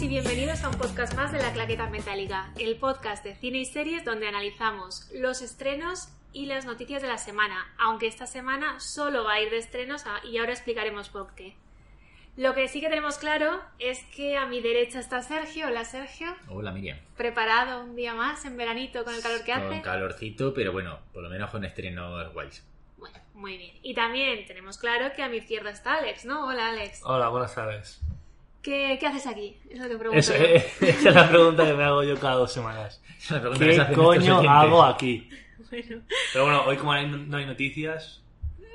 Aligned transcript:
Y 0.00 0.08
bienvenidos 0.08 0.64
a 0.64 0.70
un 0.70 0.74
podcast 0.76 1.14
más 1.14 1.32
de 1.32 1.38
la 1.38 1.52
Claqueta 1.52 1.88
Metálica, 1.88 2.50
el 2.58 2.76
podcast 2.76 3.22
de 3.22 3.36
cine 3.36 3.58
y 3.58 3.66
series 3.66 4.04
donde 4.04 4.26
analizamos 4.26 5.08
los 5.14 5.42
estrenos 5.42 6.08
y 6.32 6.46
las 6.46 6.64
noticias 6.64 7.02
de 7.02 7.08
la 7.08 7.18
semana, 7.18 7.72
aunque 7.78 8.06
esta 8.06 8.26
semana 8.26 8.80
solo 8.80 9.22
va 9.22 9.34
a 9.34 9.40
ir 9.42 9.50
de 9.50 9.58
estrenos 9.58 10.04
ah, 10.06 10.20
y 10.24 10.38
ahora 10.38 10.52
explicaremos 10.52 11.10
por 11.10 11.34
qué. 11.34 11.56
Lo 12.36 12.54
que 12.54 12.68
sí 12.68 12.80
que 12.80 12.88
tenemos 12.88 13.18
claro 13.18 13.60
es 13.78 14.02
que 14.16 14.38
a 14.38 14.46
mi 14.46 14.62
derecha 14.62 14.98
está 14.98 15.20
Sergio. 15.20 15.66
Hola 15.66 15.84
Sergio. 15.84 16.34
Hola 16.48 16.72
Miriam. 16.72 16.98
Preparado 17.16 17.84
un 17.84 17.94
día 17.94 18.14
más 18.14 18.46
en 18.46 18.56
veranito 18.56 19.04
con 19.04 19.14
el 19.14 19.20
calor 19.20 19.44
que 19.44 19.52
hace. 19.52 19.68
Con 19.68 19.82
calorcito, 19.82 20.54
pero 20.54 20.72
bueno, 20.72 21.00
por 21.12 21.22
lo 21.22 21.28
menos 21.28 21.50
con 21.50 21.64
estrenos 21.64 22.32
guays. 22.32 22.66
Bueno, 22.96 23.18
muy 23.34 23.58
bien. 23.58 23.76
Y 23.82 23.94
también 23.94 24.46
tenemos 24.46 24.78
claro 24.78 25.14
que 25.14 25.22
a 25.22 25.28
mi 25.28 25.36
izquierda 25.36 25.70
está 25.70 25.98
Alex, 25.98 26.24
¿no? 26.24 26.46
Hola 26.46 26.70
Alex. 26.70 27.02
Hola, 27.04 27.28
buenas 27.28 27.54
tardes. 27.54 28.00
¿Qué, 28.62 28.96
qué 29.00 29.06
haces 29.06 29.26
aquí? 29.26 29.58
Pregunto. 29.68 30.16
Esa, 30.16 30.36
es 30.36 31.04
la 31.04 31.28
pregunta 31.28 31.66
que 31.66 31.74
me 31.74 31.82
hago 31.82 32.02
yo 32.04 32.18
cada 32.18 32.36
dos 32.36 32.52
semanas. 32.52 33.02
¿Qué 33.58 33.86
coño 33.94 34.38
hago 34.48 34.82
aquí? 34.82 35.28
Bueno, 35.70 36.02
Pero 36.34 36.44
bueno, 36.44 36.64
hoy 36.66 36.76
como 36.76 36.94
no 36.94 37.36
hay 37.38 37.46
noticias, 37.46 38.22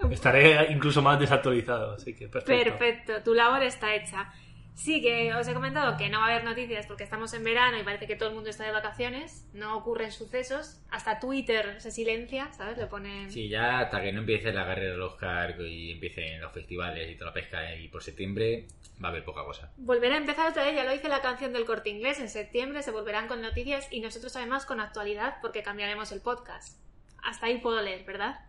estaré 0.09 0.71
incluso 0.71 0.99
más 0.99 1.19
desactualizado, 1.19 1.93
así 1.93 2.15
que 2.15 2.27
perfecto. 2.27 2.71
perfecto. 2.71 3.23
Tu 3.23 3.35
labor 3.35 3.61
está 3.61 3.93
hecha. 3.93 4.33
Sí, 4.77 5.01
que 5.01 5.33
os 5.33 5.47
he 5.47 5.53
comentado 5.55 5.97
que 5.97 6.07
no 6.07 6.19
va 6.19 6.27
a 6.27 6.29
haber 6.29 6.43
noticias 6.45 6.85
porque 6.85 7.03
estamos 7.03 7.33
en 7.33 7.43
verano 7.43 7.79
y 7.79 7.83
parece 7.83 8.05
que 8.05 8.15
todo 8.15 8.29
el 8.29 8.35
mundo 8.35 8.51
está 8.51 8.63
de 8.63 8.71
vacaciones. 8.71 9.45
No 9.51 9.75
ocurren 9.75 10.11
sucesos. 10.11 10.79
Hasta 10.91 11.19
Twitter 11.19 11.81
se 11.81 11.89
silencia, 11.89 12.53
¿sabes? 12.53 12.77
Le 12.77 12.85
ponen... 12.85 13.31
Sí, 13.31 13.49
ya 13.49 13.79
hasta 13.79 14.01
que 14.01 14.13
no 14.13 14.19
empiece 14.19 14.53
la 14.53 14.65
carrera 14.65 14.91
del 14.91 15.01
Oscar 15.01 15.59
y 15.59 15.91
empiecen 15.91 16.39
los 16.39 16.53
festivales 16.53 17.09
y 17.09 17.15
toda 17.15 17.31
la 17.31 17.33
pesca 17.33 17.75
y 17.75 17.87
por 17.87 18.03
septiembre 18.03 18.67
va 19.03 19.09
a 19.09 19.11
haber 19.11 19.25
poca 19.25 19.43
cosa. 19.43 19.71
Volverá 19.77 20.13
a 20.13 20.19
empezar 20.19 20.49
otra 20.51 20.63
vez, 20.63 20.75
ya 20.75 20.83
lo 20.83 20.91
dice 20.91 21.09
la 21.09 21.21
canción 21.21 21.53
del 21.53 21.65
corte 21.65 21.89
inglés. 21.89 22.19
En 22.19 22.29
septiembre 22.29 22.83
se 22.83 22.91
volverán 22.91 23.27
con 23.27 23.41
noticias 23.41 23.87
y 23.91 23.99
nosotros 23.99 24.35
además 24.35 24.67
con 24.67 24.79
actualidad 24.79 25.37
porque 25.41 25.63
cambiaremos 25.63 26.11
el 26.11 26.21
podcast. 26.21 26.79
Hasta 27.23 27.47
ahí 27.47 27.57
puedo 27.57 27.81
leer, 27.81 28.05
¿verdad? 28.05 28.39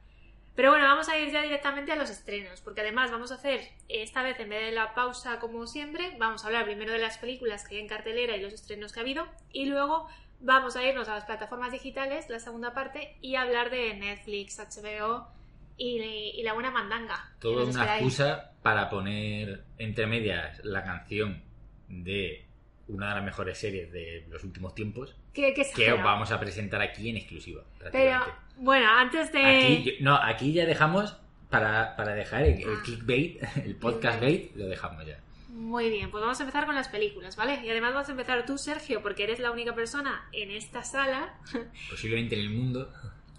Pero 0.59 0.73
bueno, 0.73 0.87
vamos 0.87 1.09
a 1.09 1.17
ir 1.17 1.31
ya 1.31 1.41
directamente 1.41 1.93
a 1.93 1.95
los 1.95 2.11
estrenos, 2.11 2.61
porque 2.63 2.81
además 2.81 3.13
vamos 3.13 3.31
a 3.31 3.37
hacer, 3.37 3.61
esta 3.89 4.25
vez 4.25 4.41
en 4.41 4.49
vez 4.49 4.61
de 4.61 4.73
la 4.73 4.93
pausa 4.93 5.39
como 5.39 5.69
siempre, 5.69 6.17
vamos 6.19 6.43
a 6.43 6.49
hablar 6.49 6.65
primero 6.65 6.91
de 6.91 6.99
las 6.99 7.17
películas 7.17 7.65
que 7.65 7.77
hay 7.77 7.83
en 7.83 7.87
cartelera 7.87 8.37
y 8.37 8.43
los 8.43 8.53
estrenos 8.53 8.93
que 8.93 8.99
ha 8.99 9.05
habido, 9.05 9.29
y 9.53 9.67
luego 9.67 10.09
vamos 10.41 10.75
a 10.75 10.83
irnos 10.83 11.09
a 11.09 11.15
las 11.15 11.27
plataformas 11.27 11.71
digitales, 11.71 12.29
la 12.29 12.41
segunda 12.41 12.75
parte, 12.75 13.19
y 13.21 13.37
hablar 13.37 13.71
de 13.71 13.95
Netflix, 13.95 14.59
HBO 14.59 15.29
y, 15.77 16.01
y 16.03 16.43
la 16.43 16.55
buena 16.55 16.73
mandanga. 16.73 17.37
Todo 17.39 17.65
una 17.65 17.95
excusa 17.95 18.51
para 18.61 18.91
poner 18.91 19.63
entre 19.79 20.09
medias 20.09 20.61
la 20.65 20.83
canción 20.83 21.41
de 21.87 22.48
una 22.89 23.11
de 23.11 23.15
las 23.17 23.25
mejores 23.25 23.59
series 23.59 23.93
de 23.93 24.27
los 24.31 24.43
últimos 24.45 24.75
tiempos 24.75 25.15
Qué- 25.35 25.53
qué 25.55 25.67
que 25.75 25.93
os 25.93 26.03
vamos 26.03 26.31
a 26.33 26.41
presentar 26.41 26.81
aquí 26.83 27.11
en 27.11 27.17
exclusiva. 27.19 27.63
Pero, 27.93 28.21
bueno, 28.57 28.89
antes 28.91 29.31
de... 29.33 29.41
Aquí, 29.45 29.97
no, 30.01 30.17
aquí 30.17 30.53
ya 30.53 30.67
dejamos 30.67 31.17
para, 31.51 31.95
para 31.97 32.15
dejar 32.15 32.43
el, 32.45 32.61
el 32.63 32.69
Ah. 32.77 32.83
clickbait, 32.85 33.43
el 33.65 33.77
podcast 33.77 34.21
bait, 34.21 34.55
lo 34.57 34.67
dejamos 34.67 35.07
ya. 35.07 35.19
Muy 35.49 35.91
bien, 35.91 36.11
pues 36.11 36.21
vamos 36.21 36.39
a 36.39 36.43
empezar 36.45 36.67
con 36.67 36.75
las 36.75 36.89
películas, 36.89 37.37
¿vale? 37.37 37.61
Y 37.65 37.71
además 37.71 37.93
vas 37.95 38.09
a 38.09 38.13
empezar 38.13 38.45
tú, 38.47 38.59
Sergio, 38.59 39.03
porque 39.03 39.25
eres 39.25 39.39
la 39.41 39.51
única 39.51 39.75
persona 39.75 40.29
en 40.33 40.51
esta 40.51 40.85
sala. 40.85 41.35
Posiblemente 41.91 42.35
en 42.37 42.41
el 42.43 42.51
mundo. 42.51 42.93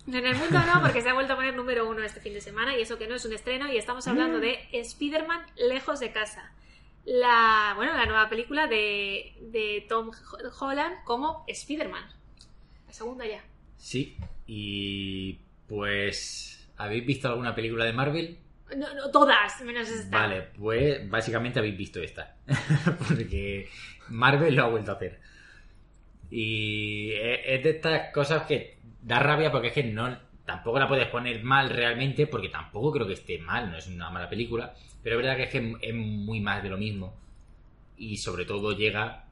En 0.08 0.26
el 0.26 0.36
mundo 0.36 0.59
no, 0.59 0.82
porque 0.82 1.02
se 1.04 1.09
ha 1.09 1.14
vuelto 1.14 1.34
a 1.34 1.36
poner 1.36 1.56
número 1.56 1.88
uno 1.88 2.04
este 2.04 2.20
fin 2.20 2.34
de 2.34 2.42
semana 2.42 2.76
y 2.78 2.82
eso 2.82 2.98
que 2.98 3.08
no 3.08 3.16
es 3.16 3.26
un 3.26 3.34
estreno 3.34 3.72
y 3.72 3.78
estamos 3.78 4.08
hablando 4.08 4.40
de 4.40 4.58
Spider-Man 4.72 5.42
Lejos 5.56 6.00
de 6.00 6.12
Casa. 6.12 6.52
La, 7.09 7.74
bueno, 7.75 7.97
la 7.97 8.06
nueva 8.06 8.30
película 8.30 8.68
de, 8.68 9.34
de 9.42 9.84
Tom 9.90 10.12
Holland 10.59 11.03
como 11.03 11.44
Spider-Man. 11.47 12.03
La 12.86 12.94
segunda 12.94 13.25
ya. 13.25 13.44
Sí, 13.78 14.16
y 14.46 15.40
pues... 15.68 16.70
¿Habéis 16.78 17.06
visto 17.08 17.28
alguna 17.28 17.56
película 17.56 17.84
de 17.86 17.94
Marvel? 17.94 18.38
No, 18.78 18.94
no, 18.94 19.09
todas, 19.09 19.59
menos 19.62 19.90
esta. 19.90 20.20
Vale, 20.20 20.44
pues 20.56 21.09
básicamente 21.09 21.58
habéis 21.58 21.75
visto 21.75 22.00
esta. 22.00 22.36
Porque 23.08 23.68
Marvel 24.09 24.56
lo 24.56 24.66
ha 24.66 24.70
vuelto 24.70 24.91
a 24.91 24.96
hacer. 24.96 25.20
Y 26.30 27.09
e- 27.14 27.56
es 27.56 27.64
de 27.64 27.70
estas 27.72 28.14
cosas 28.14 28.44
que 28.44 28.78
da 29.02 29.18
rabia 29.20 29.52
porque 29.52 29.70
es 29.70 29.74
que 29.74 29.84
no 29.84 30.16
tampoco 30.46 30.78
la 30.78 30.88
puedes 30.88 31.08
poner 31.08 31.44
mal 31.44 31.70
realmente 31.70 32.28
porque 32.28 32.50
tampoco 32.50 32.91
creo 32.91 33.08
que 33.08 33.14
esté 33.14 33.40
mal, 33.40 33.72
no 33.72 33.78
es 33.78 33.88
una 33.88 34.09
mala 34.09 34.30
película, 34.30 34.74
pero 35.04 35.16
es 35.16 35.24
verdad 35.24 35.38
que 35.38 35.44
es 35.44 35.50
que 35.50 35.76
es 35.82 35.94
muy 35.94 36.40
más 36.40 36.64
de 36.64 36.70
lo 36.70 36.78
mismo 36.78 37.16
y 37.98 38.18
sobre 38.18 38.46
todo 38.46 38.76
llega 38.76 39.26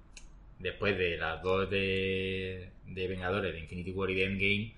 después 0.60 0.98
de 0.98 1.18
las 1.18 1.42
dos 1.42 1.70
de, 1.70 2.70
de 2.86 3.08
Vengadores, 3.08 3.54
de 3.54 3.60
Infinity 3.60 3.92
War 3.92 4.10
y 4.10 4.16
de 4.16 4.26
Endgame, 4.26 4.74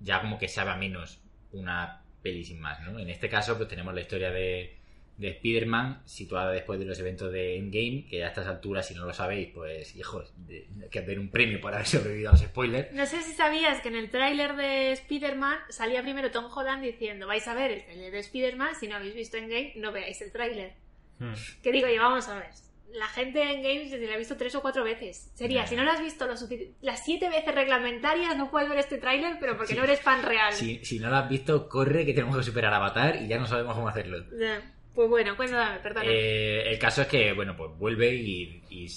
ya 0.00 0.20
como 0.20 0.38
que 0.38 0.48
sabe 0.48 0.70
a 0.70 0.76
menos 0.76 1.18
una 1.52 2.02
peli 2.22 2.44
sin 2.44 2.60
más, 2.60 2.80
¿no? 2.82 2.98
En 2.98 3.10
este 3.10 3.28
caso 3.28 3.56
pues 3.56 3.68
tenemos 3.68 3.94
la 3.94 4.00
historia 4.00 4.30
de, 4.30 4.76
de 5.16 5.28
Spider-Man 5.28 6.02
situada 6.04 6.50
después 6.50 6.78
de 6.78 6.86
los 6.86 6.98
eventos 6.98 7.32
de 7.32 7.56
Endgame, 7.56 8.06
que 8.08 8.24
a 8.24 8.28
estas 8.28 8.46
alturas, 8.46 8.86
si 8.88 8.94
no 8.94 9.04
lo 9.06 9.12
sabéis, 9.12 9.50
pues 9.54 9.94
hijos, 9.94 10.32
de, 10.46 10.66
que 10.90 11.02
den 11.02 11.20
un 11.20 11.30
premio 11.30 11.60
por 11.60 11.72
haber 11.72 11.86
sobrevivido 11.86 12.30
a 12.30 12.32
los 12.32 12.40
spoilers. 12.40 12.92
No 12.92 13.06
sé 13.06 13.22
si 13.22 13.32
sabías 13.32 13.80
que 13.80 13.88
en 13.88 13.96
el 13.96 14.10
tráiler 14.10 14.56
de 14.56 14.92
Spider-Man 14.92 15.58
salía 15.68 16.02
primero 16.02 16.30
Tom 16.30 16.46
Holland 16.52 16.82
diciendo 16.82 17.26
vais 17.26 17.46
a 17.46 17.54
ver 17.54 17.70
el 17.70 17.84
tráiler 17.84 18.12
de 18.12 18.18
Spider-Man, 18.18 18.74
si 18.78 18.88
no 18.88 18.96
habéis 18.96 19.14
visto 19.14 19.36
Endgame, 19.36 19.74
no 19.76 19.92
veáis 19.92 20.20
el 20.20 20.32
tráiler. 20.32 20.72
Hmm. 21.18 21.34
Que 21.62 21.70
digo 21.70 21.86
yo, 21.88 22.02
vamos 22.02 22.28
a 22.28 22.38
ver. 22.38 22.48
La 22.92 23.08
gente 23.08 23.42
en 23.42 23.60
Games 23.62 23.90
se 23.90 23.98
la 23.98 24.14
ha 24.14 24.16
visto 24.18 24.36
tres 24.36 24.54
o 24.54 24.62
cuatro 24.62 24.84
veces. 24.84 25.30
Sería, 25.34 25.62
Ya. 25.62 25.66
si 25.66 25.74
no 25.74 25.82
lo 25.82 25.90
has 25.90 26.00
visto 26.00 26.26
lo 26.26 26.34
las 26.80 27.04
siete 27.04 27.28
veces 27.28 27.52
reglamentarias, 27.52 28.36
no 28.36 28.50
puedes 28.52 28.68
ver 28.68 28.78
este 28.78 28.98
tráiler, 28.98 29.36
pero 29.40 29.56
porque 29.56 29.74
no 29.74 29.82
eres 29.82 30.00
fan 30.00 30.22
real. 30.22 30.52
Si, 30.52 30.84
si 30.84 31.00
no 31.00 31.10
lo 31.10 31.16
has 31.16 31.28
visto, 31.28 31.68
corre 31.68 32.06
que 32.06 32.14
tenemos 32.14 32.36
que 32.36 32.44
superar 32.44 32.72
a 32.72 32.76
Avatar 32.76 33.20
y 33.20 33.26
ya 33.26 33.38
no 33.38 33.46
sabemos 33.48 33.74
cómo 33.74 33.88
hacerlo. 33.88 34.24
Ya. 34.38 34.62
Pues 34.94 35.08
bueno, 35.08 35.36
cuéntame, 35.36 35.80
perdona. 35.80 36.06
Eh, 36.08 36.70
el 36.70 36.78
caso 36.78 37.02
es 37.02 37.08
que, 37.08 37.32
bueno, 37.32 37.56
pues 37.56 37.76
vuelve 37.76 38.14
y, 38.14 38.62
y 38.70 38.88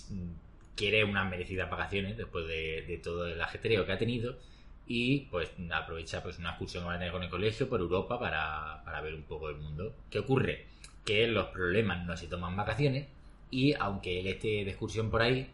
quiere 0.76 1.04
unas 1.04 1.30
merecidas 1.30 1.70
vacaciones 1.70 2.16
después 2.16 2.48
de, 2.48 2.84
de 2.88 2.98
todo 3.00 3.28
el 3.28 3.42
ajetreo 3.42 3.86
que 3.86 3.92
ha 3.94 3.98
tenido 3.98 4.38
y 4.86 5.22
pues 5.32 5.52
aprovecha 5.74 6.24
pues 6.24 6.40
una 6.40 6.50
excursión 6.52 6.84
que 6.84 6.88
va 6.88 6.96
a 6.96 7.00
tener 7.00 7.12
con 7.12 7.24
el 7.24 7.30
colegio 7.30 7.68
por 7.68 7.80
Europa 7.80 8.20
para, 8.20 8.82
para 8.86 9.02
ver 9.02 9.16
un 9.16 9.24
poco 9.24 9.50
el 9.50 9.58
mundo. 9.58 9.96
¿Qué 10.10 10.20
ocurre? 10.20 10.68
Que 11.04 11.28
los 11.28 11.48
problemas 11.48 12.06
no 12.06 12.16
se 12.16 12.28
toman 12.28 12.56
vacaciones 12.56 13.08
y 13.50 13.74
aunque 13.74 14.20
él 14.20 14.28
esté 14.28 14.64
de 14.64 14.70
excursión 14.70 15.10
por 15.10 15.22
ahí, 15.22 15.50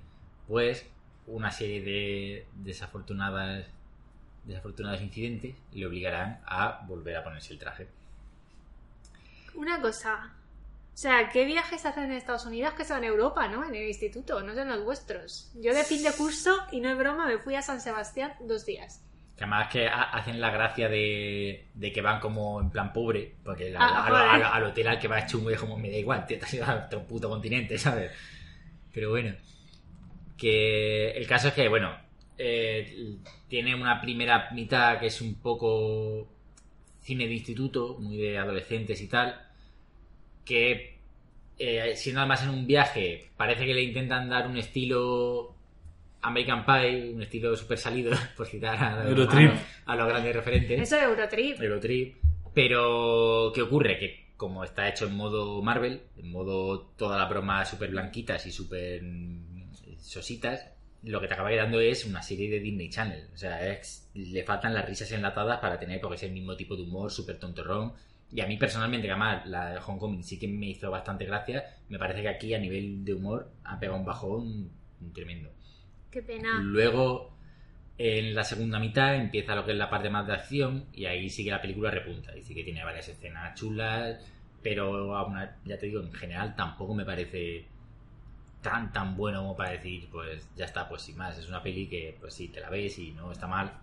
pues 0.48 0.86
una 1.26 1.52
serie 1.52 1.82
de 1.82 2.46
desafortunadas 2.56 3.66
desafortunados 4.44 5.02
incidentes 5.02 5.56
le 5.72 5.86
obligarán 5.86 6.42
a 6.46 6.84
volver 6.86 7.16
a 7.16 7.24
ponerse 7.24 7.54
el 7.54 7.60
traje. 7.60 7.88
Una 9.56 9.80
cosa. 9.82 10.34
O 10.94 10.98
sea, 10.98 11.30
¿qué 11.30 11.44
viajes 11.46 11.86
hacen 11.86 12.04
en 12.06 12.12
Estados 12.14 12.46
Unidos 12.46 12.74
que 12.76 12.86
son 12.86 13.00
en 13.00 13.06
Europa, 13.06 13.48
no? 13.48 13.66
En 13.68 13.74
el 13.74 13.88
instituto, 13.88 14.42
no 14.44 14.54
son 14.54 14.68
los 14.70 14.84
vuestros. 14.86 15.52
Yo 15.56 15.74
de 15.74 15.84
fin 15.84 16.04
de 16.04 16.12
curso, 16.14 16.56
y 16.72 16.82
no 16.82 16.92
es 16.92 16.98
broma, 16.98 17.26
me 17.28 17.40
fui 17.40 17.56
a 17.56 17.62
San 17.64 17.82
Sebastián 17.82 18.34
dos 18.42 18.66
días. 18.66 19.04
Que 19.36 19.44
además 19.46 19.70
que 19.72 19.88
ha- 19.88 20.04
hacen 20.12 20.40
la 20.40 20.52
gracia 20.52 20.88
de, 20.90 21.68
de 21.74 21.92
que 21.92 22.02
van 22.02 22.20
como 22.20 22.62
en 22.62 22.70
plan 22.70 22.94
pobre, 22.94 23.34
porque 23.44 23.72
la- 23.72 23.80
Ah, 23.82 24.06
al, 24.06 24.12
joder. 24.12 24.30
al- 24.46 24.54
al 24.54 24.64
hotel 24.66 24.88
al 24.88 25.00
que 25.00 25.08
vas 25.08 25.26
chungo 25.32 25.50
es 25.50 25.60
como 25.60 25.78
me 25.80 25.90
da 25.90 25.98
igual, 25.98 26.28
tío, 26.28 26.38
te 26.38 26.46
has 26.46 26.54
ido 26.54 26.66
a 26.66 26.86
otro 26.86 27.02
puto 27.08 27.28
continente, 27.28 27.76
¿sabes? 27.80 28.12
Pero 28.94 29.10
bueno, 29.10 29.36
que 30.38 31.12
el 31.12 31.28
caso 31.28 31.48
es 31.50 31.54
que, 31.56 31.68
bueno, 31.68 31.96
eh, 32.38 33.18
tiene 33.48 33.76
una 33.76 34.02
primera 34.02 34.50
mitad 34.52 35.00
que 35.00 35.08
es 35.08 35.22
un 35.22 35.36
poco 35.36 36.28
cine 37.02 37.28
de 37.28 37.34
instituto, 37.34 37.98
muy 38.00 38.18
de 38.18 38.38
adolescentes 38.38 39.02
y 39.02 39.08
tal, 39.08 39.43
que 40.46 40.98
eh, 41.60 41.94
siendo 41.96 42.22
además 42.22 42.44
en 42.44 42.50
un 42.50 42.66
viaje, 42.68 43.30
parece 43.38 43.66
que 43.66 43.74
le 43.74 43.84
intentan 43.84 44.30
dar 44.30 44.48
un 44.48 44.58
estilo 44.58 45.56
American 46.22 46.66
Pie, 46.66 47.12
un 47.14 47.22
estilo 47.22 47.56
súper 47.56 47.78
salido, 47.78 48.12
por 48.38 48.48
citar 48.48 48.82
a, 48.82 49.08
Eurotrip. 49.10 49.52
a- 49.86 49.94
a 49.94 49.96
los 49.96 50.08
grandes 50.08 50.36
referentes. 50.36 50.82
Eso 50.82 50.98
es 50.98 51.04
Eurotrip. 51.04 51.62
Eurotrip. 51.62 52.16
Pero, 52.54 53.52
¿qué 53.54 53.62
ocurre? 53.62 53.98
Que 53.98 54.24
como 54.38 54.64
está 54.64 54.88
hecho 54.90 55.08
en 55.08 55.16
modo 55.16 55.62
Marvel, 55.62 56.02
en 56.18 56.32
modo 56.32 56.82
todas 56.98 57.20
las 57.20 57.30
bromas 57.30 57.70
súper 57.70 57.92
blanquitas 57.92 58.46
y 58.46 58.52
súper 58.52 59.02
mm, 59.04 59.74
sositas, 60.00 60.68
lo 61.04 61.20
que 61.20 61.28
te 61.28 61.34
acaba 61.34 61.50
quedando 61.50 61.80
es 61.82 62.06
una 62.06 62.22
serie 62.22 62.50
de 62.50 62.60
Disney 62.60 62.90
Channel. 62.90 63.28
O 63.34 63.38
sea, 63.38 63.72
es- 63.72 64.10
le 64.14 64.44
faltan 64.44 64.74
las 64.74 64.86
risas 64.88 65.12
enlatadas 65.12 65.60
para 65.60 65.80
tener 65.80 66.00
porque 66.00 66.16
es 66.16 66.24
el 66.24 66.32
mismo 66.32 66.56
tipo 66.56 66.76
de 66.76 66.84
humor, 66.84 67.12
súper 67.12 67.38
tontorrón. 67.40 67.94
Y 68.34 68.42
a 68.42 68.48
mí 68.48 68.58
personalmente, 68.58 69.06
que 69.06 69.12
además 69.12 69.46
la 69.46 69.70
de 69.70 69.80
Homecoming 69.80 70.24
sí 70.24 70.40
que 70.40 70.48
me 70.48 70.68
hizo 70.68 70.90
bastante 70.90 71.26
gracia, 71.26 71.78
me 71.90 72.00
parece 72.00 72.24
que 72.24 72.30
aquí 72.30 72.54
a 72.54 72.60
nivel 72.60 73.06
de 73.06 73.14
humor 73.14 73.52
ha 73.64 73.80
pegado 73.80 74.00
un 74.00 74.06
bajón 74.06 74.72
tremendo. 75.14 75.52
Qué 76.10 76.24
pena. 76.24 76.60
Luego, 76.60 77.38
en 77.98 78.34
la 78.34 78.44
segunda 78.44 78.80
mitad, 78.80 79.16
empieza 79.16 79.54
lo 79.54 79.66
que 79.66 79.72
es 79.72 79.78
la 79.78 79.90
parte 79.90 80.10
más 80.10 80.26
de 80.26 80.34
acción 80.34 80.86
y 80.94 81.06
ahí 81.06 81.30
sí 81.30 81.44
que 81.44 81.52
la 81.52 81.62
película 81.62 81.92
repunta. 81.92 82.36
Y 82.36 82.42
sí 82.42 82.56
que 82.56 82.64
tiene 82.64 82.84
varias 82.84 83.08
escenas 83.08 83.54
chulas, 83.54 84.20
pero 84.64 85.16
aún 85.16 85.38
ya 85.66 85.78
te 85.78 85.86
digo, 85.86 86.02
en 86.02 86.14
general 86.14 86.56
tampoco 86.56 86.96
me 86.96 87.06
parece 87.06 87.68
tan 88.62 88.92
tan 88.92 89.16
bueno 89.16 89.42
como 89.42 89.56
para 89.56 89.72
decir, 89.72 90.08
pues 90.10 90.50
ya 90.56 90.66
está, 90.66 90.90
pues 90.90 91.04
sin 91.04 91.18
más. 91.18 91.38
Es 91.38 91.48
una 91.50 91.62
peli 91.62 91.88
que, 91.88 92.18
pues 92.20 92.34
sí, 92.34 92.48
te 92.48 92.62
la 92.62 92.72
ves 92.72 92.98
y 92.98 93.12
no 93.12 93.32
está 93.32 93.46
mal, 93.46 93.74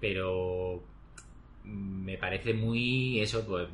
pero 0.00 0.82
me 1.68 2.16
parece 2.16 2.54
muy 2.54 3.20
eso, 3.20 3.46
pues 3.46 3.68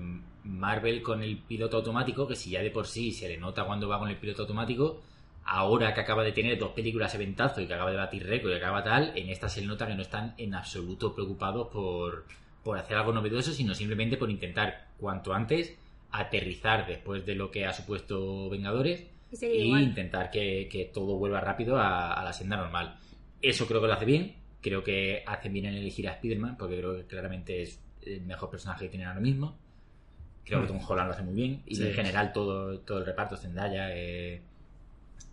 Marvel 0.45 1.03
con 1.03 1.23
el 1.23 1.39
piloto 1.39 1.79
automático, 1.79 2.27
que 2.27 2.35
si 2.35 2.51
ya 2.51 2.63
de 2.63 2.71
por 2.71 2.87
sí 2.87 3.13
se 3.13 3.29
le 3.29 3.39
nota 3.39 3.65
cuando 3.65 3.89
va 3.89 3.99
con 3.99 4.09
el 4.09 4.17
piloto 4.17 4.43
automático, 4.43 5.01
ahora 5.45 5.95
que 5.95 6.01
acaba 6.01 6.25
de 6.25 6.33
tener 6.33 6.59
dos 6.59 6.73
películas 6.73 7.15
eventazo 7.15 7.61
y 7.61 7.67
que 7.67 7.75
acaba 7.75 7.91
de 7.91 7.97
batir 7.97 8.27
récord 8.27 8.53
y 8.53 8.57
acaba 8.57 8.83
tal, 8.83 9.13
en 9.17 9.29
esta 9.29 9.49
se 9.49 9.61
le 9.61 9.67
nota 9.67 9.87
que 9.87 9.95
no 9.95 10.03
están 10.03 10.35
en 10.39 10.55
absoluto 10.55 11.15
preocupados 11.15 11.69
por, 11.69 12.27
por 12.63 12.79
hacer 12.79 12.97
algo 12.97 13.13
novedoso, 13.13 13.53
sino 13.53 13.75
simplemente 13.75 14.17
por 14.17 14.31
intentar 14.31 14.89
cuanto 14.99 15.33
antes 15.33 15.77
aterrizar 16.11 16.87
después 16.87 17.25
de 17.27 17.35
lo 17.35 17.51
que 17.51 17.67
ha 17.67 17.73
supuesto 17.73 18.49
Vengadores 18.49 19.05
Y 19.43 19.83
intentar 19.83 20.31
que, 20.31 20.69
que 20.71 20.85
todo 20.87 21.17
vuelva 21.17 21.41
rápido 21.41 21.77
a, 21.77 22.13
a 22.13 22.25
la 22.25 22.33
senda 22.33 22.57
normal. 22.57 22.97
Eso 23.43 23.67
creo 23.67 23.81
que 23.81 23.89
lo 23.89 23.93
hace 23.95 24.05
bien. 24.05 24.37
Creo 24.61 24.85
que 24.85 25.23
hace 25.27 25.49
bien 25.49 25.67
en 25.67 25.75
elegir 25.75 26.09
a 26.09 26.13
Spider-Man, 26.13 26.57
porque 26.57 26.79
creo 26.79 26.97
que 26.97 27.07
claramente 27.07 27.63
es 27.63 27.84
el 28.07 28.23
mejor 28.23 28.51
personaje 28.51 28.85
que 28.85 28.91
tienen 28.91 29.09
ahora 29.09 29.21
mismo. 29.21 29.57
Creo 30.45 30.61
que 30.61 30.67
Mm. 30.73 30.79
Tom 30.79 30.81
Holland 30.91 31.09
lo 31.09 31.15
hace 31.15 31.23
muy 31.23 31.35
bien. 31.35 31.63
Y 31.67 31.75
Sí. 31.77 31.87
en 31.87 31.95
general 31.95 32.33
todo, 32.33 32.79
todo 32.81 32.99
el 32.99 33.07
reparto, 33.07 33.37
Zendaya, 33.37 33.95
eh, 33.97 34.41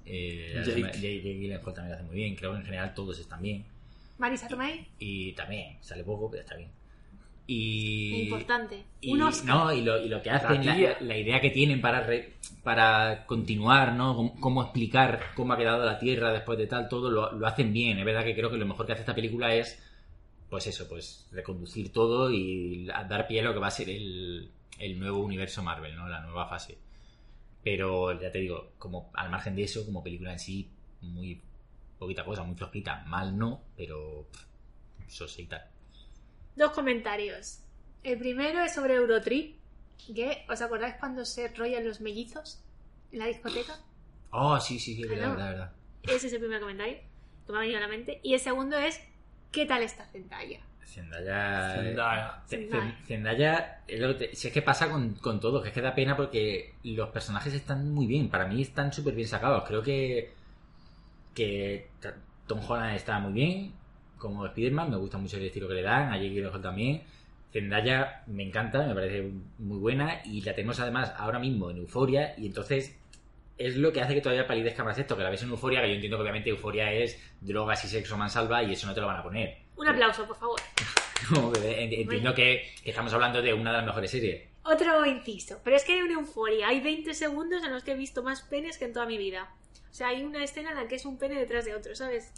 eh, 0.05 0.61
Jake. 0.65 0.81
Jake 0.93 1.21
Gyllenhaal 1.21 1.61
también 1.73 1.89
lo 1.89 1.95
hace 1.95 2.03
muy 2.03 2.15
bien. 2.15 2.35
Creo 2.35 2.51
que 2.53 2.57
en 2.59 2.65
general 2.65 2.93
todos 2.93 3.19
están 3.19 3.41
bien. 3.41 3.65
Marisa 4.17 4.47
Tomei, 4.47 4.87
Y 4.99 5.33
también, 5.33 5.77
sale 5.81 6.03
poco, 6.03 6.29
pero 6.29 6.43
está 6.43 6.55
bien. 6.55 6.69
Y, 7.47 8.21
importante. 8.23 8.83
y, 9.01 9.11
Un 9.11 9.23
Oscar. 9.23 9.47
no, 9.55 9.73
y, 9.73 9.81
lo, 9.81 10.01
y 10.01 10.07
lo 10.07 10.21
que 10.21 10.29
hacen, 10.29 10.65
la, 10.65 10.75
tía. 10.75 10.97
la 11.01 11.17
idea 11.17 11.41
que 11.41 11.49
tienen 11.49 11.81
para, 11.81 12.01
re- 12.01 12.33
para 12.63 13.25
continuar, 13.25 13.93
¿no? 13.93 14.15
Cómo, 14.15 14.39
cómo 14.39 14.61
explicar 14.63 15.19
cómo 15.35 15.53
ha 15.53 15.57
quedado 15.57 15.83
la 15.83 15.99
Tierra 15.99 16.31
después 16.31 16.57
de 16.57 16.67
tal, 16.67 16.87
todo 16.87 17.09
lo, 17.09 17.31
lo 17.33 17.47
hacen 17.47 17.73
bien. 17.73 17.97
Es 17.97 18.05
verdad 18.05 18.23
que 18.23 18.35
creo 18.35 18.49
que 18.51 18.57
lo 18.57 18.65
mejor 18.65 18.85
que 18.85 18.93
hace 18.93 19.01
esta 19.01 19.15
película 19.15 19.53
es, 19.53 19.81
pues 20.51 20.67
eso, 20.67 20.87
pues 20.87 21.27
reconducir 21.31 21.91
todo 21.91 22.29
y 22.31 22.85
dar 22.85 23.25
pie 23.27 23.39
a 23.39 23.43
lo 23.43 23.53
que 23.53 23.59
va 23.59 23.67
a 23.67 23.71
ser 23.71 23.89
el, 23.89 24.51
el 24.77 24.99
nuevo 24.99 25.19
universo 25.23 25.63
Marvel, 25.63 25.95
¿no? 25.95 26.07
La 26.09 26.19
nueva 26.21 26.47
fase. 26.47 26.77
Pero 27.63 28.19
ya 28.19 28.31
te 28.31 28.39
digo, 28.39 28.73
como 28.77 29.09
al 29.13 29.29
margen 29.31 29.55
de 29.55 29.63
eso, 29.63 29.85
como 29.85 30.03
película 30.03 30.33
en 30.33 30.39
sí, 30.39 30.69
muy 31.01 31.41
poquita 31.97 32.25
cosa, 32.25 32.43
muy 32.43 32.55
flojita. 32.55 33.03
Mal 33.05 33.37
no, 33.37 33.61
pero 33.77 34.27
sosita. 35.07 35.69
Dos 36.55 36.71
comentarios. 36.71 37.59
El 38.03 38.17
primero 38.19 38.61
es 38.61 38.73
sobre 38.73 38.95
Eurotrip. 38.95 39.57
Que, 40.13 40.45
¿Os 40.49 40.61
acordáis 40.61 40.95
cuando 40.99 41.23
se 41.23 41.47
rollan 41.49 41.85
los 41.85 42.01
mellizos 42.01 42.59
en 43.11 43.19
la 43.19 43.27
discoteca? 43.27 43.79
Oh, 44.31 44.59
sí, 44.59 44.79
sí, 44.79 44.95
sí, 44.95 45.03
Ah, 45.03 45.07
verdad, 45.09 45.27
no. 45.27 45.35
verdad, 45.35 45.49
verdad. 45.51 45.71
Ese 46.03 46.27
es 46.27 46.33
el 46.33 46.39
primer 46.39 46.59
comentario 46.59 46.97
que 47.45 47.51
me 47.51 47.57
ha 47.59 47.61
venido 47.61 47.77
a 47.77 47.81
la 47.81 47.87
mente. 47.87 48.19
Y 48.23 48.33
el 48.33 48.39
segundo 48.39 48.77
es, 48.77 48.99
¿qué 49.51 49.65
tal 49.65 49.83
está 49.83 50.05
Zendaya? 50.05 50.59
Zendaya. 50.85 51.75
Zendaya. 51.75 52.41
Z- 52.47 52.97
Zendaya. 53.07 53.81
Es 53.87 54.37
si 54.37 54.47
es 54.47 54.53
que 54.53 54.61
pasa 54.61 54.89
con, 54.89 55.13
con 55.15 55.39
todo, 55.39 55.61
que 55.61 55.69
es 55.69 55.73
que 55.73 55.81
da 55.81 55.95
pena 55.95 56.17
porque 56.17 56.73
los 56.83 57.09
personajes 57.09 57.53
están 57.53 57.91
muy 57.93 58.07
bien, 58.07 58.29
para 58.29 58.45
mí 58.45 58.61
están 58.61 58.91
súper 58.91 59.15
bien 59.15 59.27
sacados. 59.27 59.63
Creo 59.67 59.81
que, 59.81 60.33
que 61.33 61.87
Tom 62.47 62.59
Holland 62.67 62.95
está 62.95 63.19
muy 63.19 63.33
bien 63.33 63.73
como 64.17 64.45
Spider-Man, 64.45 64.91
me 64.91 64.97
gusta 64.97 65.17
mucho 65.17 65.37
el 65.37 65.45
estilo 65.45 65.67
que 65.67 65.73
le 65.75 65.81
dan, 65.81 66.09
a 66.11 66.17
Jake 66.17 66.29
Gyllenhaal 66.29 66.61
también. 66.61 67.01
Zendaya 67.51 68.23
me 68.27 68.43
encanta, 68.43 68.85
me 68.85 68.93
parece 68.93 69.29
muy 69.59 69.77
buena 69.79 70.21
y 70.25 70.41
la 70.41 70.53
tenemos 70.53 70.79
además 70.79 71.13
ahora 71.17 71.39
mismo 71.39 71.69
en 71.71 71.77
Euforia 71.77 72.33
y 72.37 72.45
entonces 72.47 72.97
es 73.65 73.77
lo 73.77 73.91
que 73.91 74.01
hace 74.01 74.13
que 74.13 74.21
todavía 74.21 74.47
palidezca 74.47 74.83
más 74.83 74.97
esto, 74.97 75.15
que 75.15 75.23
la 75.23 75.29
ves 75.29 75.43
en 75.43 75.49
Euforia, 75.49 75.81
que 75.81 75.89
yo 75.89 75.95
entiendo 75.95 76.17
que 76.17 76.21
obviamente 76.21 76.49
Euforia 76.49 76.91
es 76.91 77.19
drogas 77.39 77.83
y 77.85 77.87
sexo 77.87 78.17
mansalva 78.17 78.63
y 78.63 78.73
eso 78.73 78.87
no 78.87 78.93
te 78.93 79.01
lo 79.01 79.07
van 79.07 79.17
a 79.17 79.23
poner. 79.23 79.57
Un 79.75 79.87
aplauso, 79.87 80.27
por 80.27 80.37
favor. 80.37 80.59
Entiendo 81.63 82.33
que, 82.33 82.73
que 82.83 82.89
estamos 82.89 83.13
hablando 83.13 83.41
de 83.41 83.53
una 83.53 83.71
de 83.71 83.77
las 83.77 83.85
mejores 83.85 84.11
series. 84.11 84.49
Otro 84.63 85.05
inciso. 85.05 85.59
Pero 85.63 85.75
es 85.75 85.83
que 85.83 85.93
hay 85.93 86.01
una 86.01 86.13
euforia. 86.13 86.67
Hay 86.67 86.81
20 86.81 87.13
segundos 87.13 87.63
en 87.63 87.71
los 87.71 87.83
que 87.83 87.91
he 87.91 87.95
visto 87.95 88.21
más 88.23 88.41
penes 88.41 88.77
que 88.77 88.85
en 88.85 88.93
toda 88.93 89.05
mi 89.05 89.17
vida. 89.17 89.49
O 89.89 89.93
sea, 89.93 90.09
hay 90.09 90.23
una 90.23 90.43
escena 90.43 90.71
en 90.71 90.77
la 90.77 90.87
que 90.87 90.95
es 90.95 91.05
un 91.05 91.17
pene 91.17 91.39
detrás 91.39 91.65
de 91.65 91.75
otro, 91.75 91.95
¿sabes? 91.95 92.31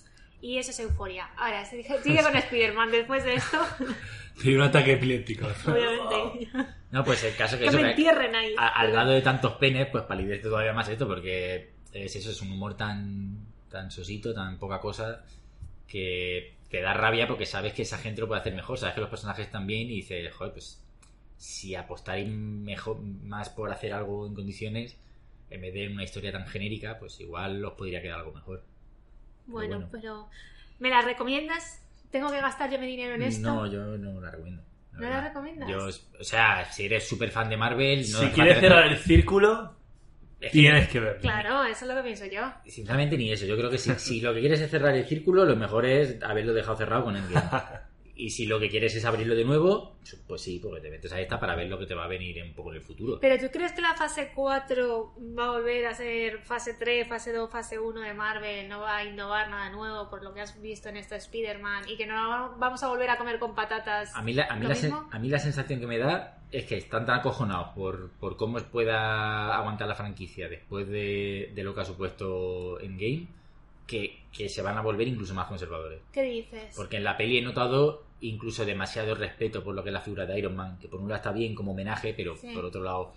Y 0.43 0.57
eso 0.57 0.71
es 0.71 0.79
euforia. 0.81 1.29
Ahora, 1.37 1.63
sigue 1.63 1.83
sigue 2.03 2.21
con 2.21 2.35
Spider-Man 2.35 2.91
después 2.91 3.23
de 3.23 3.35
esto, 3.35 3.57
Tiene 4.41 4.57
un 4.57 4.63
ataque 4.63 4.93
epiléptico. 4.93 5.45
obviamente. 5.67 6.49
No, 6.91 7.03
pues 7.05 7.23
el 7.23 7.33
caso 7.35 7.55
que, 7.57 7.63
Que 7.63 7.69
eso, 7.69 7.79
me 7.79 7.91
entierren 7.91 8.35
ahí. 8.35 8.53
a- 8.57 8.67
al 8.81 8.93
lado 8.93 9.11
de 9.11 9.21
tantos 9.21 9.53
penes, 9.53 9.87
pues 9.87 10.03
palidece 10.03 10.43
todavía 10.43 10.73
más 10.73 10.89
esto, 10.89 11.07
porque 11.07 11.69
es 11.93 12.15
eso, 12.17 12.29
es 12.31 12.41
un 12.41 12.51
humor 12.51 12.75
tan, 12.75 13.37
tan 13.71 13.89
sosito, 13.89 14.33
tan 14.33 14.57
poca 14.59 14.79
cosa, 14.81 15.23
que 15.87 16.55
te 16.69 16.81
da 16.81 16.93
rabia 16.93 17.25
porque 17.27 17.45
sabes 17.45 17.71
que 17.73 17.83
esa 17.83 17.97
gente 17.99 18.19
lo 18.21 18.27
puede 18.27 18.41
hacer 18.41 18.53
mejor, 18.53 18.77
sabes 18.77 18.95
que 18.95 19.01
los 19.01 19.09
personajes 19.09 19.45
están 19.45 19.65
bien 19.65 19.89
y 19.89 19.95
dices, 19.97 20.29
joder, 20.33 20.51
pues 20.53 20.81
si 21.37 21.75
mejor, 22.27 22.99
más 22.99 23.49
por 23.49 23.71
hacer 23.71 23.93
algo 23.93 24.27
en 24.27 24.33
condiciones, 24.33 24.97
en 25.51 25.61
vez 25.61 25.73
de 25.73 25.87
una 25.87 26.03
historia 26.03 26.31
tan 26.31 26.47
genérica, 26.47 26.97
pues 26.99 27.19
igual 27.19 27.63
os 27.63 27.73
podría 27.73 28.01
quedar 28.01 28.19
algo 28.19 28.33
mejor. 28.33 28.63
Bueno, 29.45 29.75
bueno. 29.75 29.89
pero 29.91 30.29
¿me 30.79 30.89
la 30.89 31.01
recomiendas? 31.01 31.81
¿Tengo 32.11 32.29
que 32.31 32.39
gastar 32.39 32.69
yo 32.71 32.79
mi 32.79 32.87
dinero 32.87 33.15
en 33.15 33.23
esto? 33.23 33.47
No, 33.47 33.65
yo 33.67 33.97
no 33.97 34.21
la 34.21 34.31
recomiendo. 34.31 34.63
¿No 34.93 35.09
la 35.09 35.21
recomiendas? 35.21 35.69
Yo, 35.69 35.88
o 36.19 36.23
sea, 36.23 36.65
si 36.71 36.85
eres 36.85 37.07
súper 37.07 37.31
fan 37.31 37.50
de 37.50 37.57
Marvel, 37.57 38.00
no 38.12 38.19
si 38.19 38.27
quieres 38.27 38.59
cerrar 38.59 38.88
el 38.88 38.97
círculo, 38.97 39.75
tienes 40.51 40.88
que 40.89 41.00
verlo. 41.00 41.21
Claro, 41.21 41.63
eso 41.63 41.85
es 41.85 41.89
lo 41.89 41.97
que 41.97 42.03
pienso 42.03 42.25
yo. 42.25 42.41
Sinceramente 42.67 43.17
ni 43.17 43.31
eso. 43.31 43.45
Yo 43.45 43.57
creo 43.57 43.69
que 43.69 43.77
si, 43.77 43.91
si 43.95 44.21
lo 44.21 44.33
que 44.33 44.41
quieres 44.41 44.62
es 44.62 44.69
cerrar 44.69 44.95
el 44.95 45.05
círculo, 45.07 45.45
lo 45.45 45.55
mejor 45.55 45.85
es 45.85 46.21
haberlo 46.21 46.53
dejado 46.53 46.77
cerrado 46.77 47.05
con 47.05 47.15
Endgame. 47.15 47.50
Y 48.15 48.29
si 48.29 48.46
lo 48.46 48.60
que 48.60 48.70
quieres 48.70 48.96
es 48.96 49.05
abrirlo 49.05 49.34
de 49.36 49.43
nuevo, 49.43 49.96
pues 50.27 50.41
sí, 50.41 50.60
porque 50.62 50.82
te 50.82 50.91
metes 50.91 51.12
a 51.13 51.20
esta 51.20 51.39
para 51.39 51.55
ver 51.55 51.67
lo 51.67 51.79
que 51.79 51.88
te 51.88 51.96
va 51.96 52.03
a 52.05 52.08
venir 52.08 52.43
un 52.43 52.53
poco 52.53 52.70
en 52.70 52.75
el 52.75 52.84
futuro. 52.84 53.17
¿Pero 53.20 53.43
tú 53.43 53.51
crees 53.51 53.72
que 53.72 53.82
la 53.82 53.96
fase 53.96 54.32
4 54.36 55.13
va 55.38 55.46
a 55.46 55.51
volver 55.53 55.88
a 55.88 55.96
ser 55.96 56.38
fase 56.43 56.75
3, 56.75 57.08
fase 57.08 57.34
2, 57.34 57.50
fase 57.50 57.79
1 57.79 58.01
de 58.01 58.13
Marvel? 58.13 58.70
¿No 58.70 58.82
va 58.82 58.98
a 58.98 59.03
innovar 59.05 59.50
nada 59.50 59.72
nuevo 59.72 60.10
por 60.12 60.24
lo 60.24 60.32
que 60.32 60.41
has 60.41 60.62
visto 60.62 60.89
en 60.89 60.98
este 60.98 61.15
Spider-Man? 61.15 61.86
¿Y 61.89 61.98
que 61.98 62.05
no 62.05 62.55
vamos 62.60 62.84
a 62.84 62.89
volver 62.89 63.10
a 63.10 63.17
comer 63.17 63.39
con 63.39 63.55
patatas? 63.55 64.15
A 64.15 64.22
mí, 64.22 64.34
la, 64.34 64.46
a, 64.46 64.55
mí 64.58 64.62
¿Lo 64.63 64.70
la, 64.70 64.75
sen- 64.75 65.08
a 65.12 65.17
mí 65.20 65.29
la 65.29 65.39
sensación 65.39 65.79
que 65.79 65.88
me 65.88 65.98
da 65.98 66.38
es 66.51 66.65
que 66.65 66.77
están 66.77 67.08
tan 67.08 67.20
acojonados 67.20 67.70
por, 67.70 68.12
por 68.20 68.38
cómo 68.38 68.60
pueda 68.60 69.55
aguantar 69.55 69.88
la 69.88 69.96
franquicia 69.96 70.48
después 70.50 70.88
de, 70.88 71.51
de 71.55 71.63
lo 71.63 71.74
que 71.74 71.82
ha 71.82 71.86
supuesto 71.86 72.79
Endgame 72.79 73.25
que, 73.87 74.23
que 74.31 74.49
se 74.49 74.61
van 74.61 74.77
a 74.77 74.81
volver 74.81 75.07
incluso 75.07 75.33
más 75.33 75.47
conservadores. 75.47 76.01
¿Qué 76.11 76.23
dices? 76.23 76.73
Porque 76.75 76.97
en 76.97 77.03
la 77.03 77.17
peli 77.17 77.37
he 77.37 77.41
notado 77.41 78.03
incluso 78.21 78.65
demasiado 78.65 79.15
respeto 79.15 79.63
por 79.63 79.75
lo 79.75 79.83
que 79.83 79.89
es 79.89 79.93
la 79.93 80.01
figura 80.01 80.25
de 80.25 80.37
Iron 80.39 80.55
Man, 80.55 80.77
que 80.79 80.87
por 80.87 81.01
un 81.01 81.09
lado 81.09 81.17
está 81.17 81.31
bien 81.33 81.53
como 81.53 81.71
homenaje, 81.73 82.13
pero 82.13 82.35
Sí. 82.37 82.53
por 82.53 82.63
otro 82.65 82.81
lado, 82.81 83.13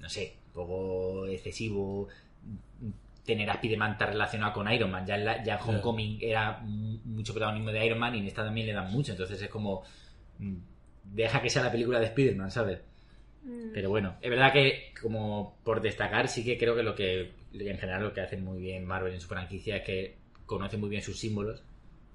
no 0.00 0.08
sé, 0.08 0.34
un 0.48 0.52
poco 0.52 1.26
excesivo 1.26 2.08
tener 3.24 3.48
a 3.50 3.54
Spider-Man 3.54 3.98
tan 3.98 4.08
relacionado 4.12 4.52
con 4.52 4.72
Iron 4.72 4.90
Man. 4.90 5.04
Ya 5.06 5.16
en, 5.16 5.24
la- 5.24 5.42
ya 5.44 5.54
en 5.56 5.60
Homecoming 5.68 6.18
era 6.20 6.58
mu- 6.58 6.98
mucho 7.04 7.32
protagonismo 7.32 7.70
de 7.72 7.84
Iron 7.86 7.98
Man 7.98 8.14
y 8.14 8.18
en 8.18 8.26
esta 8.26 8.44
también 8.44 8.66
le 8.68 8.72
dan 8.72 8.90
mucho, 8.92 9.12
entonces 9.12 9.40
es 9.42 9.48
como... 9.48 9.82
mm, 10.38 10.54
Deja 11.08 11.40
que 11.40 11.48
sea 11.50 11.62
la 11.62 11.70
película 11.70 12.00
de 12.00 12.06
Spider-Man, 12.06 12.50
¿sabes? 12.50 12.80
Mm. 13.44 13.70
Pero 13.72 13.90
bueno, 13.90 14.16
es 14.20 14.28
verdad 14.28 14.52
que 14.52 14.92
como 15.00 15.56
por 15.62 15.80
destacar, 15.80 16.26
sí 16.26 16.44
que 16.44 16.58
creo 16.58 16.74
que 16.74 16.82
lo 16.82 16.96
que 16.96 17.30
en 17.60 17.78
general 17.78 18.02
lo 18.02 18.12
que 18.12 18.20
hace 18.20 18.36
muy 18.36 18.60
bien 18.60 18.84
Marvel 18.84 19.14
en 19.14 19.20
su 19.20 19.28
franquicia 19.28 19.76
es 19.76 19.82
que 19.84 20.16
conoce 20.46 20.76
muy 20.76 20.88
bien 20.88 21.02
sus 21.02 21.18
símbolos 21.18 21.62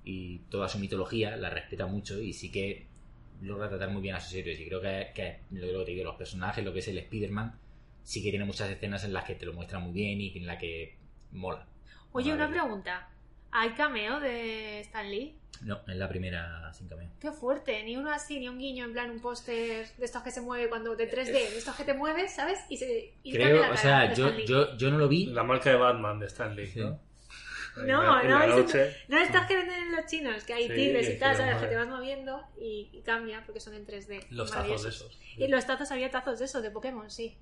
y 0.04 0.40
toda 0.50 0.68
su 0.68 0.80
mitología 0.80 1.36
la 1.36 1.50
respeta 1.50 1.86
mucho 1.86 2.20
y 2.20 2.34
sí 2.34 2.52
que 2.52 2.88
logra 3.42 3.70
tratar 3.70 3.90
muy 3.90 4.02
bien 4.02 4.16
a 4.16 4.20
sus 4.20 4.34
héroes. 4.34 4.60
Y 4.60 4.68
creo 4.68 4.82
que, 4.82 5.12
que 5.14 5.40
lo 5.52 5.80
que 5.80 5.86
te 5.86 5.92
digo, 5.92 6.04
los 6.04 6.16
personajes, 6.16 6.64
lo 6.64 6.74
que 6.74 6.80
es 6.80 6.88
el 6.88 6.98
Spider-Man, 6.98 7.60
sí 8.04 8.24
que 8.24 8.30
tiene 8.30 8.46
muchas 8.46 8.70
escenas 8.70 9.04
en 9.04 9.14
las 9.14 9.26
que 9.26 9.36
te 9.36 9.46
lo 9.46 9.54
muestra 9.54 9.80
muy 9.80 9.94
bien 9.94 10.22
y 10.22 10.38
en 10.38 10.46
la 10.46 10.58
que 10.58 10.98
mola. 11.32 11.68
Oye, 12.14 12.34
una 12.34 12.50
pregunta. 12.50 13.10
¿Hay 13.52 13.72
cameo 13.72 14.20
de 14.20 14.80
Stan 14.82 15.10
Lee? 15.10 15.36
No, 15.62 15.82
es 15.88 15.96
la 15.96 16.10
primera 16.10 16.74
sin 16.74 16.88
cameo. 16.88 17.12
Qué 17.20 17.32
fuerte, 17.32 17.84
ni 17.84 17.96
uno 17.96 18.12
así, 18.12 18.40
ni 18.40 18.48
un 18.48 18.58
guiño 18.58 18.86
en 18.86 18.94
plan 18.94 19.12
un 19.12 19.20
póster 19.20 19.88
de 19.96 20.06
estos 20.06 20.24
que 20.24 20.32
se 20.32 20.42
mueve 20.42 20.70
cuando 20.70 20.96
de 20.96 21.10
3D, 21.10 21.32
de 21.32 21.58
estos 21.58 21.76
que 21.76 21.84
te 21.84 21.94
mueves, 21.94 22.34
¿sabes? 22.34 22.60
Y 22.70 22.78
se 22.78 23.14
y 23.22 23.34
Creo, 23.34 23.62
la 23.62 23.72
o 23.72 23.78
sea, 23.78 24.08
de 24.08 24.16
yo, 24.16 24.30
yo, 24.40 24.76
yo 24.78 24.90
no 24.90 24.98
lo 24.98 25.08
vi. 25.08 25.28
La 25.28 25.44
marca 25.44 25.70
de 25.70 25.76
Batman 25.78 26.20
de 26.20 26.28
Stanley, 26.28 26.68
Sí. 26.68 26.80
¿no? 26.80 27.00
No, 27.86 28.22
en 28.22 28.30
no, 28.30 28.44
es-. 28.44 28.76
No 29.08 29.18
estos 29.18 29.46
que 29.46 29.56
venden 29.56 29.84
en 29.84 29.92
los 29.96 30.06
chinos, 30.06 30.44
que 30.44 30.54
hay 30.54 30.68
Sí, 30.68 30.74
tigres 30.74 31.10
y 31.10 31.18
tal, 31.20 31.38
¿sabes? 31.38 31.58
Que 31.58 31.68
te 31.68 31.76
vas 31.76 31.88
moviendo 31.88 32.42
y, 32.60 32.90
y 32.92 33.02
cambia 33.02 33.44
porque 33.46 33.60
son 33.62 33.76
en 33.76 33.86
3D. 33.86 34.26
Los 34.32 34.52
tazos 34.52 34.84
de 34.84 34.90
esos. 34.90 35.20
Y 35.38 35.48
los 35.48 35.66
tazos, 35.66 35.92
había 35.92 36.10
tazos 36.12 36.40
de 36.40 36.46
esos, 36.46 36.62
de 36.64 36.72
Pokémon, 36.72 37.10
sí. 37.10 37.38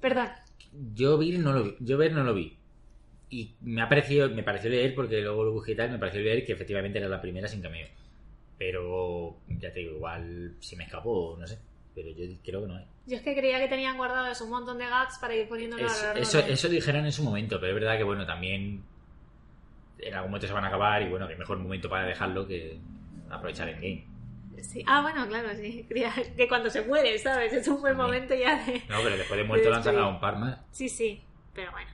Perdón. 0.00 0.28
Yo 0.92 1.16
vi 1.16 1.38
no 1.38 1.52
lo 1.52 1.64
vi. 1.64 1.76
Yo 1.80 1.96
ver 1.96 2.12
no 2.12 2.22
lo 2.22 2.34
vi. 2.34 2.58
Y 3.28 3.54
me 3.62 3.82
ha 3.82 3.88
parecido, 3.88 4.30
me 4.30 4.42
pareció 4.42 4.70
leer, 4.70 4.94
porque 4.94 5.20
luego 5.20 5.44
lo 5.44 5.52
busqué 5.52 5.72
y 5.72 5.76
tal, 5.76 5.90
me 5.90 5.98
pareció 5.98 6.20
leer 6.20 6.44
que 6.44 6.52
efectivamente 6.52 6.98
era 6.98 7.08
la 7.08 7.20
primera 7.20 7.48
sin 7.48 7.60
cameo. 7.60 7.88
Pero 8.58 9.36
ya 9.48 9.72
te 9.72 9.80
digo, 9.80 9.96
igual 9.96 10.54
si 10.60 10.76
me 10.76 10.84
escapó, 10.84 11.36
no 11.38 11.46
sé. 11.46 11.58
Pero 11.94 12.10
yo 12.10 12.24
creo 12.44 12.62
que 12.62 12.68
no 12.68 12.76
hay. 12.76 12.84
Yo 13.06 13.16
es 13.16 13.22
que 13.22 13.34
creía 13.36 13.58
que 13.58 13.68
tenían 13.68 13.96
guardados 13.96 14.40
un 14.40 14.50
montón 14.50 14.78
de 14.78 14.86
gags 14.86 15.18
para 15.18 15.34
ir 15.34 15.48
poniéndolo 15.48 15.82
a 15.82 16.14
lo 16.14 16.20
Eso, 16.20 16.40
eso, 16.40 16.68
de- 16.68 16.74
dijeron 16.74 17.04
en 17.06 17.12
su 17.12 17.22
momento, 17.22 17.58
pero 17.60 17.72
es 17.72 17.80
verdad 17.80 17.96
que 17.96 18.04
bueno, 18.04 18.26
también 18.26 18.82
en 19.98 20.14
algún 20.14 20.30
momento 20.30 20.46
se 20.46 20.52
van 20.52 20.64
a 20.64 20.68
acabar 20.68 21.02
y 21.02 21.08
bueno, 21.08 21.26
que 21.26 21.36
mejor 21.36 21.58
momento 21.58 21.88
para 21.88 22.06
dejarlo 22.06 22.46
que 22.46 22.78
aprovechar 23.30 23.68
el 23.68 23.76
game. 23.76 24.04
Sí. 24.62 24.82
Ah, 24.86 25.02
bueno, 25.02 25.26
claro, 25.28 25.48
sí. 25.54 25.86
Que 26.36 26.48
cuando 26.48 26.70
se 26.70 26.82
muere, 26.82 27.18
¿sabes? 27.18 27.52
Es 27.52 27.68
un 27.68 27.80
buen 27.80 27.96
momento 27.96 28.34
ya 28.34 28.64
de... 28.64 28.82
No, 28.88 28.96
pero 29.02 29.16
después 29.16 29.38
de 29.38 29.44
muerto 29.48 29.68
lo 29.70 29.76
han 29.76 29.82
sacado 29.84 30.08
un 30.10 30.20
par 30.20 30.36
más. 30.38 30.58
Sí, 30.70 30.88
sí, 30.88 31.20
pero 31.54 31.72
bueno. 31.72 31.90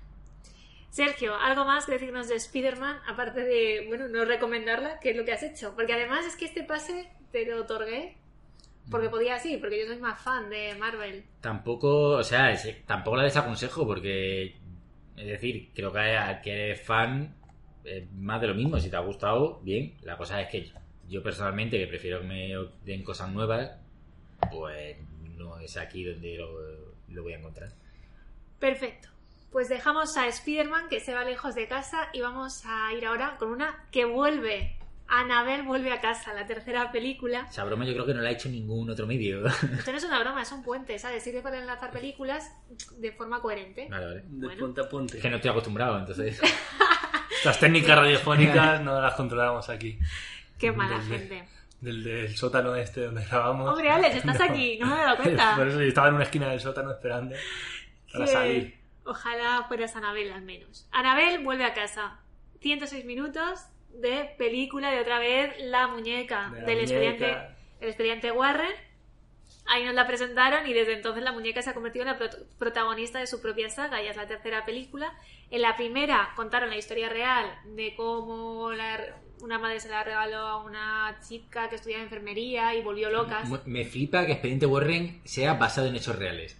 Sergio, 0.92 1.34
¿algo 1.34 1.64
más 1.64 1.86
que 1.86 1.92
decirnos 1.92 2.28
de 2.28 2.34
Spider-Man? 2.34 2.98
Aparte 3.08 3.40
de, 3.40 3.86
bueno, 3.88 4.08
no 4.08 4.26
recomendarla, 4.26 5.00
¿qué 5.00 5.12
es 5.12 5.16
lo 5.16 5.24
que 5.24 5.32
has 5.32 5.42
hecho? 5.42 5.72
Porque 5.74 5.94
además 5.94 6.26
es 6.26 6.36
que 6.36 6.44
este 6.44 6.64
pase 6.64 7.08
te 7.30 7.46
lo 7.46 7.62
otorgué 7.62 8.18
porque 8.90 9.08
podía 9.08 9.38
sí, 9.38 9.56
porque 9.56 9.80
yo 9.80 9.86
soy 9.86 9.96
más 9.96 10.20
fan 10.20 10.50
de 10.50 10.74
Marvel. 10.74 11.24
Tampoco, 11.40 12.10
o 12.10 12.22
sea, 12.22 12.54
tampoco 12.84 13.16
la 13.16 13.22
desaconsejo 13.22 13.86
porque, 13.86 14.56
es 15.16 15.26
decir, 15.26 15.70
creo 15.74 15.94
que 15.94 16.40
que 16.44 16.52
eres 16.52 16.82
fan 16.82 17.36
es 17.84 18.12
más 18.12 18.42
de 18.42 18.48
lo 18.48 18.54
mismo. 18.54 18.78
Si 18.78 18.90
te 18.90 18.96
ha 18.96 19.00
gustado, 19.00 19.60
bien. 19.62 19.94
La 20.02 20.18
cosa 20.18 20.42
es 20.42 20.48
que 20.50 20.70
yo 21.08 21.22
personalmente, 21.22 21.78
que 21.78 21.86
prefiero 21.86 22.20
que 22.20 22.26
me 22.26 22.54
den 22.84 23.02
cosas 23.02 23.32
nuevas, 23.32 23.78
pues 24.50 24.98
no 25.38 25.58
es 25.58 25.74
aquí 25.78 26.04
donde 26.04 26.36
lo, 26.36 26.50
lo 27.08 27.22
voy 27.22 27.32
a 27.32 27.38
encontrar. 27.38 27.72
Perfecto. 28.58 29.11
Pues 29.52 29.68
dejamos 29.68 30.16
a 30.16 30.26
Spider-Man 30.28 30.88
que 30.88 30.98
se 31.00 31.12
va 31.14 31.24
lejos 31.24 31.54
de 31.54 31.68
casa 31.68 32.08
y 32.12 32.20
vamos 32.22 32.62
a 32.66 32.92
ir 32.94 33.04
ahora 33.06 33.36
con 33.38 33.50
una 33.50 33.84
que 33.92 34.04
vuelve. 34.06 34.78
Annabelle 35.08 35.62
vuelve 35.64 35.92
a 35.92 36.00
casa, 36.00 36.32
la 36.32 36.46
tercera 36.46 36.90
película. 36.90 37.46
Esa 37.50 37.64
broma 37.64 37.84
yo 37.84 37.92
creo 37.92 38.06
que 38.06 38.14
no 38.14 38.22
la 38.22 38.30
ha 38.30 38.32
hecho 38.32 38.48
ningún 38.48 38.88
otro 38.88 39.06
medio. 39.06 39.46
Esto 39.46 39.92
no 39.92 39.98
es 39.98 40.04
una 40.04 40.18
broma, 40.20 40.40
es 40.40 40.50
un 40.52 40.62
puente, 40.62 40.98
¿sabes? 40.98 41.22
Sirve 41.22 41.42
para 41.42 41.58
enlazar 41.58 41.90
películas 41.90 42.50
de 42.96 43.12
forma 43.12 43.40
coherente. 43.42 43.88
vale, 43.90 44.06
vale. 44.06 44.22
De 44.26 44.46
Bueno. 44.46 44.60
punta 44.60 44.80
a 44.82 44.88
punta. 44.88 45.16
Es 45.16 45.20
que 45.22 45.28
no 45.28 45.36
estoy 45.36 45.50
acostumbrado, 45.50 45.98
entonces. 45.98 46.40
Las 47.44 47.58
técnicas 47.60 47.98
radiofónicas 47.98 48.80
no 48.80 49.00
las 49.02 49.14
controlamos 49.14 49.68
aquí. 49.68 49.98
Qué 50.58 50.72
mala 50.72 50.98
Del- 51.00 51.08
gente. 51.18 51.48
Del, 51.80 52.04
del 52.04 52.36
sótano 52.36 52.74
este 52.76 53.02
donde 53.02 53.24
grabamos. 53.24 53.68
Hombre, 53.68 53.90
Alex, 53.90 54.16
estás 54.16 54.38
No. 54.38 54.44
aquí, 54.44 54.78
no 54.78 54.86
me 54.86 54.94
he 54.94 54.98
dado 54.98 55.16
cuenta. 55.22 55.56
Por 55.56 55.68
eso 55.68 55.80
yo 55.80 55.88
estaba 55.88 56.08
en 56.08 56.14
una 56.14 56.24
esquina 56.24 56.48
del 56.48 56.60
sótano 56.60 56.90
esperando 56.92 57.34
para 58.12 58.26
salir. 58.26 58.81
Ojalá 59.04 59.64
fueras 59.68 59.96
Anabel 59.96 60.32
al 60.32 60.42
menos. 60.42 60.88
Anabel 60.92 61.42
vuelve 61.44 61.64
a 61.64 61.74
casa. 61.74 62.20
106 62.60 63.04
minutos 63.04 63.60
de 63.90 64.34
película 64.38 64.90
de 64.90 65.00
otra 65.00 65.18
vez 65.18 65.54
La 65.60 65.88
Muñeca 65.88 66.50
De 66.52 66.60
la 66.60 66.66
del 66.66 66.76
muñeca. 66.78 66.82
expediente 66.82 67.56
el 67.80 67.88
expediente 67.88 68.30
Warren. 68.30 68.72
Ahí 69.66 69.84
nos 69.84 69.94
la 69.94 70.06
presentaron 70.06 70.66
y 70.66 70.72
desde 70.72 70.94
entonces 70.94 71.22
la 71.22 71.32
muñeca 71.32 71.62
se 71.62 71.70
ha 71.70 71.74
convertido 71.74 72.04
en 72.04 72.12
la 72.12 72.18
prot- 72.18 72.46
protagonista 72.58 73.18
de 73.20 73.26
su 73.26 73.40
propia 73.42 73.68
saga. 73.70 74.00
Ya 74.02 74.10
es 74.10 74.16
la 74.16 74.26
tercera 74.26 74.64
película. 74.64 75.12
En 75.50 75.62
la 75.62 75.76
primera 75.76 76.30
contaron 76.36 76.70
la 76.70 76.76
historia 76.76 77.08
real 77.08 77.46
de 77.66 77.94
cómo 77.96 78.72
la- 78.72 79.16
una 79.40 79.58
madre 79.58 79.80
se 79.80 79.88
la 79.88 80.04
regaló 80.04 80.38
a 80.38 80.62
una 80.64 81.18
chica 81.26 81.68
que 81.68 81.74
estudiaba 81.76 82.02
enfermería 82.04 82.74
y 82.76 82.82
volvió 82.82 83.10
locas. 83.10 83.48
Mu- 83.48 83.58
Me 83.66 83.84
flipa 83.84 84.24
que 84.26 84.32
Expediente 84.32 84.66
Warren 84.66 85.20
sea 85.24 85.54
basado 85.54 85.88
en 85.88 85.96
hechos 85.96 86.16
reales. 86.16 86.56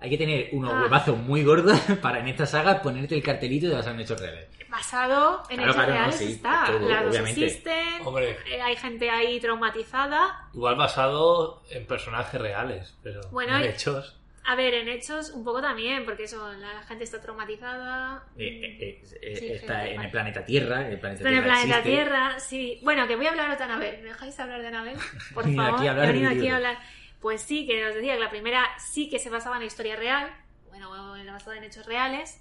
Hay 0.00 0.10
que 0.10 0.18
tener 0.18 0.48
unos 0.52 0.72
Ah. 0.72 0.80
huevazos 0.82 1.16
muy 1.18 1.42
gordos 1.42 1.78
para 2.02 2.20
en 2.20 2.28
esta 2.28 2.46
saga 2.46 2.80
ponerte 2.82 3.14
el 3.16 3.22
cartelito 3.22 3.68
de 3.68 3.74
basado 3.74 3.94
en 3.94 4.00
hechos 4.00 4.20
reales. 4.20 4.46
Basado 4.70 5.42
en 5.50 5.56
Claro, 5.56 5.62
hechos 5.72 5.74
claro, 5.76 5.88
no, 5.92 5.96
reales 5.98 6.16
sí, 6.16 6.32
está. 6.32 6.64
todo, 6.66 6.88
Las 6.88 7.00
dos 7.04 7.10
obviamente. 7.12 7.44
existen. 7.46 8.06
Hombre. 8.06 8.36
eh, 8.50 8.60
hay 8.62 8.76
gente 8.76 9.10
ahí 9.10 9.40
traumatizada. 9.40 10.48
Igual 10.54 10.76
basado 10.76 11.62
en 11.70 11.86
personajes 11.86 12.40
reales, 12.40 12.94
pero 13.02 13.20
Bueno, 13.30 13.56
en 13.56 13.64
hechos. 13.64 14.14
A 14.44 14.54
ver, 14.54 14.72
en 14.72 14.88
hechos 14.88 15.30
un 15.30 15.44
poco 15.44 15.60
también, 15.60 16.06
porque 16.06 16.24
eso, 16.24 16.50
la 16.54 16.82
gente 16.84 17.04
está 17.04 17.20
traumatizada. 17.20 18.24
Eh, 18.38 18.78
eh, 18.80 19.02
Sí, 19.38 19.46
está 19.52 19.74
gente, 19.80 19.90
en 19.90 19.96
vale. 19.96 20.06
el 20.06 20.10
planeta 20.10 20.44
Tierra. 20.44 20.88
El 20.88 20.98
planeta 21.00 21.18
Está 21.20 21.28
en 21.28 21.34
el 21.36 21.42
Tierra 21.42 21.54
planeta 21.58 21.78
existe. 21.78 21.90
Tierra, 21.96 22.40
sí. 22.40 22.80
Bueno, 22.82 23.06
que 23.06 23.16
voy 23.16 23.26
a 23.26 23.30
hablar 23.30 23.58
de 23.58 23.64
Anabel. 23.64 23.98
¿Me 24.02 24.08
dejáis 24.08 24.40
hablar 24.40 24.62
de 24.62 24.68
Anabel? 24.68 24.96
Por 25.34 25.54
favor. 25.54 25.84
He 25.84 26.06
venido 26.06 26.30
aquí 26.30 26.48
a 26.48 26.56
hablar. 26.56 26.78
Pues 27.20 27.42
sí, 27.42 27.66
que 27.66 27.86
os 27.86 27.94
decía 27.94 28.14
que 28.14 28.20
la 28.20 28.30
primera 28.30 28.66
sí 28.78 29.08
que 29.08 29.18
se 29.18 29.30
basaba 29.30 29.56
en 29.56 29.60
la 29.60 29.66
historia 29.66 29.96
real. 29.96 30.32
Bueno, 30.68 30.90
basada 31.32 31.56
en 31.56 31.64
hechos 31.64 31.86
reales. 31.86 32.40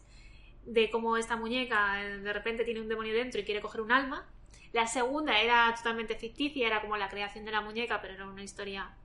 De 0.65 0.89
cómo 0.89 1.17
esta 1.17 1.38
muñeca 1.38 2.03
eh, 2.03 2.17
de 2.17 2.34
repente 2.34 2.63
tiene 2.63 2.81
un 2.81 2.89
demonio 2.89 3.13
dentro 3.13 3.39
y 3.39 3.46
quiere 3.46 3.62
coger 3.62 3.81
un 3.81 3.91
alma. 3.91 4.27
La 4.74 4.86
segunda 4.86 5.39
era 5.39 5.74
totalmente 5.75 6.15
ficticia, 6.15 6.67
era 6.67 6.81
como 6.81 6.98
la 6.98 7.10
creación 7.10 7.46
de 7.46 7.51
la 7.51 7.62
muñeca, 7.62 8.01
pero 8.01 8.15
era 8.15 8.27
una 8.27 8.43
historia 8.43 8.96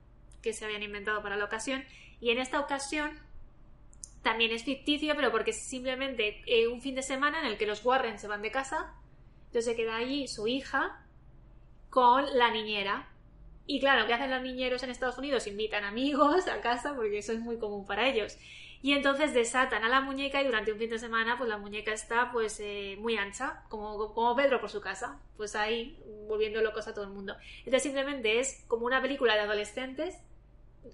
que 0.41 0.53
se 0.53 0.65
habían 0.65 0.83
inventado 0.83 1.23
para 1.23 1.37
la 1.37 1.45
ocasión. 1.45 1.85
Y 2.19 2.31
en 2.31 2.37
esta 2.37 2.59
ocasión 2.59 3.17
también 4.21 4.51
es 4.51 4.63
ficticio, 4.63 5.15
pero 5.15 5.31
porque 5.31 5.51
es 5.51 5.63
simplemente 5.63 6.43
eh, 6.47 6.67
un 6.67 6.81
fin 6.81 6.95
de 6.95 7.01
semana 7.01 7.39
en 7.39 7.45
el 7.45 7.57
que 7.57 7.65
los 7.65 7.83
Warren 7.85 8.19
se 8.19 8.27
van 8.27 8.41
de 8.41 8.51
casa. 8.51 8.93
Entonces 9.47 9.75
queda 9.75 9.95
allí 9.95 10.27
su 10.27 10.47
hija 10.47 11.05
con 11.89 12.25
la 12.37 12.51
niñera. 12.51 13.07
Y 13.65 13.79
claro, 13.79 14.05
¿qué 14.07 14.13
hacen 14.13 14.29
los 14.29 14.41
niñeros 14.41 14.83
en 14.83 14.89
Estados 14.89 15.17
Unidos? 15.17 15.47
Invitan 15.47 15.83
amigos 15.83 16.47
a 16.47 16.59
casa 16.61 16.93
porque 16.95 17.17
eso 17.19 17.31
es 17.33 17.39
muy 17.39 17.57
común 17.57 17.85
para 17.85 18.07
ellos. 18.09 18.37
Y 18.81 18.91
entonces 18.91 19.33
desatan 19.33 19.85
a 19.85 19.87
la 19.89 20.01
muñeca 20.01 20.41
y 20.41 20.45
durante 20.45 20.73
un 20.73 20.77
fin 20.77 20.89
de 20.89 20.99
semana 20.99 21.37
pues 21.37 21.49
la 21.49 21.57
muñeca 21.57 21.93
está 21.93 22.31
pues 22.33 22.59
eh, 22.59 22.97
muy 22.99 23.15
ancha, 23.15 23.63
como, 23.69 24.13
como 24.13 24.35
Pedro 24.35 24.59
por 24.59 24.69
su 24.69 24.81
casa, 24.81 25.17
pues 25.37 25.55
ahí 25.55 25.97
volviendo 26.27 26.61
locos 26.61 26.85
a 26.89 26.93
todo 26.93 27.05
el 27.05 27.11
mundo. 27.11 27.33
Entonces 27.59 27.83
simplemente 27.83 28.39
es 28.41 28.65
como 28.67 28.85
una 28.85 29.01
película 29.01 29.35
de 29.35 29.39
adolescentes 29.41 30.17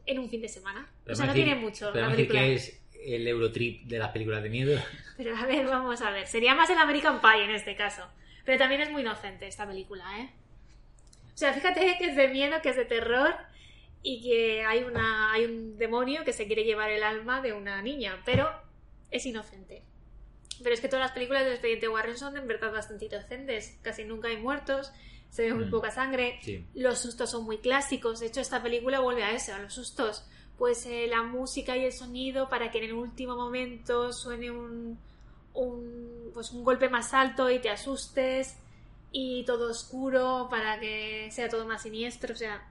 en 0.05 0.19
un 0.19 0.29
fin 0.29 0.41
de 0.43 0.49
semana. 0.49 0.87
O 1.09 1.15
sea, 1.15 1.25
no 1.25 1.33
decir- 1.33 1.45
tiene 1.45 1.59
mucho 1.59 1.91
la 1.91 2.11
película. 2.11 2.41
que 2.41 2.53
es 2.53 2.79
el 3.03 3.27
Eurotrip 3.27 3.85
de 3.85 3.97
las 3.97 4.09
películas 4.11 4.43
de 4.43 4.49
miedo. 4.51 4.79
Pero 5.17 5.35
a 5.35 5.45
ver, 5.47 5.65
vamos 5.65 5.99
a 6.03 6.11
ver. 6.11 6.27
Sería 6.27 6.53
más 6.53 6.69
el 6.69 6.77
American 6.77 7.19
Pie 7.21 7.45
en 7.45 7.51
este 7.51 7.75
caso. 7.75 8.03
Pero 8.45 8.59
también 8.59 8.81
es 8.81 8.91
muy 8.91 9.01
inocente 9.01 9.47
esta 9.47 9.65
película, 9.67 10.03
¿eh? 10.19 10.29
O 11.39 11.41
sea, 11.41 11.53
fíjate 11.53 11.95
que 11.97 12.07
es 12.07 12.17
de 12.17 12.27
miedo, 12.27 12.61
que 12.61 12.67
es 12.67 12.75
de 12.75 12.83
terror 12.83 13.33
y 14.03 14.21
que 14.21 14.65
hay, 14.65 14.83
una, 14.83 15.31
hay 15.31 15.45
un 15.45 15.77
demonio 15.77 16.25
que 16.25 16.33
se 16.33 16.47
quiere 16.47 16.65
llevar 16.65 16.89
el 16.89 17.01
alma 17.01 17.39
de 17.39 17.53
una 17.53 17.81
niña, 17.81 18.21
pero 18.25 18.49
es 19.09 19.25
inocente. 19.25 19.81
Pero 20.61 20.73
es 20.75 20.81
que 20.81 20.89
todas 20.89 21.05
las 21.05 21.13
películas 21.13 21.43
del 21.45 21.53
expediente 21.53 21.87
Warren 21.87 22.17
son 22.17 22.35
en 22.35 22.45
verdad 22.45 22.73
bastante 22.73 23.05
inocentes. 23.05 23.77
Casi 23.81 24.03
nunca 24.03 24.27
hay 24.27 24.35
muertos, 24.35 24.91
se 25.29 25.43
ve 25.43 25.53
muy 25.53 25.63
Mm. 25.67 25.71
poca 25.71 25.91
sangre. 25.91 26.39
Sí. 26.41 26.65
Los 26.75 26.99
sustos 26.99 27.31
son 27.31 27.45
muy 27.45 27.59
clásicos. 27.59 28.19
De 28.19 28.25
hecho, 28.27 28.41
esta 28.41 28.61
película 28.61 28.99
vuelve 28.99 29.23
a 29.23 29.31
eso, 29.31 29.53
a 29.55 29.59
los 29.59 29.73
sustos. 29.73 30.25
Pues 30.57 30.85
eh, 30.87 31.07
la 31.07 31.23
música 31.23 31.77
y 31.77 31.85
el 31.85 31.93
sonido 31.93 32.49
para 32.49 32.69
que 32.69 32.79
en 32.79 32.83
el 32.83 32.93
último 32.93 33.37
momento 33.37 34.11
suene 34.11 34.51
un, 34.51 34.99
un, 35.53 36.31
pues 36.33 36.51
un 36.51 36.65
golpe 36.65 36.89
más 36.89 37.13
alto 37.13 37.49
y 37.49 37.59
te 37.59 37.69
asustes. 37.69 38.57
Y 39.11 39.43
todo 39.45 39.71
oscuro 39.71 40.47
para 40.49 40.79
que 40.79 41.29
sea 41.31 41.49
todo 41.49 41.65
más 41.65 41.83
siniestro. 41.83 42.33
O 42.33 42.37
sea, 42.37 42.67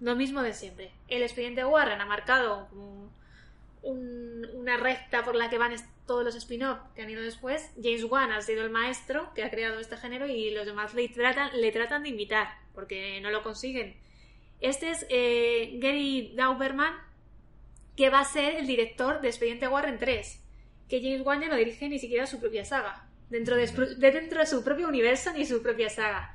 lo 0.00 0.16
mismo 0.16 0.42
de 0.42 0.54
siempre. 0.54 0.92
El 1.08 1.22
expediente 1.22 1.64
Warren 1.64 2.00
ha 2.00 2.06
marcado 2.06 2.68
una 3.82 4.76
recta 4.76 5.24
por 5.24 5.34
la 5.34 5.48
que 5.48 5.58
van 5.58 5.74
todos 6.06 6.24
los 6.24 6.34
spin-off 6.34 6.78
que 6.94 7.02
han 7.02 7.10
ido 7.10 7.22
después. 7.22 7.70
James 7.82 8.04
Wan 8.04 8.32
ha 8.32 8.42
sido 8.42 8.64
el 8.64 8.70
maestro 8.70 9.32
que 9.34 9.44
ha 9.44 9.50
creado 9.50 9.78
este 9.78 9.96
género 9.96 10.26
y 10.26 10.50
los 10.50 10.66
demás 10.66 10.94
le 10.94 11.08
tratan, 11.08 11.50
le 11.60 11.72
tratan 11.72 12.02
de 12.02 12.10
imitar 12.10 12.48
porque 12.74 13.20
no 13.20 13.30
lo 13.30 13.42
consiguen. 13.42 13.96
Este 14.60 14.90
es 14.90 15.06
eh, 15.08 15.78
Gary 15.80 16.32
Dauberman, 16.36 16.94
que 17.96 18.10
va 18.10 18.20
a 18.20 18.24
ser 18.24 18.56
el 18.56 18.66
director 18.66 19.20
de 19.20 19.28
Expediente 19.28 19.68
Warren 19.68 19.98
3, 19.98 20.44
que 20.88 21.00
James 21.00 21.24
Wan 21.24 21.40
ya 21.40 21.48
no 21.48 21.56
dirige 21.56 21.88
ni 21.88 21.98
siquiera 21.98 22.26
su 22.26 22.40
propia 22.40 22.64
saga, 22.64 23.07
dentro 23.30 23.56
de, 23.56 23.66
de 23.66 24.10
dentro 24.10 24.40
de 24.40 24.46
su 24.46 24.62
propio 24.64 24.88
universo 24.88 25.32
ni 25.32 25.44
su 25.46 25.62
propia 25.62 25.88
saga. 25.90 26.34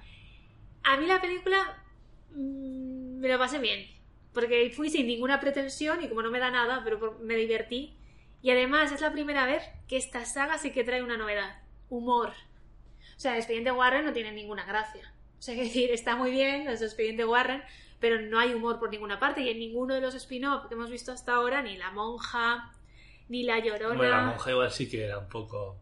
A 0.83 0.97
mí 0.97 1.05
la 1.07 1.21
película 1.21 1.83
mm, 2.31 3.19
me 3.19 3.27
lo 3.29 3.37
pasé 3.39 3.59
bien, 3.59 3.87
porque 4.33 4.71
fui 4.75 4.89
sin 4.89 5.07
ninguna 5.07 5.39
pretensión 5.39 6.03
y 6.03 6.09
como 6.09 6.21
no 6.21 6.31
me 6.31 6.39
da 6.39 6.51
nada, 6.51 6.81
pero 6.83 6.99
por- 6.99 7.19
me 7.19 7.35
divertí. 7.35 7.95
Y 8.41 8.51
además 8.51 8.91
es 8.91 8.99
la 9.01 9.11
primera 9.13 9.45
vez 9.45 9.63
que 9.87 9.95
esta 9.97 10.25
saga 10.25 10.57
sí 10.57 10.71
que 10.71 10.83
trae 10.83 11.01
una 11.01 11.15
novedad, 11.17 11.61
humor. 11.89 12.29
O 13.15 13.19
sea, 13.19 13.31
el 13.33 13.37
expediente 13.37 13.71
Warren 13.71 14.05
no 14.05 14.11
tiene 14.13 14.31
ninguna 14.33 14.65
gracia. 14.65 15.13
O 15.39 15.41
sea, 15.41 15.53
es 15.61 15.61
decir, 15.61 15.91
está 15.91 16.15
muy 16.15 16.31
bien 16.31 16.65
los 16.65 16.81
expediente 16.81 17.25
Warren, 17.25 17.63
pero 17.99 18.19
no 18.21 18.37
hay 18.39 18.53
humor 18.53 18.79
por 18.79 18.89
ninguna 18.89 19.17
parte. 19.19 19.41
Y 19.41 19.49
en 19.49 19.59
ninguno 19.59 19.95
de 19.95 20.01
los 20.01 20.13
spin-off 20.15 20.67
que 20.67 20.73
hemos 20.73 20.89
visto 20.91 21.13
hasta 21.13 21.35
ahora, 21.35 21.61
ni 21.61 21.77
La 21.77 21.91
Monja, 21.91 22.73
ni 23.29 23.43
La 23.43 23.59
Llorona. 23.59 23.95
Bueno, 23.95 24.11
la 24.11 24.21
monja 24.23 24.51
igual 24.51 24.71
sí 24.71 24.89
que 24.89 25.05
era 25.05 25.19
un 25.19 25.29
poco 25.29 25.77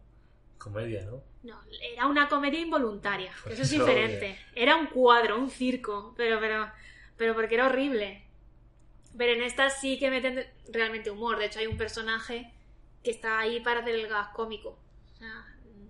comedia, 0.62 1.04
¿no? 1.04 1.22
No, 1.42 1.60
era 1.92 2.06
una 2.06 2.28
comedia 2.28 2.60
involuntaria, 2.60 3.32
que 3.32 3.42
Pues 3.42 3.54
eso 3.54 3.62
es 3.62 3.72
eso, 3.72 3.84
diferente. 3.84 4.38
Era 4.54 4.76
un 4.76 4.86
cuadro, 4.86 5.38
un 5.38 5.50
circo, 5.50 6.14
pero, 6.16 6.38
pero, 6.38 6.70
pero 7.16 7.34
porque 7.34 7.54
era 7.56 7.66
horrible. 7.66 8.22
Pero 9.16 9.32
en 9.32 9.42
esta 9.42 9.68
sí 9.68 9.98
que 9.98 10.08
meten 10.08 10.46
realmente 10.72 11.10
humor. 11.10 11.38
De 11.38 11.46
hecho, 11.46 11.58
hay 11.58 11.66
un 11.66 11.76
personaje 11.76 12.52
que 13.02 13.10
está 13.10 13.40
ahí 13.40 13.60
para 13.60 13.80
hacer 13.80 13.94
el 13.96 14.06
gas 14.06 14.28
cómico. 14.28 14.78
O 15.12 15.16
sea, 15.18 15.44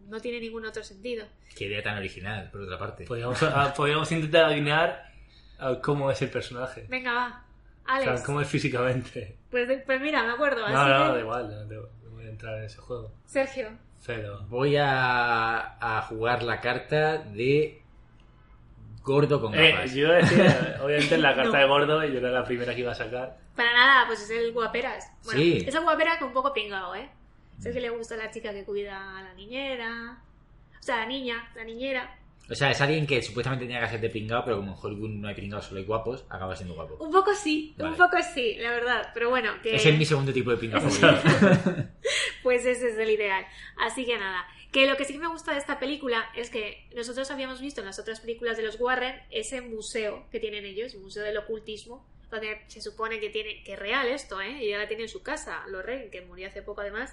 no 0.08 0.20
tiene 0.20 0.40
ningún 0.40 0.64
otro 0.64 0.82
sentido. 0.82 1.26
Qué 1.56 1.66
idea 1.66 1.82
tan 1.82 1.98
original, 1.98 2.50
por 2.50 2.62
otra 2.62 2.78
parte. 2.78 3.04
Podríamos, 3.04 3.42
ah, 3.42 3.74
podríamos 3.76 4.10
intentar 4.10 4.46
adivinar 4.46 5.12
ah, 5.58 5.78
cómo 5.82 6.10
es 6.10 6.20
el 6.22 6.30
personaje. 6.30 6.86
Venga, 6.88 7.12
va. 7.12 7.44
O 7.84 8.02
sea, 8.02 8.12
Alex. 8.12 8.22
cómo 8.22 8.40
es 8.40 8.48
físicamente. 8.48 9.36
Pues, 9.50 9.68
pues 9.84 10.00
mira, 10.00 10.22
me 10.22 10.32
acuerdo. 10.32 10.60
No, 10.60 10.66
así 10.66 10.90
no, 10.90 11.06
que- 11.06 11.12
da 11.12 11.20
igual, 11.20 11.68
no, 11.68 11.82
no 11.82 12.10
voy 12.10 12.24
a 12.24 12.30
entrar 12.30 12.58
en 12.58 12.64
ese 12.64 12.78
juego. 12.78 13.12
Sergio. 13.26 13.70
Pero... 14.06 14.42
Voy 14.48 14.76
a, 14.76 15.76
a 15.80 16.02
jugar 16.02 16.42
la 16.42 16.60
carta 16.60 17.18
de 17.18 17.82
gordo 19.02 19.40
con 19.40 19.54
Eh, 19.54 19.72
gafas. 19.72 19.94
yo 19.94 20.08
decía, 20.12 20.78
obviamente 20.82 21.14
en 21.14 21.22
la 21.22 21.34
carta 21.34 21.52
No. 21.52 21.58
de 21.58 21.66
gordo, 21.66 22.04
y 22.04 22.12
yo 22.12 22.18
era 22.18 22.30
la 22.30 22.44
primera 22.44 22.74
que 22.74 22.80
iba 22.80 22.92
a 22.92 22.96
sacar. 22.96 23.38
Para 23.56 23.72
nada, 23.72 24.06
pues 24.06 24.22
es 24.22 24.30
el 24.30 24.52
guaperas. 24.52 25.10
Bueno, 25.24 25.40
Sí. 25.40 25.64
es 25.66 25.74
el 25.74 25.82
guaperas 25.82 26.18
que 26.18 26.24
un 26.24 26.32
poco 26.32 26.52
pingado, 26.52 26.94
¿eh? 26.94 27.08
Es 27.58 27.66
el 27.66 27.74
que 27.74 27.80
le 27.80 27.90
gusta 27.90 28.14
a 28.14 28.18
la 28.18 28.30
chica 28.30 28.52
que 28.52 28.64
cuida 28.64 29.18
a 29.18 29.22
la 29.22 29.34
niñera. 29.34 30.18
O 30.78 30.82
sea, 30.82 30.96
la 30.98 31.06
niña, 31.06 31.48
la 31.54 31.64
niñera. 31.64 32.16
O 32.50 32.54
sea, 32.54 32.70
es 32.70 32.80
alguien 32.80 33.06
que 33.06 33.22
supuestamente 33.22 33.66
tenía 33.66 33.80
que 33.80 33.88
ser 33.88 34.00
de 34.00 34.10
pringado, 34.10 34.44
pero 34.44 34.56
como 34.58 34.72
en 34.72 34.78
Hollywood 34.80 35.10
no 35.10 35.28
hay 35.28 35.34
pringados, 35.34 35.66
solo 35.66 35.80
hay 35.80 35.86
guapos, 35.86 36.24
acaba 36.28 36.54
siendo 36.56 36.74
guapo. 36.74 36.96
Un 37.02 37.12
poco 37.12 37.34
sí, 37.34 37.74
Vale. 37.78 37.92
un 37.92 37.96
poco 37.96 38.16
sí, 38.34 38.56
la 38.56 38.70
verdad. 38.70 39.10
Pero 39.14 39.30
bueno, 39.30 39.52
que... 39.62 39.74
Ese 39.74 39.90
es 39.90 39.98
mi 39.98 40.04
segundo 40.04 40.32
tipo 40.32 40.50
de 40.50 40.56
pringado. 40.56 40.88
Pues 42.42 42.66
ese 42.66 42.88
es 42.90 42.98
el 42.98 43.10
ideal. 43.10 43.46
Así 43.78 44.04
que 44.04 44.18
nada. 44.18 44.44
Que 44.72 44.86
lo 44.88 44.96
que 44.96 45.04
sí 45.04 45.12
que 45.12 45.20
me 45.20 45.28
gusta 45.28 45.52
de 45.52 45.58
esta 45.58 45.78
película 45.78 46.28
es 46.34 46.50
que 46.50 46.88
nosotros 46.94 47.30
habíamos 47.30 47.60
visto 47.60 47.80
en 47.80 47.86
las 47.86 48.00
otras 48.00 48.20
películas 48.20 48.56
de 48.56 48.64
los 48.64 48.80
Warren 48.80 49.14
ese 49.30 49.60
museo 49.60 50.26
que 50.30 50.40
tienen 50.40 50.64
ellos, 50.64 50.94
el 50.94 51.00
Museo 51.00 51.22
del 51.22 51.36
Ocultismo, 51.36 52.04
donde 52.30 52.62
se 52.66 52.80
supone 52.80 53.20
que 53.20 53.30
tiene, 53.30 53.62
que 53.62 53.74
es 53.74 53.78
real 53.78 54.08
esto, 54.08 54.40
¿eh? 54.40 54.64
Y 54.64 54.70
ya 54.70 54.78
la 54.78 54.88
tiene 54.88 55.04
en 55.04 55.08
su 55.08 55.22
casa, 55.22 55.62
Lorraine, 55.68 56.10
que 56.10 56.22
murió 56.22 56.48
hace 56.48 56.62
poco 56.62 56.80
además, 56.80 57.12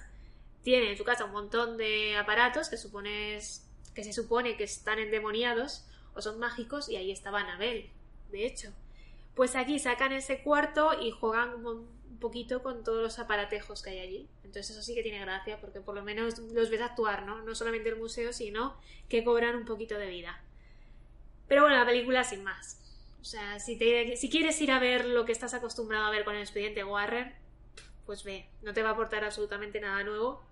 tiene 0.62 0.90
en 0.90 0.96
su 0.96 1.04
casa 1.04 1.26
un 1.26 1.32
montón 1.32 1.76
de 1.76 2.16
aparatos 2.16 2.68
que 2.68 2.76
supones 2.76 3.69
que 3.94 4.04
se 4.04 4.12
supone 4.12 4.56
que 4.56 4.64
están 4.64 4.98
endemoniados 4.98 5.86
o 6.14 6.22
son 6.22 6.38
mágicos 6.38 6.88
y 6.88 6.96
ahí 6.96 7.10
estaba 7.10 7.40
Anabel, 7.40 7.90
de 8.30 8.46
hecho. 8.46 8.72
Pues 9.34 9.56
aquí 9.56 9.78
sacan 9.78 10.12
ese 10.12 10.42
cuarto 10.42 11.00
y 11.00 11.10
juegan 11.10 11.64
un, 11.64 12.00
poquito 12.20 12.62
con 12.62 12.84
todos 12.84 13.02
los 13.02 13.18
aparatejos 13.18 13.82
que 13.82 13.90
hay 13.90 13.98
allí. 14.00 14.28
Entonces 14.44 14.70
eso 14.70 14.82
sí 14.82 14.94
que 14.94 15.02
tiene 15.02 15.20
gracia 15.20 15.58
porque 15.60 15.80
por 15.80 15.94
lo 15.94 16.02
menos 16.02 16.38
los 16.38 16.68
ves 16.68 16.82
actuar, 16.82 17.24
¿no? 17.24 17.42
No 17.42 17.54
solamente 17.54 17.88
el 17.88 17.96
museo, 17.96 18.32
sino 18.32 18.76
que 19.08 19.24
cobran 19.24 19.56
un 19.56 19.64
poquito 19.64 19.96
de 19.96 20.06
vida. 20.06 20.42
Pero 21.48 21.62
bueno, 21.62 21.76
la 21.76 21.86
película 21.86 22.22
sin 22.22 22.44
más. 22.44 22.78
O 23.20 23.24
sea, 23.24 23.58
si, 23.58 23.76
te, 23.76 24.16
si 24.16 24.28
quieres 24.30 24.60
ir 24.60 24.70
a 24.70 24.78
ver 24.78 25.04
lo 25.06 25.24
que 25.24 25.32
estás 25.32 25.54
acostumbrado 25.54 26.04
a 26.04 26.10
ver 26.10 26.24
con 26.24 26.34
el 26.34 26.42
expediente 26.42 26.84
Warren, 26.84 27.34
pues 28.06 28.24
ve, 28.24 28.48
no 28.62 28.72
te 28.72 28.82
va 28.82 28.90
a 28.90 28.92
aportar 28.92 29.24
absolutamente 29.24 29.80
nada 29.80 30.02
nuevo, 30.04 30.42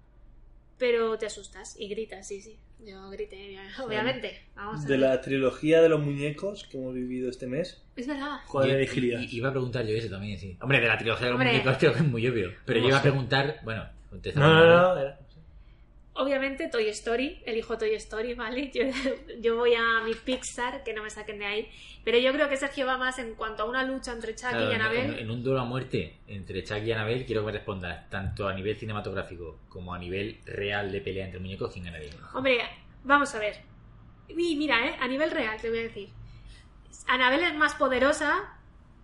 pero 0.78 1.18
te 1.18 1.26
asustas 1.26 1.75
y 1.78 1.88
gritas, 1.88 2.26
sí, 2.28 2.40
sí. 2.40 2.58
Yo 2.85 3.11
grité, 3.11 3.58
obviamente. 3.85 4.40
Vamos 4.54 4.80
a 4.85 4.87
De 4.87 4.90
ver. 4.97 5.00
la 5.00 5.20
trilogía 5.20 5.82
de 5.82 5.88
los 5.88 6.00
muñecos 6.00 6.64
que 6.70 6.78
hemos 6.78 6.94
vivido 6.94 7.28
este 7.28 7.47
mes, 7.49 7.82
Es 7.97 8.06
verdad. 8.06 8.38
¿cuál 8.49 8.68
Y- 8.68 8.73
elegirías? 8.73 9.23
y- 9.23 9.37
Iba 9.37 9.49
a 9.49 9.52
preguntar 9.52 9.85
yo 9.85 9.97
eso 9.97 10.08
también, 10.08 10.38
sí. 10.38 10.57
Hombre, 10.61 10.81
de 10.81 10.87
la 10.87 10.96
trilogía 10.96 11.26
de 11.26 11.33
los 11.33 11.40
Hombre. 11.40 11.53
muñecos 11.55 11.76
creo 11.79 11.92
que 11.92 11.98
es 11.98 12.05
muy 12.07 12.26
obvio. 12.29 12.53
Pero 12.64 12.79
yo 12.81 12.88
iba 12.88 12.98
a 12.98 13.03
preguntar, 13.03 13.61
bueno, 13.64 13.85
contesta. 14.11 14.38
No, 14.40 14.55
no, 14.64 14.94
no. 14.94 15.28
Obviamente 16.18 16.68
Toy 16.68 16.88
Story, 16.88 17.40
elijo 17.46 17.78
Toy 17.78 17.94
Story, 17.94 18.35
¿vale? 18.35 18.70
Yo, 18.74 18.83
yo 19.40 19.57
voy 19.57 19.74
a 19.74 20.00
mi 20.04 20.14
Pixar, 20.14 20.83
que 20.83 20.92
no 20.92 21.02
me 21.02 21.11
saquen 21.11 21.38
de 21.38 21.46
ahí. 21.46 21.68
Pero 22.04 22.18
yo 22.18 22.33
creo 22.33 22.48
que 22.48 22.57
Sergio 22.57 22.87
va 22.87 22.96
más 22.98 23.18
en 23.18 23.35
cuanto 23.35 23.62
a 23.62 23.66
una 23.66 23.85
lucha 23.85 24.12
entre 24.12 24.35
Chucky 24.35 24.50
Claro, 24.50 24.70
y 24.70 24.74
en, 24.74 24.81
Annabelle. 24.81 25.12
en- 25.12 25.18
en 25.20 25.31
un 25.31 25.42
duelo 25.44 25.61
a 25.61 25.64
muerte 25.64 26.18
entre 26.26 26.64
Chuck 26.64 26.83
y 26.85 26.90
Annabelle, 26.92 27.24
quiero 27.24 27.42
que 27.42 27.46
me 27.46 27.52
respondas 27.52 28.09
tanto 28.11 28.48
a 28.48 28.54
nivel 28.54 28.76
cinematográfico 28.76 29.61
como 29.68 29.94
a 29.94 29.98
nivel 29.98 30.40
real 30.44 30.90
de 30.90 31.00
pelea 31.00 31.24
entre 31.26 31.38
muñecos, 31.40 31.72
¿quién 31.72 31.85
ganaría? 31.85 32.11
Hombre, 32.35 32.59
vamos 33.04 33.35
a 33.35 33.38
ver. 33.38 33.57
Y 34.28 34.57
mira, 34.57 34.87
¿eh? 34.88 34.96
A 35.00 35.07
nivel 35.09 35.31
real, 35.31 35.61
te 35.61 35.70
voy 35.70 35.78
a 35.78 35.83
decir. 35.83 36.09
Annabelle 37.07 37.46
es 37.46 37.54
más 37.54 37.74
poderosa 37.74 38.58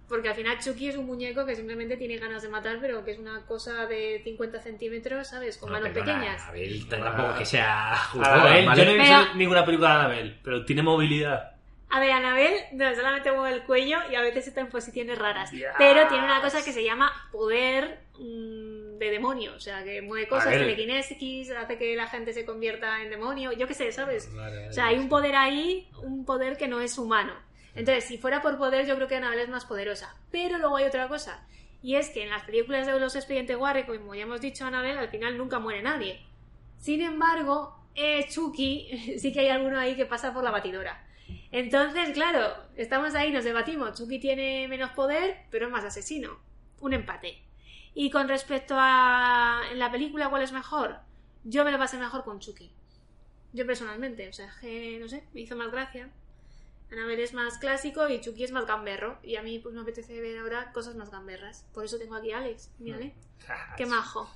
porque 0.09 0.29
al 0.29 0.35
final 0.35 0.59
Chucky 0.59 0.89
es 0.89 0.97
un 0.97 1.07
muñeco 1.07 1.47
que 1.47 1.57
simplemente 1.57 1.97
tiene 1.97 2.19
ganas 2.19 2.43
de 2.43 2.49
matar, 2.49 2.79
pero 2.81 3.05
que 3.05 3.13
es 3.13 3.19
una 3.19 3.45
cosa 3.47 3.87
de 3.87 4.21
50 4.25 4.61
centímetros, 4.61 5.29
¿sabes? 5.29 5.57
Con 5.57 5.71
No, 5.71 5.79
manos 5.79 5.91
perdona, 5.95 6.15
pequeñas. 6.19 6.43
Annabelle 6.43 6.85
tampoco 6.89 7.39
que 7.39 7.47
sea 7.47 7.97
juzgón, 8.13 8.31
Anabel, 8.31 8.67
¿vale? 8.67 8.79
yo 8.81 8.85
no 8.85 8.91
he 8.91 8.99
visto 8.99 9.15
Pero- 9.25 9.35
ninguna 9.37 9.65
película 9.65 9.89
de 9.91 9.95
Anabel, 10.01 10.39
pero 10.43 10.65
tiene 10.65 10.83
movilidad. 10.83 11.51
A 11.91 12.01
ver, 12.01 12.11
Annabelle 12.11 12.67
no, 12.73 12.93
solamente 12.95 13.31
mueve 13.31 13.55
el 13.57 13.63
cuello 13.63 13.99
y 14.11 14.17
a 14.17 14.21
veces 14.21 14.49
está 14.49 14.61
en 14.61 14.67
posiciones 14.69 15.17
raras. 15.17 15.53
Pero 15.79 16.09
tiene 16.09 16.25
una 16.25 16.41
cosa 16.41 16.65
que 16.65 16.73
se 16.73 16.83
llama 16.83 17.13
poder 17.31 18.01
mm, 18.19 18.99
de 18.99 19.11
demonio. 19.11 19.53
O 19.55 19.61
sea, 19.61 19.85
que 19.85 20.03
mueve 20.03 20.27
cosas, 20.27 20.51
telequinesis, 20.53 21.51
hace 21.53 21.79
que 21.79 21.95
la 21.95 22.09
gente 22.09 22.33
se 22.33 22.45
convierta 22.45 23.01
en 23.01 23.11
demonio. 23.11 23.53
Yo 23.53 23.69
qué 23.69 23.75
sé, 23.75 23.93
¿sabes? 23.93 24.35
Vale, 24.35 24.57
vale. 24.57 24.69
O 24.71 24.73
sea, 24.73 24.87
hay 24.87 24.99
un 24.99 25.09
poder 25.09 25.37
ahí, 25.37 25.89
un 26.03 26.25
poder 26.25 26.57
que 26.57 26.67
no 26.67 26.81
es 26.81 26.99
humano. 26.99 27.33
Entonces, 27.75 28.05
si 28.05 28.19
fuera 28.19 28.41
por 28.41 28.57
poder, 28.57 28.87
yo 28.87 28.95
creo 28.97 29.09
que 29.09 29.17
Annabelle 29.17 29.43
es 29.43 29.49
más 29.49 29.65
poderosa. 29.65 30.15
Pero 30.31 30.59
luego 30.59 30.77
hay 30.77 30.85
otra 30.85 31.09
cosa. 31.09 31.47
Y 31.83 31.97
es 31.97 32.09
que 32.11 32.23
en 32.23 32.31
las 32.31 32.45
películas 32.45 32.87
de 32.87 32.99
los 32.99 33.15
expedientes 33.15 33.57
Warren, 33.57 33.87
como 33.87 34.15
ya 34.15 34.23
hemos 34.23 34.41
dicho, 34.41 34.65
Annabelle, 34.65 34.99
al 34.99 35.09
final 35.09 35.37
nunca 35.37 35.59
muere 35.59 35.83
nadie. 35.83 36.21
Sin 36.79 37.01
embargo, 37.03 37.77
eh, 37.95 38.27
Chucky, 38.29 39.17
sí 39.19 39.33
que 39.33 39.41
hay 39.41 39.49
alguno 39.49 39.79
ahí 39.79 39.97
que 39.97 40.07
pasa 40.07 40.33
por 40.33 40.45
la 40.45 40.51
batidora. 40.51 41.05
Entonces, 41.51 42.11
claro, 42.11 42.55
estamos 42.77 43.15
ahí, 43.15 43.33
nos 43.33 43.45
debatimos. 43.45 43.99
Chucky 43.99 44.19
tiene 44.19 44.67
menos 44.69 44.91
poder, 44.91 45.45
pero 45.51 45.67
es 45.67 45.73
más 45.73 45.85
asesino. 45.85 46.39
Un 46.81 46.95
empate. 46.95 47.43
Y 47.95 48.11
con 48.11 48.29
respecto 48.29 48.75
a 48.77 49.63
en 49.71 49.79
la 49.79 49.91
película, 49.91 50.29
¿cuál 50.29 50.43
es 50.43 50.53
mejor? 50.53 50.99
Yo 51.45 51.65
me 51.65 51.71
lo 51.71 51.79
pasé 51.79 51.97
mejor 51.97 52.25
con 52.25 52.41
Chucky. 52.41 52.71
Yo 53.53 53.67
personalmente, 53.67 54.29
o 54.29 54.33
sea, 54.33 54.51
que 54.61 54.99
no 54.99 55.09
sé, 55.09 55.25
me 55.33 55.43
hizo 55.43 55.55
más 55.55 55.71
gracia. 55.71 56.11
Annabelle 56.99 57.23
es 57.23 57.35
más 57.35 57.59
clásico 57.59 58.09
y 58.09 58.21
Chucky 58.21 58.45
es 58.45 58.53
más 58.53 58.67
gamberro. 58.67 59.19
Y 59.23 59.37
a 59.37 59.43
mí 59.43 59.59
pues 59.59 59.75
me 59.75 59.81
apetece 59.83 60.21
ver 60.21 60.39
ahora 60.39 60.73
cosas 60.73 60.95
más 60.97 61.11
gamberras. 61.11 61.67
Por 61.75 61.85
eso 61.85 61.99
tengo 61.99 62.15
aquí 62.15 62.33
a 62.33 62.39
Alex. 62.39 62.71
Mírale. 62.79 63.15
Qué 63.77 63.87
majo. 63.87 64.31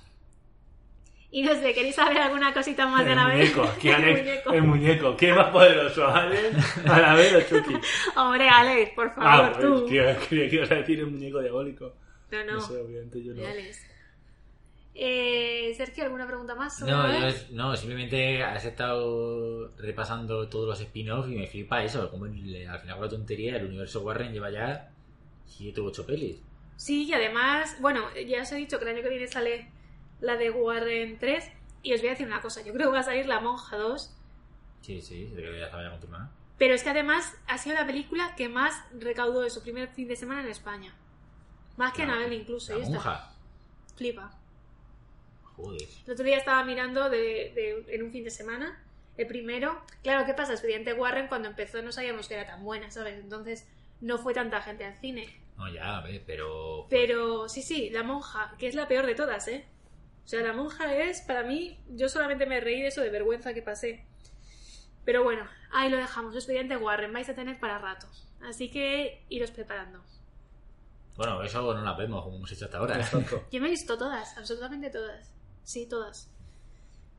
Y 1.31 1.43
no 1.43 1.53
sé, 1.53 1.73
¿queréis 1.75 1.93
saber 1.95 2.17
alguna 2.17 2.51
cosita 2.53 2.87
más 2.87 3.05
de 3.05 3.11
El 3.11 3.19
Annabelle? 3.19 3.53
muñeco, 3.55 3.73
¿quién 3.79 4.03
El 4.03 4.17
muñeco. 4.17 4.51
El 4.53 4.61
muñeco. 4.63 5.15
¿Quién 5.15 5.31
es 5.31 5.37
más 5.37 5.49
poderoso, 5.51 6.07
Alex, 6.07 6.77
Anabel 6.87 7.35
o 7.35 7.41
Chucky? 7.41 7.75
Hombre, 8.15 8.49
Alex, 8.49 8.91
por 8.95 9.11
Ah, 9.17 9.37
favor, 9.37 9.51
pues, 9.51 9.63
tú. 9.63 9.85
tío, 9.89 10.03
creía 10.27 10.49
que 10.49 10.55
ibas 10.55 10.71
a 10.71 10.75
decir 10.75 10.99
el 10.99 11.05
muñeco 11.07 11.39
diabólico. 11.39 11.93
No, 12.31 12.43
no. 12.45 12.53
No 12.53 12.61
sé, 12.61 12.77
obviamente 12.81 13.23
yo 13.23 13.33
no. 13.35 13.45
Alex. 13.47 13.85
Eh, 15.01 15.73
Sergio, 15.77 16.03
¿alguna 16.03 16.27
pregunta 16.27 16.55
más? 16.55 16.77
sobre 16.77 16.91
No, 16.91 16.97
yo 16.97 17.03
Annabelle? 17.07 17.27
es- 17.29 17.51
no, 17.51 17.73
simplemente 17.77 18.43
has 18.43 18.65
estado 18.65 19.71
repasando 19.77 20.49
todos 20.49 20.67
los 20.67 20.81
spin-offs 20.81 21.29
y 21.31 21.35
me 21.35 21.47
flipa 21.47 21.81
eso, 21.85 22.11
como 22.11 22.25
el- 22.25 22.67
al 22.67 22.79
final 22.81 22.97
con 22.97 23.05
la 23.05 23.09
tontería 23.09 23.55
el 23.55 23.65
universo 23.67 24.01
Warren 24.01 24.33
lleva 24.33 24.51
ya 24.51 24.91
7 25.45 25.79
u 25.79 25.85
8 25.87 26.05
pelis. 26.05 26.41
Sí, 26.75 27.05
y 27.05 27.13
además, 27.13 27.77
bueno, 27.79 28.01
ya 28.27 28.41
os 28.41 28.51
he 28.51 28.55
dicho 28.57 28.77
que 28.77 28.83
el 28.89 28.95
año 28.95 29.03
que 29.03 29.09
viene 29.09 29.27
sale 29.27 29.69
la 30.19 30.35
de 30.35 30.49
Warren 30.51 31.17
3. 31.17 31.49
Y 31.81 31.93
os 31.93 32.01
voy 32.01 32.09
a 32.09 32.11
decir 32.11 32.27
una 32.27 32.41
cosa, 32.41 32.61
yo 32.61 32.73
creo 32.73 32.87
que 32.87 32.93
va 32.95 32.99
a 32.99 33.03
salir 33.03 33.25
La 33.25 33.39
Monja 33.39 33.77
2. 33.77 34.13
Sí, 34.81 35.01
sí, 35.01 35.31
creo 35.33 35.53
que 35.53 35.59
ya 35.59 35.65
estaba 35.67 35.83
ya 35.83 35.91
confirmado. 35.91 36.29
Pero 36.57 36.73
es 36.73 36.83
que 36.83 36.89
además 36.89 37.37
ha 37.47 37.57
sido 37.57 37.75
la 37.75 37.85
película 37.85 38.35
que 38.35 38.49
más 38.49 38.83
recaudó 38.99 39.39
de 39.41 39.49
su 39.49 39.61
primer 39.61 39.87
fin 39.87 40.09
de 40.09 40.17
semana 40.17 40.41
en 40.41 40.49
España. 40.49 40.93
Más 41.77 41.93
que 41.93 42.03
Annabelle 42.03 42.35
incluso. 42.35 42.77
La 42.77 42.85
monja. 42.85 43.31
Flipa. 43.95 44.31
Joder. 45.61 45.81
El 46.05 46.13
otro 46.13 46.25
día 46.25 46.37
estaba 46.37 46.63
mirando 46.63 47.09
de, 47.09 47.51
de- 47.55 47.85
en 47.95 48.03
un 48.03 48.11
fin 48.11 48.23
de 48.23 48.31
semana. 48.31 48.83
El 49.17 49.27
primero, 49.27 49.81
claro, 50.01 50.25
¿qué 50.25 50.33
pasa? 50.33 50.53
Expediente 50.53 50.93
Warren 50.93 51.27
cuando 51.27 51.49
empezó 51.49 51.81
no 51.81 51.91
sabíamos 51.91 52.27
que 52.27 52.35
era 52.35 52.45
tan 52.45 52.63
buena, 52.63 52.89
¿sabes? 52.89 53.19
Entonces 53.19 53.67
no 53.99 54.17
fue 54.17 54.33
tanta 54.33 54.61
gente 54.61 54.85
al 54.85 54.95
cine. 54.97 55.27
No, 55.57 55.67
ya, 55.73 55.97
a 55.97 56.01
ver, 56.01 56.23
pero... 56.25 56.87
Pero 56.89 57.49
sí, 57.49 57.61
sí, 57.61 57.89
La 57.89 58.01
Monja, 58.03 58.55
que 58.57 58.67
es 58.67 58.75
la 58.75 58.87
peor 58.87 59.05
de 59.05 59.15
todas, 59.15 59.45
¿eh? 59.49 59.65
O 60.23 60.27
sea, 60.29 60.41
La 60.41 60.53
Monja 60.53 60.95
es, 60.95 61.19
para 61.21 61.43
mí, 61.43 61.77
yo 61.89 62.07
solamente 62.07 62.45
me 62.45 62.61
reí 62.61 62.81
de 62.81 62.87
eso 62.87 63.01
de 63.01 63.09
vergüenza 63.09 63.53
que 63.53 63.61
pasé. 63.61 64.05
Pero 65.03 65.23
bueno, 65.23 65.45
ahí 65.71 65.89
lo 65.89 65.97
dejamos. 65.97 66.33
Expediente 66.35 66.77
Warren, 66.77 67.11
vais 67.11 67.27
a 67.27 67.35
tener 67.35 67.59
para 67.59 67.77
rato. 67.79 68.07
Así 68.41 68.69
que 68.71 69.25
iros 69.27 69.51
preparando. 69.51 70.01
Bueno, 71.17 71.43
eso 71.43 71.73
no 71.73 71.81
la 71.81 71.93
vemos 71.93 72.23
como 72.23 72.37
hemos 72.37 72.51
hecho 72.53 72.65
hasta 72.65 72.77
ahora. 72.77 73.01
Yo 73.51 73.59
me 73.59 73.67
he 73.67 73.71
visto 73.71 73.97
todas, 73.97 74.37
absolutamente 74.37 74.89
todas. 74.89 75.33
Sí, 75.63 75.87
todas. 75.87 76.31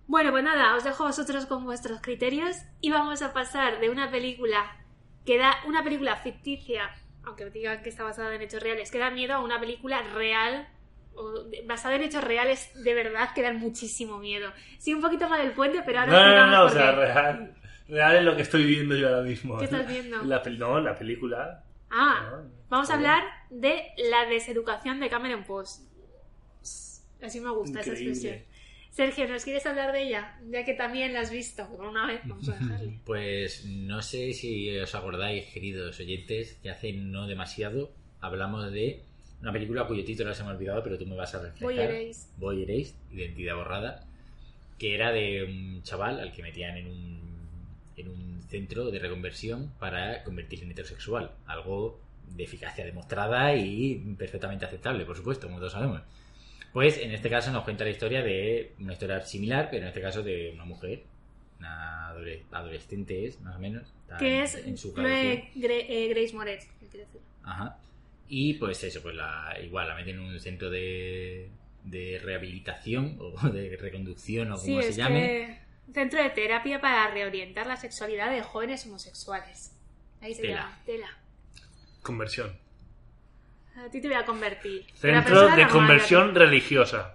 Bueno, 0.06 0.32
pues 0.32 0.42
nada, 0.42 0.74
os 0.76 0.82
dejo 0.84 1.04
a 1.04 1.08
vosotros 1.08 1.46
con 1.46 1.64
vuestros 1.64 2.00
criterios 2.00 2.56
y 2.80 2.90
vamos 2.90 3.22
a 3.22 3.32
pasar 3.32 3.78
de 3.80 3.90
una 3.90 4.10
película 4.10 4.76
que 5.24 5.38
da 5.38 5.54
una 5.66 5.84
película 5.84 6.16
ficticia, 6.16 6.90
aunque 7.24 7.48
digan 7.50 7.82
que 7.82 7.90
está 7.90 8.02
basada 8.02 8.34
en 8.34 8.42
hechos 8.42 8.62
reales, 8.62 8.90
que 8.90 8.98
da 8.98 9.10
miedo 9.10 9.34
a 9.34 9.40
una 9.44 9.60
película 9.60 10.02
real 10.02 10.68
o 11.14 11.44
basada 11.66 11.94
en 11.96 12.02
hechos 12.02 12.24
reales 12.24 12.70
de 12.82 12.94
verdad 12.94 13.32
que 13.34 13.42
dan 13.42 13.58
muchísimo 13.60 14.18
miedo. 14.18 14.52
Sí, 14.78 14.94
un 14.94 15.00
poquito 15.00 15.28
mal 15.28 15.40
el 15.42 15.52
puente, 15.52 15.82
pero 15.86 16.00
ahora 16.00 16.12
No, 16.12 16.36
no, 16.36 16.46
no, 16.50 16.64
o 16.64 16.68
sea, 16.70 16.92
real. 16.92 17.54
Real 17.88 18.16
es 18.16 18.24
lo 18.24 18.36
que 18.36 18.42
estoy 18.42 18.64
viendo 18.64 18.96
yo 18.96 19.08
ahora 19.08 19.22
mismo. 19.22 19.58
¿Qué 19.58 19.64
estás 19.66 19.86
viendo? 19.86 20.22
La, 20.24 20.42
no, 20.58 20.80
la 20.80 20.94
película. 20.96 21.64
Ah, 21.90 22.30
No, 22.30 22.50
vamos 22.68 22.90
a 22.90 22.96
bien. 22.96 23.10
hablar 23.10 23.28
de 23.50 23.92
la 24.10 24.26
deseducación 24.26 24.98
de 25.00 25.08
Cameron 25.10 25.44
Post. 25.44 25.89
Así 27.22 27.40
me 27.40 27.50
gusta 27.50 27.80
esa 27.80 27.92
expresión. 27.92 28.36
Sergio, 28.90 29.28
¿nos 29.28 29.44
quieres 29.44 29.64
hablar 29.66 29.92
de 29.92 30.02
ella? 30.02 30.36
Ya 30.50 30.64
que 30.64 30.74
también 30.74 31.12
la 31.12 31.20
has 31.20 31.30
visto 31.30 31.66
por 31.68 31.86
una 31.86 32.06
vez, 32.06 32.20
vamos 32.24 32.48
a 32.48 32.52
dejarle. 32.52 32.98
Pues 33.04 33.64
no 33.64 34.02
sé 34.02 34.32
si 34.32 34.76
os 34.78 34.94
acordáis, 34.94 35.46
queridos 35.46 35.98
oyentes, 36.00 36.58
que 36.62 36.70
hace 36.70 36.92
no 36.92 37.26
demasiado 37.28 37.92
hablamos 38.20 38.70
de 38.72 39.02
una 39.40 39.52
película 39.52 39.86
cuyo 39.86 40.04
título 40.04 40.34
se 40.34 40.42
me 40.42 40.50
ha 40.50 40.52
olvidado, 40.52 40.82
pero 40.82 40.98
tú 40.98 41.06
me 41.06 41.16
vas 41.16 41.34
a 41.34 41.40
reflejar. 41.40 41.92
Voy. 41.92 42.12
Boy 42.36 42.62
Erased, 42.64 42.94
Identidad 43.12 43.56
Borrada, 43.56 44.06
que 44.78 44.94
era 44.94 45.12
de 45.12 45.44
un 45.44 45.82
chaval 45.82 46.20
al 46.20 46.32
que 46.32 46.42
metían 46.42 46.76
en 46.76 46.86
un, 46.88 47.20
en 47.96 48.08
un 48.08 48.42
centro 48.48 48.90
de 48.90 48.98
reconversión 48.98 49.72
para 49.78 50.22
convertirse 50.24 50.64
en 50.64 50.72
heterosexual. 50.72 51.30
Algo 51.46 52.00
de 52.28 52.44
eficacia 52.44 52.84
demostrada 52.84 53.54
y 53.54 54.14
perfectamente 54.18 54.66
aceptable, 54.66 55.04
por 55.04 55.16
supuesto, 55.16 55.46
como 55.46 55.58
todos 55.58 55.72
sabemos. 55.72 56.02
Pues 56.72 56.98
en 56.98 57.10
este 57.12 57.28
caso 57.28 57.50
nos 57.50 57.64
cuenta 57.64 57.84
la 57.84 57.90
historia 57.90 58.22
de 58.22 58.72
una 58.78 58.92
historia 58.92 59.20
similar, 59.24 59.68
pero 59.70 59.82
en 59.82 59.88
este 59.88 60.00
caso 60.00 60.22
de 60.22 60.50
una 60.54 60.64
mujer, 60.64 61.02
una 61.58 62.10
adole- 62.10 62.42
adolescente 62.52 63.26
es, 63.26 63.40
más 63.40 63.56
o 63.56 63.58
menos. 63.58 63.92
Que 64.18 64.36
en- 64.38 64.42
es 64.44 64.54
en 64.54 64.76
su. 64.78 64.94
Chloe 64.94 65.50
Gre- 65.56 65.86
eh, 65.88 66.08
Grace 66.08 66.34
Moretz. 66.34 66.66
Ajá. 67.42 67.76
Y 68.28 68.54
pues 68.54 68.82
eso, 68.84 69.02
pues 69.02 69.14
la, 69.16 69.56
igual 69.62 69.88
la 69.88 69.94
meten 69.96 70.16
en 70.16 70.20
un 70.22 70.38
centro 70.40 70.70
de, 70.70 71.48
de 71.84 72.20
rehabilitación 72.22 73.16
o 73.20 73.32
de 73.50 73.76
reconducción 73.76 74.52
o 74.52 74.56
Sí, 74.56 74.68
como 74.68 74.80
es 74.80 74.86
se 74.86 74.92
llame. 74.94 75.20
que 75.86 75.92
centro 75.92 76.22
de 76.22 76.30
terapia 76.30 76.80
para 76.80 77.10
reorientar 77.10 77.66
la 77.66 77.76
sexualidad 77.76 78.30
de 78.30 78.42
jóvenes 78.42 78.86
homosexuales. 78.86 79.72
Ahí 80.20 80.34
se 80.34 80.42
Tela. 80.42 80.54
llama, 80.60 80.78
tela. 80.86 81.18
Conversión. 82.02 82.56
A 83.86 83.90
ti 83.90 84.00
te 84.00 84.08
voy 84.08 84.16
a 84.16 84.24
convertir. 84.24 84.84
Centro 84.94 85.40
de 85.42 85.48
normal, 85.48 85.68
conversión 85.68 86.34
religiosa. 86.34 87.14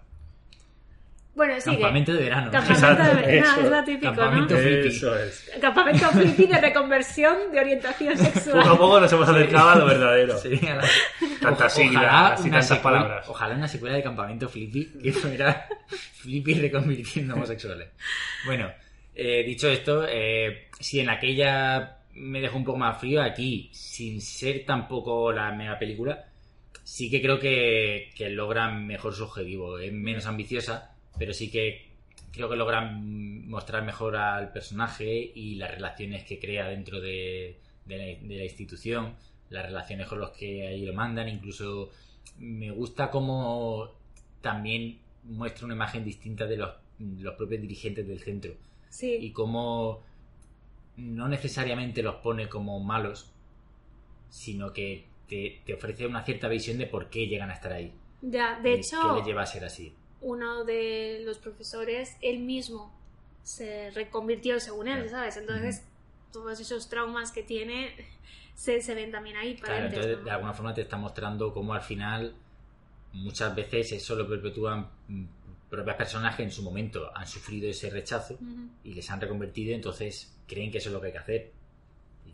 Bueno, 1.36 1.60
sigue. 1.60 1.76
Campamento 1.76 2.14
de 2.14 2.24
verano. 2.24 2.50
Campamento 2.50 3.04
de... 3.28 3.38
Eso. 3.40 3.60
es 3.62 3.70
lo 3.70 3.84
típico, 3.84 4.06
Campamento 4.16 4.54
¿no? 4.56 4.60
Flippy. 4.62 4.88
Eso 4.88 5.20
es. 5.20 5.52
Campamento 5.60 6.10
flippy 6.12 6.48
de 6.48 6.62
reconversión 6.62 7.52
de 7.52 7.60
orientación 7.60 8.14
Poco 8.18 8.24
a 8.24 8.32
sexual. 8.32 8.78
poco 8.78 9.00
nos 9.02 9.12
hemos 9.12 9.28
acercado 9.30 9.70
a 9.70 9.76
lo 9.76 9.86
verdadero. 9.86 10.38
Sí, 10.38 10.60
a 10.66 10.76
la- 10.76 10.88
Tantas 11.42 11.74
siglas 11.74 12.40
una 12.40 12.52
tantas 12.52 12.68
secuela- 12.70 13.00
palabras. 13.00 13.30
Ojalá 13.30 13.56
una 13.56 13.68
secuela 13.68 13.96
de 13.98 14.04
Campamento 14.04 14.48
Flippy 14.48 14.94
que 15.04 15.12
fuera 15.12 15.68
Flippy 16.14 16.54
reconvirtiendo 16.54 17.34
homosexuales. 17.36 17.90
Bueno, 18.46 18.72
eh, 19.14 19.44
dicho 19.46 19.68
esto, 19.68 20.06
eh, 20.10 20.70
si 20.80 21.02
en 21.02 21.10
aquella 21.10 21.98
me 22.14 22.40
dejó 22.40 22.56
un 22.58 22.64
poco 22.64 22.78
más 22.78 22.98
frío, 22.98 23.22
aquí, 23.22 23.70
sin 23.74 24.22
ser 24.22 24.64
tampoco 24.66 25.34
la 25.34 25.52
mega 25.52 25.78
película, 25.78 26.24
sí 26.86 27.10
que 27.10 27.22
creo 27.22 27.40
que, 27.40 28.12
que 28.16 28.30
logran 28.30 28.88
mejor 28.88 29.14
su 29.14 29.24
objetivo. 29.24 29.80
Es 29.80 29.92
menos 29.92 30.28
ambiciosa, 30.28 30.96
pero 31.18 31.34
sí 31.34 31.52
que 31.52 31.90
creo 32.32 32.48
que 32.50 32.56
logran 32.56 33.50
mostrar 33.50 33.84
mejor 33.84 34.16
al 34.16 34.52
personaje 34.54 35.32
y 35.36 35.56
las 35.56 35.72
relaciones 35.72 36.24
que 36.24 36.40
crea 36.40 36.68
dentro 36.68 37.02
de, 37.02 37.58
de 37.86 37.98
la, 37.98 38.04
de 38.06 38.36
la 38.38 38.44
institución, 38.44 39.16
las 39.50 39.66
relaciones 39.66 40.08
con 40.08 40.20
los 40.20 40.30
que 40.32 40.68
ahí 40.68 40.86
lo 40.86 40.94
mandan, 40.94 41.28
incluso 41.28 41.90
me 42.38 42.70
gusta 42.72 43.10
cómo 43.10 43.92
también 44.42 45.00
muestra 45.24 45.66
una 45.66 45.74
imagen 45.74 46.06
distinta 46.06 46.46
de 46.46 46.58
los, 46.58 46.70
los 47.00 47.34
propios 47.34 47.62
dirigentes 47.62 48.08
del 48.08 48.20
centro. 48.20 48.52
Y 48.52 48.58
Sí, 48.90 49.32
cómo 49.32 50.04
no 50.98 51.28
necesariamente 51.28 52.04
los 52.04 52.16
pone 52.16 52.48
como 52.48 52.80
malos, 52.80 53.32
sino 54.30 54.72
que 54.72 55.06
te, 55.28 55.62
te 55.66 55.74
ofrece 55.74 56.06
una 56.08 56.24
cierta 56.24 56.48
visión 56.48 56.78
de 56.78 56.88
por 56.88 57.10
qué 57.10 57.28
llegan 57.28 57.50
a 57.50 57.54
estar 57.54 57.74
ahí. 57.74 57.94
ya. 58.22 58.60
De 58.62 58.74
hecho, 58.76 59.00
¿Qué 59.02 59.18
les 59.18 59.26
lleva 59.28 59.42
a 59.44 59.46
ser 59.46 59.66
así? 59.66 59.94
uno 60.22 60.64
de 60.66 61.22
los 61.24 61.38
profesores, 61.38 62.16
él 62.22 62.40
mismo, 62.40 62.92
se 63.44 63.92
reconvirtió 63.92 64.60
según 64.60 64.88
él, 64.88 64.96
Claro. 65.04 65.10
¿sabes? 65.10 65.38
Entonces, 65.38 65.84
todos 66.32 66.60
esos 66.60 66.90
traumas 66.90 67.32
que 67.32 67.44
tiene 67.44 67.94
se, 68.56 68.82
se 68.82 68.96
ven 68.96 69.12
también 69.12 69.36
ahí 69.38 69.56
Claro, 69.56 69.86
entonces, 69.88 70.18
¿no? 70.18 70.24
de 70.24 70.32
alguna 70.32 70.54
forma 70.54 70.74
te 70.74 70.82
está 70.82 70.98
mostrando 70.98 71.54
cómo 71.54 71.74
al 71.76 71.82
final 71.82 72.34
muchas 73.14 73.56
veces 73.56 73.92
eso 73.92 74.16
lo 74.16 74.28
perpetúan 74.28 74.90
mm, 75.08 75.26
propias 75.70 75.96
personas 75.96 76.36
que 76.36 76.44
en 76.44 76.52
su 76.52 76.64
momento 76.64 77.12
han 77.16 77.28
sufrido 77.28 77.70
ese 77.70 77.90
rechazo 77.90 78.38
y 78.84 78.94
les 78.94 79.10
han 79.12 79.22
reconvertido, 79.22 79.76
entonces 79.76 80.36
creen 80.48 80.72
que 80.72 80.78
eso 80.80 80.90
es 80.90 80.94
lo 80.94 81.02
que 81.02 81.08
hay 81.08 81.14
que 81.14 81.20
hacer. 81.20 81.52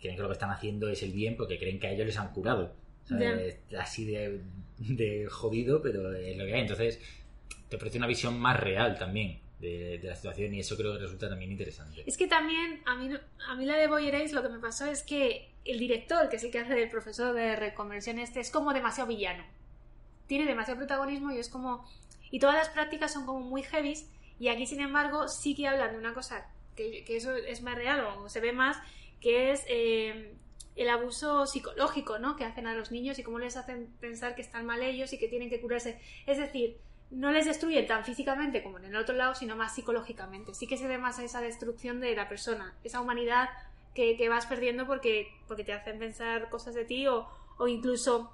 Creen 0.01 0.15
que 0.15 0.21
lo 0.21 0.27
que 0.27 0.33
están 0.33 0.51
haciendo 0.51 0.89
es 0.89 1.03
el 1.03 1.11
bien 1.11 1.37
porque 1.37 1.57
creen 1.57 1.79
que 1.79 1.87
a 1.87 1.91
ellos 1.91 2.07
les 2.07 2.17
han 2.17 2.33
curado. 2.33 2.73
¿sabes? 3.05 3.59
Así 3.77 4.05
de, 4.05 4.41
de 4.77 5.27
jodido, 5.29 5.81
pero 5.81 6.13
es 6.13 6.37
lo 6.37 6.45
que 6.45 6.53
hay. 6.53 6.61
Entonces 6.61 6.99
te 7.69 7.75
ofrece 7.77 7.97
una 7.97 8.07
visión 8.07 8.39
más 8.39 8.59
real 8.59 8.97
también 8.97 9.39
de, 9.59 9.99
de 9.99 10.07
la 10.09 10.15
situación 10.15 10.53
y 10.53 10.59
eso 10.59 10.75
creo 10.75 10.93
que 10.93 10.99
resulta 10.99 11.29
también 11.29 11.51
interesante. 11.51 12.03
Es 12.05 12.17
que 12.17 12.27
también 12.27 12.81
a 12.85 12.95
mí, 12.95 13.09
a 13.47 13.55
mí 13.55 13.65
la 13.65 13.77
de 13.77 13.87
Boy 13.87 14.07
Erased 14.07 14.33
lo 14.33 14.41
que 14.41 14.49
me 14.49 14.59
pasó 14.59 14.85
es 14.85 15.03
que 15.03 15.49
el 15.63 15.79
director, 15.79 16.27
que 16.29 16.37
es 16.37 16.43
el 16.43 16.51
que 16.51 16.59
hace 16.59 16.81
el 16.81 16.89
profesor 16.89 17.33
de 17.33 17.55
reconversión 17.55 18.19
este, 18.19 18.39
es 18.39 18.49
como 18.49 18.73
demasiado 18.73 19.07
villano. 19.07 19.43
Tiene 20.27 20.45
demasiado 20.45 20.79
protagonismo 20.79 21.31
y 21.31 21.37
es 21.37 21.49
como... 21.49 21.85
Y 22.31 22.39
todas 22.39 22.55
las 22.55 22.69
prácticas 22.69 23.13
son 23.13 23.25
como 23.25 23.41
muy 23.41 23.61
heavies 23.63 24.09
y 24.39 24.47
aquí, 24.47 24.65
sin 24.65 24.79
embargo, 24.79 25.27
sí 25.27 25.53
que 25.53 25.67
hablan 25.67 25.91
de 25.91 25.99
una 25.99 26.13
cosa 26.13 26.49
que, 26.75 27.03
que 27.03 27.17
eso 27.17 27.35
es 27.35 27.61
más 27.61 27.75
real 27.75 28.03
o 28.05 28.29
se 28.29 28.39
ve 28.39 28.53
más, 28.53 28.77
que 29.21 29.51
es 29.51 29.63
eh, 29.67 30.35
el 30.75 30.89
abuso 30.89 31.45
psicológico 31.45 32.19
¿no? 32.19 32.35
que 32.35 32.43
hacen 32.43 32.67
a 32.67 32.73
los 32.73 32.91
niños 32.91 33.19
y 33.19 33.23
cómo 33.23 33.39
les 33.39 33.55
hacen 33.55 33.87
pensar 33.99 34.35
que 34.35 34.41
están 34.41 34.65
mal 34.65 34.81
ellos 34.81 35.13
y 35.13 35.17
que 35.17 35.27
tienen 35.27 35.49
que 35.49 35.61
curarse. 35.61 36.01
Es 36.25 36.37
decir, 36.37 36.77
no 37.11 37.31
les 37.31 37.45
destruyen 37.45 37.87
tan 37.87 38.03
físicamente 38.03 38.63
como 38.63 38.79
en 38.79 38.85
el 38.85 38.95
otro 38.95 39.15
lado, 39.15 39.35
sino 39.35 39.55
más 39.55 39.75
psicológicamente. 39.75 40.53
Sí 40.53 40.67
que 40.67 40.77
se 40.77 40.87
ve 40.87 40.97
más 40.97 41.19
esa 41.19 41.41
destrucción 41.41 41.99
de 41.99 42.15
la 42.15 42.27
persona, 42.27 42.73
esa 42.83 43.01
humanidad 43.01 43.49
que, 43.93 44.17
que 44.17 44.29
vas 44.29 44.45
perdiendo 44.45 44.87
porque, 44.87 45.27
porque 45.47 45.63
te 45.63 45.73
hacen 45.73 45.99
pensar 45.99 46.49
cosas 46.49 46.73
de 46.73 46.85
ti 46.85 47.07
o, 47.07 47.27
o 47.57 47.67
incluso 47.67 48.31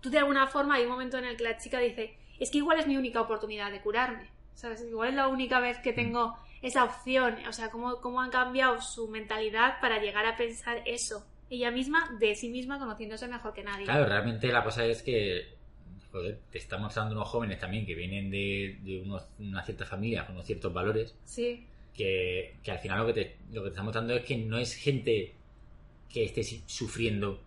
tú 0.00 0.10
de 0.10 0.18
alguna 0.18 0.46
forma 0.46 0.74
hay 0.74 0.84
un 0.84 0.90
momento 0.90 1.16
en 1.16 1.24
el 1.24 1.36
que 1.36 1.44
la 1.44 1.56
chica 1.56 1.78
dice, 1.78 2.16
es 2.38 2.50
que 2.50 2.58
igual 2.58 2.78
es 2.78 2.86
mi 2.86 2.96
única 2.98 3.22
oportunidad 3.22 3.70
de 3.70 3.80
curarme, 3.80 4.30
¿sabes? 4.54 4.82
Igual 4.82 5.08
es 5.08 5.14
la 5.14 5.28
única 5.28 5.60
vez 5.60 5.78
que 5.78 5.94
tengo 5.94 6.36
esa 6.64 6.84
opción, 6.84 7.36
o 7.48 7.52
sea, 7.52 7.70
cómo, 7.70 8.00
cómo 8.00 8.20
han 8.20 8.30
cambiado 8.30 8.80
su 8.80 9.06
mentalidad 9.08 9.80
para 9.80 10.00
llegar 10.00 10.24
a 10.26 10.36
pensar 10.36 10.82
eso, 10.86 11.24
ella 11.50 11.70
misma, 11.70 12.16
de 12.18 12.34
sí 12.34 12.48
misma, 12.48 12.78
conociéndose 12.78 13.28
mejor 13.28 13.52
que 13.52 13.62
nadie. 13.62 13.84
Claro, 13.84 14.06
realmente 14.06 14.48
la 14.48 14.64
cosa 14.64 14.84
es 14.86 15.02
que 15.02 15.54
joder, 16.10 16.38
te 16.50 16.58
está 16.58 16.78
mostrando 16.78 17.14
unos 17.14 17.28
jóvenes 17.28 17.58
también 17.58 17.84
que 17.84 17.94
vienen 17.94 18.30
de, 18.30 18.78
de 18.82 19.00
unos- 19.02 19.26
una 19.38 19.62
cierta 19.64 19.84
familia 19.84 20.24
con 20.24 20.36
unos 20.36 20.46
ciertos 20.46 20.72
valores 20.72 21.14
Sí, 21.24 21.66
que, 21.92 22.54
que 22.62 22.70
al 22.70 22.78
final 22.78 23.00
lo 23.00 23.06
que, 23.06 23.12
te, 23.14 23.36
lo 23.52 23.62
que 23.62 23.68
te 23.68 23.72
está 23.74 23.82
mostrando 23.82 24.14
es 24.14 24.24
que 24.24 24.36
no 24.36 24.56
es 24.58 24.74
gente 24.76 25.34
que 26.08 26.24
esté 26.24 26.42
sufriendo 26.66 27.40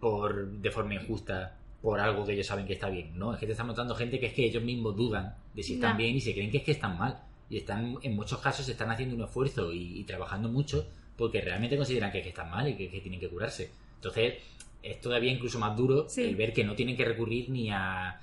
por 0.00 0.46
de 0.48 0.70
forma 0.70 0.94
injusta 0.94 1.56
por 1.82 2.00
algo 2.00 2.24
que 2.24 2.32
ellos 2.32 2.46
saben 2.46 2.66
que 2.66 2.72
está 2.74 2.88
bien, 2.88 3.16
no, 3.18 3.32
es 3.34 3.38
que 3.40 3.46
te 3.46 3.52
está 3.52 3.64
mostrando 3.64 3.94
gente 3.94 4.18
que 4.18 4.26
es 4.26 4.32
que 4.32 4.44
ellos 4.46 4.62
mismos 4.62 4.96
dudan 4.96 5.34
de 5.54 5.62
si 5.62 5.74
están 5.74 5.96
bien 5.96 6.16
y 6.16 6.20
se 6.20 6.32
creen 6.32 6.50
que 6.50 6.58
es 6.58 6.62
que 6.64 6.72
están 6.72 6.98
mal 6.98 7.22
y 7.48 7.58
están 7.58 7.96
en 8.02 8.14
muchos 8.16 8.38
casos 8.40 8.68
están 8.68 8.90
haciendo 8.90 9.14
un 9.14 9.22
esfuerzo 9.22 9.72
y, 9.72 10.00
y 10.00 10.04
trabajando 10.04 10.48
mucho 10.48 10.86
porque 11.16 11.40
realmente 11.40 11.76
consideran 11.76 12.10
que, 12.12 12.18
es 12.18 12.24
que 12.24 12.28
están 12.30 12.50
mal 12.50 12.68
y 12.68 12.74
que, 12.76 12.90
que 12.90 13.00
tienen 13.00 13.20
que 13.20 13.28
curarse. 13.28 13.70
Entonces, 13.96 14.34
es 14.82 15.00
todavía 15.00 15.32
incluso 15.32 15.58
más 15.58 15.76
duro 15.76 16.08
Sí. 16.08 16.22
el 16.24 16.36
ver 16.36 16.52
que 16.52 16.64
no 16.64 16.74
tienen 16.74 16.96
que 16.96 17.04
recurrir 17.04 17.48
ni 17.50 17.70
a 17.70 18.20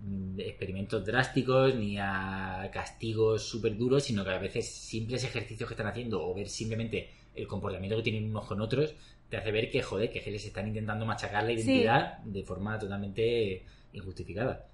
mm, 0.00 0.40
experimentos 0.40 1.04
drásticos 1.04 1.74
ni 1.74 1.98
a 1.98 2.70
castigos 2.72 3.42
súper 3.42 3.76
duros, 3.76 4.04
sino 4.04 4.24
que 4.24 4.30
a 4.30 4.38
veces 4.38 4.68
simples 4.72 5.22
ejercicios 5.24 5.68
que 5.68 5.74
están 5.74 5.86
haciendo 5.88 6.24
o 6.26 6.34
ver 6.34 6.48
simplemente 6.48 7.10
el 7.34 7.46
comportamiento 7.46 7.96
que 7.96 8.02
tienen 8.02 8.28
unos 8.30 8.46
con 8.46 8.60
otros 8.60 8.94
te 9.28 9.36
hace 9.38 9.50
ver 9.50 9.70
que, 9.70 9.82
joder, 9.82 10.10
que 10.10 10.18
es 10.18 10.24
que 10.24 10.30
les 10.30 10.44
están 10.44 10.68
intentando 10.68 11.06
machacar 11.06 11.42
la 11.44 11.48
Sí. 11.50 11.54
identidad 11.56 12.18
de 12.18 12.42
forma 12.42 12.78
totalmente 12.78 13.62
injustificada. 13.92 14.66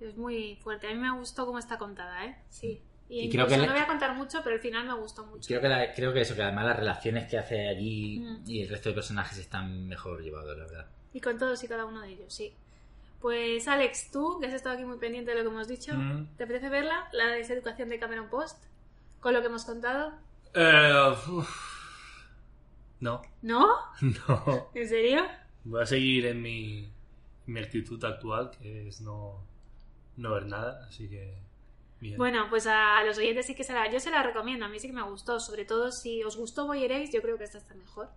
es 0.00 0.16
muy 0.16 0.56
fuerte. 0.62 0.86
A 0.88 0.94
mí 0.94 0.98
me 0.98 1.16
gustó 1.18 1.44
cómo 1.46 1.58
está 1.58 1.76
contada, 1.78 2.24
¿eh? 2.24 2.36
Sí. 2.48 2.80
Y, 3.10 3.22
Y 3.22 3.30
creo 3.30 3.46
que 3.48 3.56
no 3.56 3.64
le- 3.64 3.70
voy 3.72 3.80
a 3.80 3.86
contar 3.88 4.14
mucho, 4.14 4.40
pero 4.44 4.54
al 4.54 4.60
final 4.62 4.86
me 4.86 4.94
gustó 4.94 5.26
mucho. 5.26 5.46
Creo 5.48 5.60
que, 5.60 5.68
la- 5.68 5.92
creo 5.92 6.12
que 6.12 6.20
eso, 6.20 6.34
que 6.36 6.42
además 6.42 6.64
las 6.66 6.76
relaciones 6.78 7.28
que 7.28 7.36
hace 7.38 7.68
allí 7.68 8.20
Mm. 8.20 8.42
y 8.48 8.62
el 8.62 8.68
resto 8.68 8.88
de 8.90 8.94
personajes 8.94 9.36
están 9.36 9.88
mejor 9.88 10.22
llevados, 10.22 10.56
la 10.56 10.64
verdad. 10.64 10.86
Y 11.12 11.20
con 11.20 11.36
todos 11.36 11.62
y 11.64 11.68
cada 11.68 11.84
uno 11.86 12.00
de 12.02 12.10
ellos, 12.10 12.32
sí. 12.32 12.54
Pues 13.20 13.66
Alex, 13.68 14.10
tú, 14.12 14.38
que 14.40 14.46
has 14.46 14.54
estado 14.54 14.76
aquí 14.76 14.84
muy 14.84 14.96
pendiente 14.98 15.32
de 15.32 15.38
lo 15.38 15.42
que 15.42 15.54
hemos 15.54 15.66
dicho, 15.68 15.92
Mm. 15.94 16.36
¿te 16.36 16.44
apetece 16.44 16.68
verla? 16.68 17.08
La 17.12 17.26
deseducación 17.26 17.88
de 17.88 17.98
Cameron 17.98 18.28
Post, 18.30 18.62
con 19.20 19.34
lo 19.34 19.40
que 19.40 19.46
hemos 19.48 19.64
contado. 19.64 20.12
Eh. 20.54 20.92
No, 23.00 23.22
¿No? 23.42 23.76
no. 24.02 24.70
¿En 24.74 24.88
serio? 24.88 25.22
Voy 25.64 25.82
a 25.82 25.86
seguir 25.86 26.26
en 26.26 26.40
mi, 26.42 26.88
mi 27.46 27.60
actitud 27.60 28.02
actual, 28.04 28.50
que 28.52 28.88
es 28.88 29.00
no, 29.00 29.42
no 30.16 30.32
ver 30.32 30.46
nada, 30.46 30.86
así 30.88 31.08
que... 31.08 31.34
Bien. 32.00 32.16
Bueno, 32.16 32.46
pues 32.48 32.66
a 32.66 33.02
los 33.04 33.18
oyentes 33.18 33.46
sí 33.46 33.54
que 33.54 33.62
se 33.64 33.72
la... 33.74 33.90
Yo 33.90 34.00
se 34.00 34.10
la 34.10 34.22
recomiendo, 34.22 34.64
a 34.64 34.68
mí 34.68 34.78
sí 34.78 34.86
que 34.86 34.92
me 34.94 35.02
gustó. 35.02 35.38
Sobre 35.40 35.64
todo 35.64 35.92
si 35.92 36.22
os 36.24 36.36
gustó 36.36 36.66
Boyeréis, 36.66 37.12
yo 37.12 37.20
creo 37.22 37.36
que 37.38 37.44
esta 37.44 37.58
está 37.58 37.74
mejor. 37.74 38.08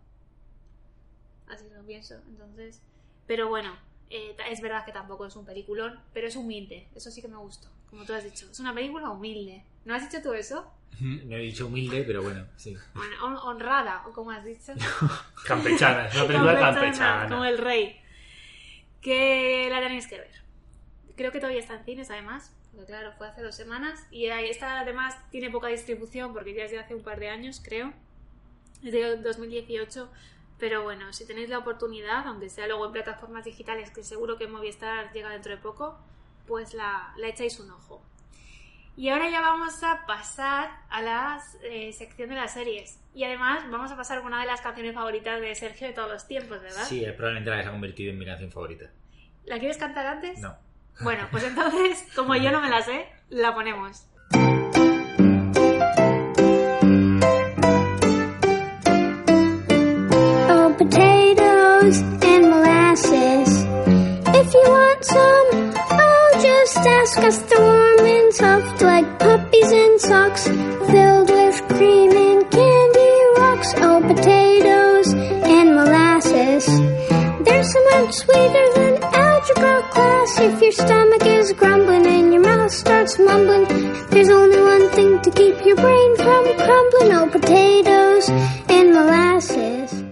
Así 1.49 1.65
lo 1.75 1.83
pienso, 1.83 2.15
entonces... 2.29 2.81
Pero 3.27 3.47
bueno, 3.47 3.75
eh, 4.09 4.35
es 4.49 4.61
verdad 4.61 4.85
que 4.85 4.91
tampoco 4.91 5.25
es 5.25 5.35
un 5.35 5.45
peliculón, 5.45 5.99
pero 6.13 6.27
es 6.27 6.35
humilde. 6.35 6.87
Eso 6.95 7.09
sí 7.11 7.21
que 7.21 7.27
me 7.27 7.37
gustó, 7.37 7.69
como 7.89 8.03
tú 8.05 8.13
has 8.13 8.23
dicho. 8.23 8.49
Es 8.51 8.59
una 8.59 8.73
película 8.73 9.09
humilde. 9.09 9.63
¿No 9.85 9.93
has 9.95 10.09
dicho 10.09 10.21
tú 10.23 10.33
eso? 10.33 10.71
No 10.99 11.35
he 11.35 11.39
dicho 11.39 11.65
humilde, 11.67 12.03
pero 12.05 12.21
bueno, 12.21 12.45
sí. 12.55 12.75
Bueno, 12.93 13.15
hon- 13.23 13.37
honrada, 13.43 14.03
o 14.07 14.11
como 14.13 14.29
has 14.31 14.45
dicho. 14.45 14.73
Campechana, 15.47 16.07
es 16.07 16.15
una 16.15 16.27
película 16.27 16.53
Campechana, 16.53 16.81
campechana. 16.81 17.29
Como 17.29 17.45
el 17.45 17.57
rey. 17.57 17.99
Que 19.01 19.67
la 19.71 19.81
tenéis 19.81 20.07
que 20.07 20.19
ver. 20.19 20.31
Creo 21.15 21.31
que 21.31 21.39
todavía 21.39 21.59
está 21.61 21.75
en 21.75 21.83
cines, 21.85 22.09
además. 22.11 22.53
Porque 22.75 22.87
claro, 22.87 23.13
fue 23.17 23.27
hace 23.27 23.41
dos 23.41 23.55
semanas. 23.55 24.05
Y 24.11 24.27
ahí 24.27 24.49
esta, 24.49 24.79
además, 24.79 25.15
tiene 25.29 25.49
poca 25.49 25.67
distribución 25.67 26.33
porque 26.33 26.53
ya 26.53 26.65
es 26.65 26.71
de 26.71 26.79
hace 26.79 26.95
un 26.95 27.03
par 27.03 27.19
de 27.19 27.29
años, 27.29 27.61
creo. 27.63 27.93
Es 28.83 28.91
de 28.91 29.17
2018. 29.17 30.09
Pero 30.59 30.83
bueno, 30.83 31.11
si 31.13 31.25
tenéis 31.25 31.49
la 31.49 31.59
oportunidad, 31.59 32.27
aunque 32.27 32.49
sea 32.49 32.67
luego 32.67 32.85
en 32.85 32.91
plataformas 32.93 33.45
digitales, 33.45 33.91
que 33.91 34.03
seguro 34.03 34.37
que 34.37 34.47
Movistar 34.47 35.11
llega 35.11 35.29
dentro 35.29 35.51
de 35.51 35.57
poco, 35.57 35.97
pues 36.47 36.73
la, 36.73 37.13
la 37.17 37.27
echáis 37.27 37.59
un 37.59 37.71
ojo. 37.71 38.01
Y 38.95 39.09
ahora 39.09 39.29
ya 39.29 39.41
vamos 39.41 39.83
a 39.83 40.05
pasar 40.05 40.69
a 40.89 41.01
la 41.01 41.41
eh, 41.63 41.91
sección 41.93 42.29
de 42.29 42.35
las 42.35 42.53
series. 42.53 42.99
Y 43.15 43.23
además 43.23 43.63
vamos 43.69 43.91
a 43.91 43.97
pasar 43.97 44.19
con 44.19 44.27
una 44.27 44.41
de 44.41 44.47
las 44.47 44.61
canciones 44.61 44.93
favoritas 44.93 45.41
de 45.41 45.53
Sergio 45.55 45.87
de 45.87 45.93
todos 45.93 46.11
los 46.11 46.27
tiempos, 46.27 46.61
¿verdad? 46.61 46.85
Sí, 46.85 47.03
probablemente 47.17 47.49
la 47.49 47.57
que 47.57 47.63
se 47.63 47.69
ha 47.69 47.71
convertido 47.71 48.11
en 48.11 48.19
mi 48.19 48.25
canción 48.25 48.51
favorita. 48.51 48.91
¿La 49.45 49.57
quieres 49.59 49.77
cantar 49.77 50.05
antes? 50.05 50.39
No. 50.39 50.55
Bueno, 51.01 51.27
pues 51.31 51.43
entonces, 51.43 52.05
como 52.15 52.35
yo 52.35 52.51
no 52.51 52.61
me 52.61 52.69
la 52.69 52.81
sé, 52.81 53.07
la 53.29 53.53
ponemos. 53.53 54.05
Oh, 60.49 60.75
potatoes 60.77 61.99
and 62.21 62.49
molasses. 62.49 63.65
If 64.35 64.53
you 64.53 64.63
want 64.67 65.03
some, 65.03 65.73
oh, 65.91 66.31
just 66.41 66.77
ask 66.77 67.17
us. 67.19 67.37
They're 67.49 67.99
and 68.05 68.33
soft 68.33 68.81
like 68.81 69.19
puppies 69.19 69.71
in 69.71 69.99
socks, 69.99 70.47
filled 70.47 71.29
with 71.29 71.61
cream 71.69 72.11
and 72.11 72.49
candy 72.51 73.13
rocks. 73.37 73.73
Oh, 73.77 74.01
potatoes 74.01 75.13
and 75.13 75.75
molasses. 75.75 76.65
They're 77.45 77.63
so 77.63 77.83
much 77.91 78.13
sweeter 78.13 78.72
algebra 79.55 79.89
class. 79.91 80.39
If 80.39 80.61
your 80.61 80.71
stomach 80.71 81.25
is 81.25 81.53
grumbling 81.53 82.05
and 82.07 82.33
your 82.33 82.41
mouth 82.43 82.71
starts 82.71 83.19
mumbling, 83.19 83.65
there's 84.09 84.29
only 84.29 84.59
one 84.59 84.89
thing 84.91 85.21
to 85.21 85.31
keep 85.31 85.65
your 85.65 85.75
brain 85.75 86.15
from 86.17 86.43
crumbling. 86.57 87.11
Oh, 87.13 87.29
potatoes 87.31 88.29
and 88.69 88.93
molasses. 88.93 90.03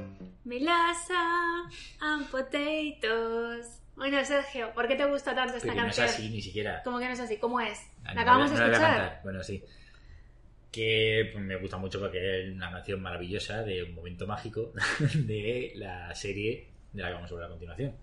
Melasa 0.46 1.68
and 2.02 2.26
potatoes. 2.30 3.66
Bueno, 3.96 4.24
Sergio, 4.26 4.74
¿por 4.74 4.88
qué 4.88 4.96
te 4.96 5.06
gusta 5.06 5.36
tanto 5.36 5.58
esta 5.58 5.68
Pero 5.70 5.82
no 5.84 5.90
es 5.90 5.96
canción? 5.96 6.08
así 6.08 6.30
ni 6.30 6.42
siquiera. 6.42 6.82
¿Cómo 6.84 6.98
que 7.00 7.06
no 7.06 7.12
es 7.14 7.20
así? 7.20 7.38
¿Cómo 7.38 7.60
es? 7.60 7.80
Ah, 8.04 8.14
La 8.14 8.14
no, 8.16 8.22
acabamos 8.22 8.52
no 8.52 8.58
de 8.58 8.66
escuchar. 8.72 9.20
Bueno, 9.24 9.44
sí. 9.44 9.64
Que 10.72 11.34
me 11.38 11.58
gusta 11.58 11.78
mucho 11.78 12.00
porque 12.00 12.18
es 12.48 12.52
una 12.56 12.72
canción 12.72 13.02
maravillosa 13.02 13.62
de 13.62 13.84
un 13.84 13.94
momento 13.94 14.26
mágico 14.26 14.72
de 15.14 15.74
la 15.76 16.16
serie 16.16 16.70
de 16.94 17.02
la 17.02 17.10
que 17.10 17.14
vamos 17.14 17.30
a 17.30 17.34
hablar 17.34 17.48
a 17.48 17.52
continuación. 17.52 17.96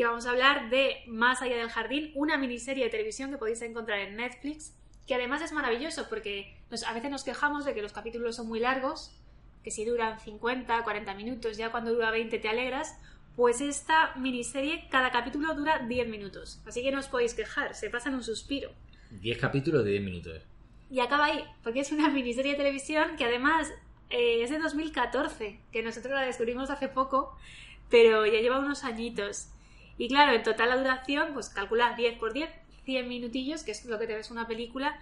Que 0.00 0.06
vamos 0.06 0.24
a 0.24 0.30
hablar 0.30 0.70
de 0.70 1.02
Más 1.08 1.42
allá 1.42 1.58
del 1.58 1.68
jardín, 1.68 2.10
una 2.14 2.38
miniserie 2.38 2.84
de 2.84 2.90
televisión 2.90 3.30
que 3.30 3.36
podéis 3.36 3.60
encontrar 3.60 3.98
en 3.98 4.16
Netflix, 4.16 4.74
que 5.06 5.14
además 5.14 5.42
es 5.42 5.52
maravilloso 5.52 6.06
porque 6.08 6.56
nos- 6.70 6.84
a 6.84 6.94
veces 6.94 7.10
nos 7.10 7.22
quejamos 7.22 7.66
de 7.66 7.74
que 7.74 7.82
los 7.82 7.92
capítulos 7.92 8.36
son 8.36 8.48
muy 8.48 8.60
largos, 8.60 9.14
que 9.62 9.70
si 9.70 9.84
duran 9.84 10.18
50, 10.18 10.82
40 10.84 11.12
minutos, 11.12 11.58
ya 11.58 11.70
cuando 11.70 11.92
dura 11.92 12.10
20 12.10 12.38
te 12.38 12.48
alegras, 12.48 12.96
pues 13.36 13.60
esta 13.60 14.14
miniserie, 14.16 14.88
cada 14.90 15.10
capítulo 15.10 15.52
dura 15.54 15.80
10 15.80 16.08
minutos, 16.08 16.62
así 16.66 16.82
que 16.82 16.92
no 16.92 16.98
os 17.00 17.08
podéis 17.08 17.34
quejar, 17.34 17.74
se 17.74 17.90
pasa 17.90 18.08
en 18.08 18.14
un 18.14 18.24
suspiro. 18.24 18.70
10 19.10 19.36
capítulos 19.36 19.84
de 19.84 19.90
10 19.90 20.02
minutos. 20.02 20.42
Y 20.90 21.00
acaba 21.00 21.26
ahí, 21.26 21.44
porque 21.62 21.80
es 21.80 21.92
una 21.92 22.08
miniserie 22.08 22.52
de 22.52 22.56
televisión 22.56 23.16
que 23.18 23.24
además 23.26 23.70
eh, 24.08 24.42
es 24.42 24.48
de 24.48 24.58
2014, 24.60 25.60
que 25.70 25.82
nosotros 25.82 26.14
la 26.14 26.22
descubrimos 26.22 26.70
hace 26.70 26.88
poco, 26.88 27.36
pero 27.90 28.24
ya 28.24 28.40
lleva 28.40 28.58
unos 28.60 28.82
añitos. 28.82 29.48
Y 30.00 30.08
claro, 30.08 30.32
en 30.32 30.42
total 30.42 30.70
la 30.70 30.78
duración, 30.78 31.34
pues 31.34 31.50
calcula 31.50 31.94
10 31.94 32.18
por 32.18 32.32
10, 32.32 32.48
100 32.84 33.06
minutillos, 33.06 33.62
que 33.64 33.72
es 33.72 33.84
lo 33.84 33.98
que 33.98 34.06
te 34.06 34.14
ves 34.14 34.30
una 34.30 34.46
película, 34.46 34.98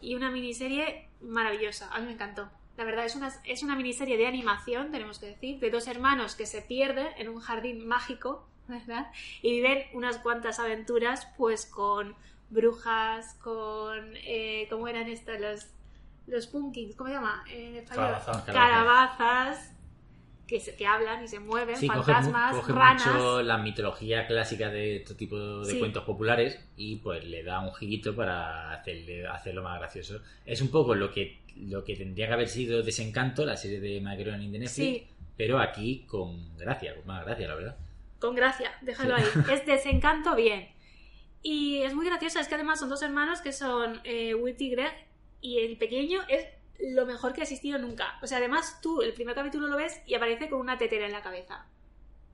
y 0.00 0.14
una 0.14 0.30
miniserie 0.30 1.08
maravillosa. 1.20 1.92
A 1.92 1.98
mí 1.98 2.06
me 2.06 2.12
encantó. 2.12 2.48
La 2.76 2.84
verdad, 2.84 3.06
es 3.06 3.16
una, 3.16 3.32
es 3.42 3.64
una 3.64 3.74
miniserie 3.74 4.16
de 4.16 4.28
animación, 4.28 4.92
tenemos 4.92 5.18
que 5.18 5.26
decir, 5.26 5.58
de 5.58 5.68
dos 5.72 5.88
hermanos 5.88 6.36
que 6.36 6.46
se 6.46 6.62
pierden 6.62 7.08
en 7.16 7.28
un 7.28 7.40
jardín 7.40 7.88
mágico, 7.88 8.46
¿verdad? 8.68 9.10
Y 9.42 9.50
viven 9.50 9.82
unas 9.94 10.18
cuantas 10.18 10.60
aventuras, 10.60 11.26
pues 11.36 11.66
con 11.66 12.14
brujas, 12.48 13.34
con... 13.42 14.12
Eh, 14.14 14.68
¿Cómo 14.70 14.86
eran 14.86 15.08
estas? 15.08 15.40
Los, 15.40 15.66
los 16.28 16.46
pumpkins, 16.46 16.94
¿cómo 16.94 17.08
se 17.08 17.16
llama? 17.16 17.42
En 17.50 17.74
español. 17.74 18.12
Calabazas. 18.24 18.44
Calabazas. 18.44 19.75
Que, 20.46 20.60
se, 20.60 20.76
que 20.76 20.86
hablan 20.86 21.24
y 21.24 21.28
se 21.28 21.40
mueven, 21.40 21.74
Sí, 21.76 21.88
coge, 21.88 22.12
fantasmas, 22.12 22.54
coge 22.56 22.72
ranas. 22.72 23.04
mucho 23.06 23.42
la 23.42 23.58
mitología 23.58 24.26
clásica 24.28 24.68
de 24.70 24.96
este 24.98 25.14
tipo 25.14 25.36
de 25.64 25.72
Sí. 25.72 25.78
cuentos 25.80 26.04
populares 26.04 26.64
y 26.76 26.96
pues 26.96 27.24
le 27.24 27.42
da 27.42 27.58
un 27.60 27.74
girito 27.74 28.14
para 28.14 28.70
hacerle, 28.72 29.26
hacerlo 29.26 29.62
más 29.64 29.78
gracioso. 29.80 30.20
Es 30.44 30.60
un 30.62 30.70
poco 30.70 30.94
lo 30.94 31.10
que, 31.10 31.40
lo 31.56 31.82
que 31.82 31.96
tendría 31.96 32.28
que 32.28 32.32
haber 32.34 32.48
sido 32.48 32.82
Desencanto, 32.84 33.44
la 33.44 33.56
serie 33.56 33.80
de 33.80 34.00
Macaronin 34.00 34.52
de 34.52 34.58
Netflix, 34.60 34.74
Sí. 34.98 35.06
pero 35.36 35.58
aquí 35.58 36.04
con 36.06 36.56
gracia, 36.56 36.94
con 36.94 37.06
más 37.06 37.24
gracia, 37.24 37.48
la 37.48 37.54
verdad. 37.56 37.76
Con 38.20 38.34
gracia, 38.36 38.70
déjalo 38.82 39.16
ahí. 39.16 39.24
Es 39.52 39.66
desencanto 39.66 40.36
bien. 40.36 40.68
Y 41.42 41.78
es 41.82 41.92
muy 41.94 42.06
graciosa, 42.06 42.40
es 42.40 42.46
que 42.48 42.54
además 42.54 42.78
son 42.78 42.88
dos 42.88 43.02
hermanos 43.02 43.40
que 43.40 43.52
son 43.52 44.00
eh, 44.04 44.34
Whit 44.34 44.60
y 44.60 44.70
Greg, 44.70 44.92
y 45.40 45.58
el 45.58 45.76
pequeño 45.76 46.20
es 46.28 46.46
lo 46.80 47.06
mejor 47.06 47.32
que 47.32 47.40
ha 47.40 47.44
existido 47.44 47.78
nunca. 47.78 48.18
O 48.22 48.26
sea, 48.26 48.38
además 48.38 48.80
tú 48.80 49.02
el 49.02 49.12
primer 49.12 49.34
capítulo 49.34 49.68
lo 49.68 49.76
ves 49.76 50.00
y 50.06 50.14
aparece 50.14 50.48
con 50.48 50.60
una 50.60 50.78
tetera 50.78 51.06
en 51.06 51.12
la 51.12 51.22
cabeza. 51.22 51.66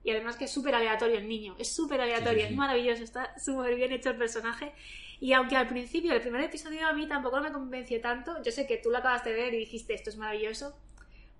Y 0.03 0.11
además 0.11 0.35
que 0.35 0.45
es 0.45 0.51
súper 0.51 0.75
aleatorio 0.75 1.17
el 1.17 1.27
niño, 1.27 1.55
es 1.57 1.73
súper 1.73 2.01
aleatorio, 2.01 2.33
Sí, 2.33 2.41
sí, 2.41 2.47
sí. 2.47 2.53
es 2.53 2.57
maravilloso, 2.57 3.03
está 3.03 3.39
súper 3.39 3.75
bien 3.75 3.91
hecho 3.93 4.09
el 4.09 4.17
personaje. 4.17 4.73
Y 5.21 5.31
aunque 5.31 5.55
al 5.55 5.69
principio, 5.69 6.13
el 6.13 6.21
primer 6.21 6.41
episodio 6.41 6.85
a 6.85 6.93
mí 6.93 7.07
tampoco 7.07 7.39
me 7.39 7.51
convenció 7.51 8.01
tanto, 8.01 8.41
yo 8.43 8.51
sé 8.51 8.67
que 8.67 8.77
tú 8.77 8.89
lo 8.89 8.97
acabaste 8.97 9.29
de 9.29 9.35
ver 9.41 9.53
y 9.53 9.59
dijiste 9.59 9.93
esto 9.93 10.09
es 10.09 10.17
maravilloso, 10.17 10.75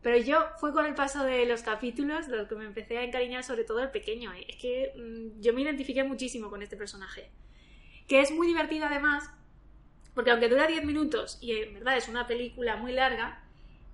pero 0.01 0.17
yo 0.17 0.45
fue 0.59 0.73
con 0.73 0.85
el 0.85 0.95
paso 0.95 1.23
de 1.23 1.45
los 1.45 1.63
capítulos 1.63 2.27
lo 2.27 2.47
que 2.47 2.55
me 2.55 2.65
empecé 2.65 2.97
a 2.97 3.03
encariñar 3.03 3.43
sobre 3.43 3.63
todo 3.63 3.79
el 3.79 3.89
pequeño. 3.89 4.33
¿eh? 4.33 4.45
Es 4.47 4.57
que 4.57 4.93
mm, 4.95 5.41
yo 5.41 5.53
me 5.53 5.61
identifiqué 5.61 6.03
muchísimo 6.03 6.49
con 6.49 6.61
este 6.61 6.77
personaje. 6.77 7.31
Que 8.07 8.19
es 8.19 8.31
muy 8.31 8.47
divertido 8.47 8.85
además, 8.85 9.29
porque 10.15 10.31
aunque 10.31 10.49
dura 10.49 10.67
10 10.67 10.83
minutos 10.85 11.37
y 11.41 11.53
en 11.53 11.73
verdad 11.75 11.97
es 11.97 12.07
una 12.07 12.27
película 12.27 12.75
muy 12.77 12.91
larga, 12.91 13.39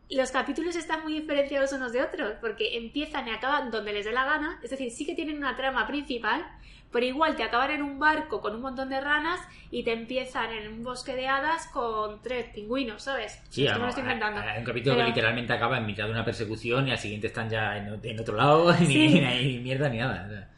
los 0.09 0.31
capítulos 0.31 0.75
están 0.75 1.03
muy 1.03 1.13
diferenciados 1.13 1.71
unos 1.73 1.93
de 1.93 2.01
otros, 2.01 2.33
porque 2.41 2.77
empiezan 2.77 3.27
y 3.27 3.31
acaban 3.31 3.69
donde 3.69 3.93
les 3.93 4.05
dé 4.05 4.11
la 4.11 4.25
gana, 4.25 4.59
es 4.63 4.71
decir, 4.71 4.89
sí 4.91 5.05
que 5.05 5.13
tienen 5.13 5.37
una 5.37 5.55
trama 5.55 5.85
principal, 5.85 6.43
pero 6.91 7.05
igual 7.05 7.35
te 7.35 7.43
acaban 7.43 7.69
en 7.69 7.83
un 7.83 7.99
barco 7.99 8.41
con 8.41 8.55
un 8.55 8.61
montón 8.61 8.89
de 8.89 8.99
ranas 8.99 9.39
y 9.69 9.83
te 9.83 9.93
empiezan 9.93 10.51
en 10.51 10.73
un 10.73 10.83
bosque 10.83 11.15
de 11.15 11.27
hadas 11.27 11.67
con 11.67 12.19
tres 12.23 12.47
pingüinos, 12.55 13.03
¿sabes? 13.03 13.39
Sí, 13.49 13.65
me 13.65 13.77
lo 13.77 13.87
estoy 13.89 14.01
inventando. 14.01 14.41
hay, 14.41 14.57
un 14.57 14.65
capítulo 14.65 14.95
Pero- 14.95 15.05
que 15.05 15.09
literalmente 15.11 15.53
acaba 15.53 15.77
en 15.77 15.85
mitad 15.85 16.05
de 16.05 16.11
una 16.11 16.25
persecución 16.25 16.87
y 16.87 16.91
al 16.91 16.97
siguiente 16.97 17.27
están 17.27 17.47
ya 17.47 17.77
en, 17.77 18.19
otro 18.19 18.35
lado, 18.35 18.73
ni, 18.79 18.87
Sí. 18.87 19.21
ni 19.21 19.59
mierda 19.59 19.87
ni 19.89 19.99
nada. 19.99 20.49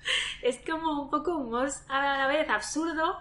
Es 0.41 0.61
como 0.65 1.01
un 1.01 1.09
poco 1.09 1.35
humor 1.35 1.67
a 1.89 2.17
la 2.19 2.27
vez 2.27 2.49
absurdo, 2.49 3.19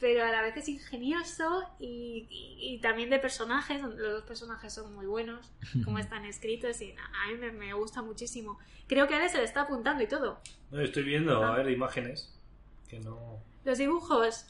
pero 0.00 0.24
a 0.24 0.30
la 0.30 0.40
vez 0.42 0.56
es 0.56 0.68
ingenioso 0.68 1.62
y, 1.78 2.26
y- 2.30 2.74
y 2.74 2.80
también 2.80 3.10
de 3.10 3.18
personajes. 3.18 3.80
Los 3.82 3.96
dos 3.98 4.22
personajes 4.24 4.72
son 4.72 4.94
muy 4.94 5.06
buenos, 5.06 5.52
como 5.84 5.98
están 5.98 6.24
escritos 6.24 6.80
y 6.80 6.92
a 6.92 7.28
mí 7.30 7.36
me, 7.38 7.52
me 7.52 7.72
gusta 7.74 8.02
muchísimo. 8.02 8.58
Creo 8.88 9.06
que 9.06 9.14
a 9.14 9.22
él 9.22 9.30
se 9.30 9.38
le 9.38 9.44
está 9.44 9.62
apuntando 9.62 10.02
y 10.02 10.08
todo. 10.08 10.40
No, 10.70 10.80
estoy 10.80 11.02
viendo, 11.04 11.42
Ah. 11.44 11.52
a 11.54 11.56
ver, 11.58 11.70
imágenes. 11.70 12.34
Que 12.88 12.98
no. 13.00 13.38
Los 13.64 13.78
dibujos, 13.78 14.46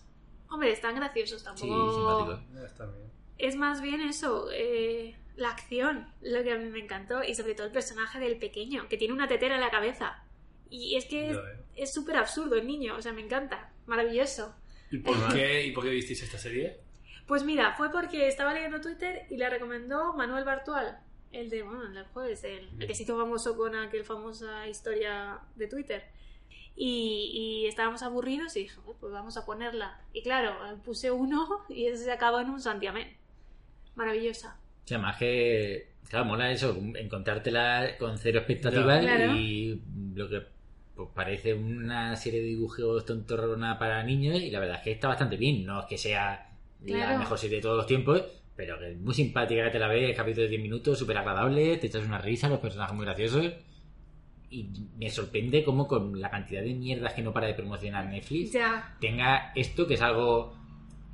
hombre, 0.48 0.70
están 0.72 0.94
graciosos 0.96 1.40
Sí, 1.40 1.44
tampoco. 1.44 2.26
simpático. 2.32 2.52
no 2.60 2.64
está 2.66 2.86
bien. 2.86 3.10
es 3.38 3.56
más 3.56 3.80
bien 3.82 4.00
eso, 4.02 4.48
eh, 4.52 5.16
la 5.36 5.50
acción, 5.50 6.06
lo 6.22 6.42
que 6.42 6.52
a 6.52 6.56
mí 6.58 6.68
me 6.70 6.78
encantó, 6.78 7.22
y 7.24 7.34
sobre 7.34 7.54
todo 7.54 7.66
el 7.66 7.72
personaje 7.72 8.18
del 8.18 8.36
pequeño, 8.38 8.86
que 8.88 8.96
tiene 8.98 9.14
una 9.14 9.28
tetera 9.28 9.54
en 9.56 9.60
la 9.62 9.70
cabeza. 9.70 10.22
Y 10.70 10.96
es 10.96 11.06
que 11.06 11.36
es 11.76 11.92
súper 11.92 12.16
absurdo 12.16 12.56
el 12.56 12.66
niño, 12.66 12.94
o 12.96 13.02
sea, 13.02 13.12
me 13.12 13.22
encanta, 13.22 13.72
maravilloso. 13.86 14.54
¿Y 14.90 14.98
por 14.98 15.32
qué, 15.32 15.66
¿Y 15.66 15.72
por 15.72 15.84
qué 15.84 15.90
visteis 15.90 16.22
esta 16.22 16.38
serie? 16.38 16.78
Pues 17.26 17.44
mira, 17.44 17.74
fue 17.76 17.90
porque 17.92 18.26
estaba 18.26 18.52
leyendo 18.52 18.80
Twitter 18.80 19.26
y 19.30 19.36
le 19.36 19.48
recomendó 19.48 20.12
Manuel 20.14 20.44
Bartual, 20.44 20.98
el 21.30 21.48
de, 21.48 21.62
bueno, 21.62 21.86
el 21.86 22.04
jueves, 22.06 22.42
el, 22.44 22.68
el 22.78 22.86
que 22.86 22.94
se 22.94 23.04
hizo 23.04 23.16
famoso 23.16 23.56
con 23.56 23.76
aquel 23.76 24.04
famosa 24.04 24.66
historia 24.66 25.38
de 25.54 25.66
Twitter. 25.68 26.04
Y, 26.74 27.30
y 27.64 27.66
estábamos 27.68 28.02
aburridos 28.02 28.56
y 28.56 28.60
dije, 28.60 28.80
"Oh, 28.86 28.94
pues 28.98 29.12
vamos 29.12 29.36
a 29.36 29.44
ponerla. 29.44 30.00
Y 30.12 30.22
claro, 30.22 30.56
puse 30.82 31.10
uno 31.10 31.64
y 31.68 31.86
eso 31.86 32.02
se 32.02 32.10
acabó 32.10 32.40
en 32.40 32.50
un 32.50 32.60
santiamén. 32.60 33.16
Maravillosa. 33.94 34.58
O 34.84 34.88
sea, 34.88 34.98
más 34.98 35.16
que. 35.16 35.90
Claro, 36.08 36.24
mola 36.24 36.50
eso, 36.50 36.76
encontrártela 36.96 37.96
con 37.98 38.18
cero 38.18 38.38
expectativas. 38.38 39.00
Claro. 39.02 39.36
y 39.36 39.80
lo 40.14 40.28
que 40.28 40.42
pues, 41.00 41.14
parece 41.14 41.54
una 41.54 42.14
serie 42.16 42.40
de 42.40 42.48
dibujos 42.48 43.06
tontorrona 43.06 43.78
para 43.78 44.02
niños 44.02 44.38
y 44.40 44.50
la 44.50 44.60
verdad 44.60 44.76
es 44.76 44.82
que 44.82 44.90
está 44.92 45.08
bastante 45.08 45.36
bien. 45.36 45.64
No 45.64 45.80
es 45.80 45.86
que 45.86 45.96
sea 45.96 46.50
la 46.84 47.18
mejor 47.18 47.38
serie 47.38 47.56
de 47.56 47.62
todos 47.62 47.78
los 47.78 47.86
tiempos, 47.86 48.22
pero 48.54 48.78
que 48.78 48.92
es 48.92 48.98
muy 48.98 49.14
simpática 49.14 49.64
que 49.64 49.70
te 49.70 49.78
la 49.78 49.88
ves, 49.88 50.14
capítulo 50.14 50.42
de 50.42 50.50
10 50.50 50.62
minutos, 50.62 50.98
súper 50.98 51.16
agradable, 51.16 51.78
te 51.78 51.86
echas 51.86 52.04
una 52.04 52.18
risa, 52.18 52.50
los 52.50 52.58
personajes 52.58 52.94
muy 52.94 53.06
graciosos. 53.06 53.52
Y 54.50 54.68
me 54.98 55.08
sorprende 55.08 55.64
cómo 55.64 55.86
con 55.86 56.20
la 56.20 56.28
cantidad 56.28 56.62
de 56.62 56.74
mierdas 56.74 57.14
que 57.14 57.22
no 57.22 57.32
para 57.32 57.46
de 57.46 57.54
promocionar 57.54 58.06
Netflix 58.06 58.52
Ya. 58.52 58.96
tenga 59.00 59.52
esto 59.54 59.86
que 59.86 59.94
es 59.94 60.02
algo 60.02 60.54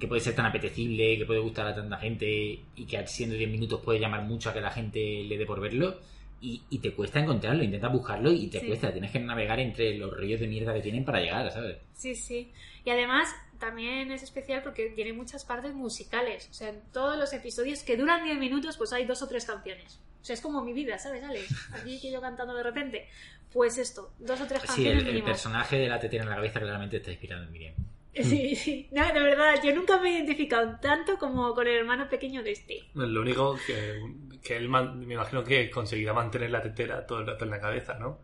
que 0.00 0.08
puede 0.08 0.20
ser 0.20 0.34
tan 0.34 0.46
apetecible, 0.46 1.18
que 1.18 1.26
puede 1.26 1.40
gustar 1.40 1.66
a 1.66 1.74
tanta 1.74 1.96
gente 1.98 2.26
y 2.74 2.86
que 2.86 3.06
siendo 3.06 3.36
10 3.36 3.50
minutos 3.50 3.80
puede 3.84 4.00
llamar 4.00 4.22
mucho 4.22 4.50
a 4.50 4.54
que 4.54 4.60
la 4.60 4.70
gente 4.70 5.22
le 5.24 5.38
dé 5.38 5.46
por 5.46 5.60
verlo 5.60 5.96
y, 6.40 6.62
y 6.70 6.78
te 6.78 6.92
cuesta 6.94 7.20
encontrarlo, 7.20 7.62
intentas 7.62 7.92
buscarlo 7.92 8.30
y 8.30 8.48
te 8.48 8.60
Sí. 8.60 8.66
cuesta, 8.66 8.92
tienes 8.92 9.10
que 9.10 9.18
navegar 9.20 9.58
entre 9.60 9.96
los 9.96 10.14
ríos 10.16 10.40
de 10.40 10.46
mierda 10.46 10.74
que 10.74 10.80
tienen 10.82 11.04
para 11.04 11.20
llegar, 11.20 11.50
¿sabes? 11.50 11.78
Sí, 11.94 12.14
sí. 12.14 12.52
Y 12.84 12.90
además 12.90 13.28
también 13.58 14.12
es 14.12 14.22
especial 14.22 14.62
porque 14.62 14.90
tiene 14.90 15.12
muchas 15.12 15.44
partes 15.44 15.74
musicales. 15.74 16.48
O 16.50 16.54
sea, 16.54 16.68
en 16.68 16.80
todos 16.92 17.16
los 17.18 17.32
episodios 17.32 17.82
que 17.82 17.96
duran 17.96 18.22
10 18.24 18.38
minutos, 18.38 18.76
pues 18.76 18.92
hay 18.92 19.06
dos 19.06 19.22
o 19.22 19.28
tres 19.28 19.44
canciones. 19.46 19.98
O 20.20 20.24
sea, 20.26 20.34
es 20.34 20.40
como 20.40 20.62
mi 20.62 20.72
vida, 20.72 20.98
¿sabes, 20.98 21.22
Alex? 21.24 21.70
Aquí 21.72 22.00
que 22.00 22.10
yo 22.10 22.20
cantando 22.20 22.54
de 22.54 22.62
repente. 22.62 23.08
Pues 23.52 23.78
esto, 23.78 24.12
dos 24.18 24.40
o 24.40 24.46
tres 24.46 24.60
Sí, 24.62 24.66
canciones 24.66 25.02
el, 25.04 25.16
el 25.16 25.22
personaje 25.22 25.76
de 25.78 25.88
la 25.88 25.98
tetera 25.98 26.24
en 26.24 26.28
la 26.30 26.36
cabeza 26.36 26.60
claramente 26.60 26.96
está 26.98 27.10
inspirando 27.12 27.46
en 27.46 27.52
Miriam. 27.52 27.74
Sí, 28.22 28.56
sí. 28.56 28.88
No, 28.92 29.04
de 29.06 29.20
verdad, 29.20 29.54
yo 29.62 29.74
nunca 29.74 29.98
me 29.98 30.08
he 30.10 30.12
identificado 30.16 30.78
tanto 30.80 31.18
como 31.18 31.54
con 31.54 31.66
el 31.66 31.76
hermano 31.76 32.08
pequeño 32.08 32.42
de 32.42 32.52
este. 32.52 32.84
Lo 32.94 33.20
único 33.20 33.58
que, 33.66 34.00
que 34.42 34.56
él 34.56 34.68
me 34.68 35.14
imagino 35.14 35.44
que 35.44 35.70
conseguirá 35.70 36.12
mantener 36.12 36.50
la 36.50 36.62
tetera 36.62 37.06
todo 37.06 37.20
el 37.20 37.26
rato 37.26 37.44
en 37.44 37.50
la 37.50 37.60
cabeza, 37.60 37.98
¿no? 37.98 38.20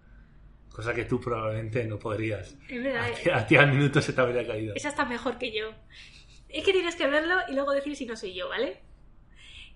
Cosa 0.71 0.95
que 0.95 1.05
tú 1.05 1.21
probablemente 1.21 1.85
no 1.85 1.99
podrías. 1.99 2.57
Es 2.69 2.83
verdad, 2.83 3.03
A 3.05 3.09
eh. 3.11 3.15
ti, 3.23 3.31
a 3.31 3.47
ti 3.47 3.57
al 3.57 3.73
minuto 3.73 4.01
se 4.01 4.13
te 4.15 4.21
habría 4.21 4.47
caído. 4.47 4.75
esa 4.75 4.89
está 4.89 5.05
mejor 5.05 5.37
que 5.39 5.53
yo. 5.53 5.71
Es 6.49 6.65
que 6.65 6.73
tienes 6.73 6.97
que 6.97 7.07
verlo 7.07 7.37
y 7.49 7.55
luego 7.55 7.73
decir 7.73 7.95
si 7.97 8.07
no 8.07 8.17
soy 8.17 8.35
yo, 8.35 8.49
¿vale? 8.49 8.81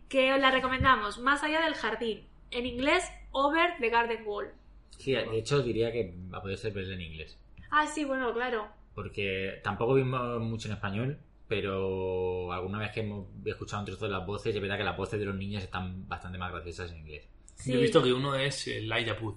Que 0.09 0.33
os 0.33 0.41
la 0.41 0.51
recomendamos, 0.51 1.19
Más 1.19 1.43
allá 1.43 1.63
del 1.63 1.75
jardín. 1.75 2.27
En 2.51 2.65
inglés, 2.65 3.05
Over 3.33 3.75
the 3.81 3.91
Garden 3.91 4.23
Wall. 4.25 4.53
Sí, 4.99 5.13
de 5.13 5.39
hecho 5.39 5.63
diría 5.63 5.93
que 5.93 6.15
va 6.33 6.39
a 6.39 6.43
poder 6.43 6.57
ser 6.57 6.73
verla 6.73 6.95
en 6.95 7.01
inglés. 7.03 7.39
Ah, 7.71 7.87
sí, 7.87 8.05
bueno, 8.05 8.33
claro. 8.33 8.69
Porque 8.97 9.61
tampoco 9.63 9.95
vimos 9.95 10.41
mucho 10.41 10.67
en 10.69 10.75
español, 10.75 11.19
pero 11.47 12.51
alguna 12.51 12.79
vez 12.79 12.91
que 12.93 13.01
hemos 13.01 13.27
escuchado 13.45 13.81
un 13.83 13.87
trozo 13.87 14.07
de 14.07 14.11
las 14.13 14.27
voces, 14.27 14.53
es 14.57 14.61
verdad 14.61 14.79
que 14.79 14.85
las 14.85 14.97
voces 14.97 15.21
de 15.21 15.27
los 15.27 15.37
niños 15.37 15.63
están 15.63 16.09
bastante 16.09 16.39
más 16.39 16.51
graciosas 16.51 16.91
en 16.91 16.99
inglés. 16.99 17.29
Sí. 17.57 17.73
Yo 17.73 17.79
he 17.79 17.83
visto 17.83 18.03
que 18.03 18.13
uno 18.13 18.35
es 18.35 18.67
Wood. 19.21 19.35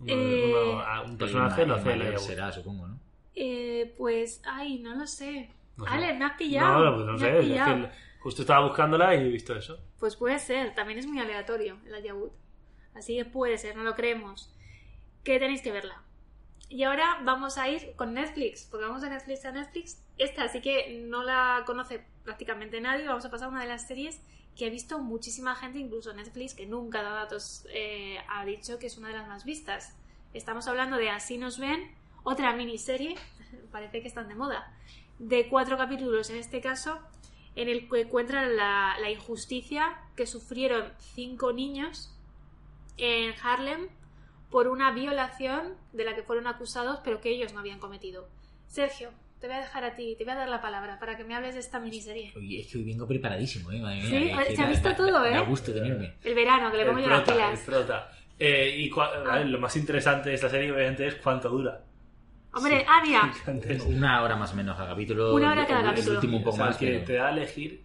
Uno- 0.00 0.12
Eh, 0.12 0.52
uno- 0.72 0.80
a 0.80 1.02
un 1.02 1.16
personaje 1.16 1.64
lo 1.66 1.74
hace 1.76 2.18
será, 2.18 2.52
supongo, 2.52 2.88
¿no? 2.88 3.00
Eh, 3.34 3.94
pues, 3.96 4.42
ay, 4.44 4.80
no 4.80 4.94
lo 4.96 5.06
sé. 5.06 5.48
No 5.76 5.84
sé. 5.84 5.90
Ale, 5.90 6.14
me 6.14 6.24
has 6.24 6.36
pillado. 6.36 6.84
No, 6.84 6.94
pues 6.96 7.06
no 7.06 7.12
me 7.12 7.18
sé. 7.18 7.38
es 7.54 7.62
que 7.62 7.90
justo 8.20 8.42
estaba 8.42 8.66
buscándola 8.66 9.14
y 9.14 9.18
he 9.20 9.28
visto 9.28 9.54
eso. 9.56 9.78
Pues 10.00 10.16
puede 10.16 10.38
ser, 10.40 10.74
también 10.74 10.98
es 10.98 11.06
muy 11.06 11.20
aleatorio 11.20 11.78
el 11.86 11.94
Ayahud. 11.94 12.30
Así 12.94 13.16
que 13.16 13.24
puede 13.24 13.56
ser, 13.58 13.76
no 13.76 13.84
lo 13.84 13.94
creemos. 13.94 14.52
Que 15.22 15.38
tenéis 15.38 15.62
que 15.62 15.70
verla. 15.72 16.02
Y 16.70 16.82
ahora 16.82 17.20
vamos 17.24 17.56
a 17.56 17.68
ir 17.68 17.94
con 17.96 18.12
Netflix, 18.12 18.66
porque 18.70 18.86
vamos 18.86 19.00
de 19.00 19.08
Netflix 19.08 19.44
a 19.46 19.52
Netflix. 19.52 20.02
Esta 20.18 20.44
así 20.44 20.60
que 20.60 21.02
no 21.06 21.22
la 21.22 21.62
conoce 21.64 22.04
prácticamente 22.24 22.80
nadie. 22.80 23.06
Vamos 23.06 23.24
a 23.24 23.30
pasar 23.30 23.46
a 23.46 23.50
una 23.50 23.62
de 23.62 23.68
las 23.68 23.86
series 23.86 24.20
que 24.54 24.66
ha 24.66 24.70
visto 24.70 24.98
muchísima 24.98 25.54
gente, 25.54 25.78
incluso 25.78 26.12
Netflix, 26.12 26.54
que 26.54 26.66
nunca 26.66 27.02
da 27.02 27.10
datos, 27.10 27.64
eh, 27.72 28.18
ha 28.28 28.44
dicho 28.44 28.78
que 28.78 28.88
es 28.88 28.98
una 28.98 29.08
de 29.08 29.14
las 29.14 29.28
más 29.28 29.44
vistas. 29.44 29.94
Estamos 30.34 30.68
hablando 30.68 30.96
de 30.98 31.08
Así 31.08 31.38
nos 31.38 31.58
ven, 31.58 31.90
otra 32.22 32.54
miniserie, 32.54 33.14
parece 33.72 34.02
que 34.02 34.08
están 34.08 34.28
de 34.28 34.34
moda, 34.34 34.70
de 35.18 35.48
cuatro 35.48 35.78
capítulos 35.78 36.28
en 36.28 36.36
este 36.36 36.60
caso, 36.60 36.98
en 37.54 37.68
el 37.68 37.88
que 37.88 38.02
encuentran 38.02 38.56
la 38.56 39.10
injusticia 39.10 39.96
que 40.16 40.26
sufrieron 40.26 40.92
cinco 40.98 41.52
niños 41.52 42.14
en 42.98 43.34
Harlem 43.42 43.88
por 44.50 44.68
una 44.68 44.90
violación 44.92 45.74
de 45.92 46.04
la 46.04 46.14
que 46.14 46.22
fueron 46.22 46.46
acusados, 46.46 47.00
pero 47.04 47.20
que 47.20 47.30
ellos 47.30 47.52
no 47.52 47.60
habían 47.60 47.78
cometido. 47.78 48.28
Sergio, 48.66 49.10
te 49.40 49.46
voy 49.46 49.56
a 49.56 49.60
dejar 49.60 49.84
a 49.84 49.94
ti, 49.94 50.14
te 50.18 50.24
voy 50.24 50.32
a 50.32 50.36
dar 50.36 50.48
la 50.48 50.60
palabra 50.60 50.98
para 50.98 51.16
que 51.16 51.24
me 51.24 51.34
hables 51.34 51.54
de 51.54 51.60
esta 51.60 51.78
miniserie. 51.78 52.32
Oye, 52.36 52.60
es 52.60 52.66
que 52.72 52.78
hoy 52.78 52.84
vengo 52.84 53.06
preparadísimo, 53.06 53.70
¿eh? 53.72 53.80
Madre 53.80 54.02
mía. 54.02 54.44
Sí, 54.48 54.56
se 54.56 54.62
ha 54.62 54.68
visto 54.68 54.88
da- 54.88 54.96
todo, 54.96 55.24
¿eh? 55.24 55.30
Da 55.32 55.40
gusto 55.42 55.72
tenerme. 55.72 56.14
El 56.24 56.34
verano, 56.34 56.70
que 56.70 56.76
le 56.78 56.84
pongo 56.86 56.98
el 56.98 57.04
yo 57.04 57.10
las 57.10 57.28
el 57.28 57.34
pilas. 57.34 57.60
prota. 57.60 58.10
Eh, 58.38 58.74
y 58.78 58.90
Ah. 58.98 59.40
lo 59.40 59.58
más 59.58 59.76
interesante 59.76 60.28
de 60.30 60.34
esta 60.36 60.48
serie, 60.48 60.70
obviamente, 60.72 61.06
es 61.06 61.14
cuánto 61.16 61.48
dura. 61.48 61.82
Hombre, 62.54 62.84
ah, 62.88 63.02
mira, 63.04 63.32
Una 63.86 64.22
hora 64.22 64.34
más 64.36 64.52
o 64.52 64.56
menos 64.56 64.76
cada 64.76 64.90
capítulo. 64.90 65.34
Una 65.34 65.52
hora 65.52 65.66
cada 65.66 65.80
el- 65.80 65.86
el 65.86 65.92
capítulo. 65.92 66.14
último 66.16 66.36
un 66.38 66.42
o 66.42 66.44
poco 66.46 66.56
sea, 66.56 66.66
más. 66.66 66.76
que 66.76 66.86
pero- 66.86 67.04
te 67.04 67.12
da 67.14 67.26
a 67.28 67.30
elegir. 67.32 67.82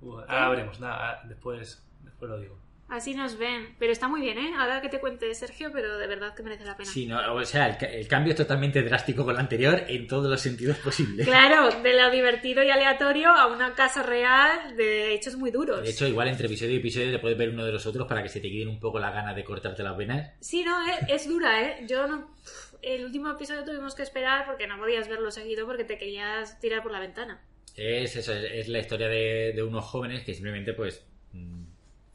Uh, 0.00 0.18
ahora 0.20 0.48
veremos, 0.50 0.80
nada, 0.80 1.22
después, 1.24 1.82
después 2.02 2.30
lo 2.30 2.38
digo. 2.38 2.58
Así 2.88 3.14
nos 3.14 3.38
ven. 3.38 3.74
Pero 3.78 3.92
está 3.92 4.08
muy 4.08 4.20
bien, 4.20 4.38
¿eh? 4.38 4.52
Ahora 4.56 4.80
que 4.80 4.88
te 4.88 5.00
cuente 5.00 5.34
Sergio, 5.34 5.70
pero 5.72 5.98
de 5.98 6.06
verdad 6.06 6.34
que 6.34 6.42
merece 6.42 6.64
la 6.64 6.76
pena. 6.76 6.90
Sí, 6.90 7.06
no, 7.06 7.34
o 7.34 7.44
sea, 7.44 7.68
el, 7.68 7.84
el 7.84 8.08
cambio 8.08 8.32
es 8.32 8.36
totalmente 8.36 8.82
drástico 8.82 9.24
con 9.24 9.34
el 9.34 9.40
anterior 9.40 9.84
en 9.88 10.06
todos 10.06 10.30
los 10.30 10.40
sentidos 10.40 10.78
posibles. 10.78 11.26
Claro, 11.26 11.80
de 11.82 12.00
lo 12.00 12.10
divertido 12.10 12.62
y 12.62 12.70
aleatorio 12.70 13.30
a 13.30 13.46
una 13.46 13.74
casa 13.74 14.02
real 14.02 14.76
de 14.76 15.14
hechos 15.14 15.36
muy 15.36 15.50
duros. 15.50 15.82
De 15.82 15.90
hecho, 15.90 16.06
igual 16.06 16.28
entre 16.28 16.46
episodio 16.46 16.74
y 16.74 16.76
episodio 16.78 17.10
te 17.10 17.18
puedes 17.18 17.36
ver 17.38 17.50
uno 17.50 17.64
de 17.64 17.72
los 17.72 17.86
otros 17.86 18.06
para 18.06 18.22
que 18.22 18.28
se 18.28 18.40
te 18.40 18.50
queden 18.50 18.68
un 18.68 18.80
poco 18.80 18.98
las 18.98 19.12
ganas 19.12 19.34
de 19.34 19.44
cortarte 19.44 19.82
las 19.82 19.96
venas. 19.96 20.32
Sí, 20.40 20.62
no, 20.64 20.76
es, 20.86 20.98
es 21.08 21.28
dura, 21.28 21.62
¿eh? 21.62 21.84
Yo 21.88 22.06
no... 22.06 22.34
El 22.82 23.02
último 23.02 23.30
episodio 23.30 23.64
tuvimos 23.64 23.94
que 23.94 24.02
esperar 24.02 24.44
porque 24.44 24.66
no 24.66 24.76
podías 24.78 25.08
verlo 25.08 25.30
seguido 25.30 25.64
porque 25.64 25.84
te 25.84 25.96
querías 25.96 26.60
tirar 26.60 26.82
por 26.82 26.92
la 26.92 27.00
ventana. 27.00 27.42
Es 27.76 28.14
eso, 28.14 28.34
es, 28.34 28.44
es 28.52 28.68
la 28.68 28.78
historia 28.78 29.08
de, 29.08 29.52
de 29.54 29.62
unos 29.62 29.84
jóvenes 29.86 30.22
que 30.22 30.34
simplemente 30.34 30.74
pues 30.74 31.02
mm, 31.32 31.63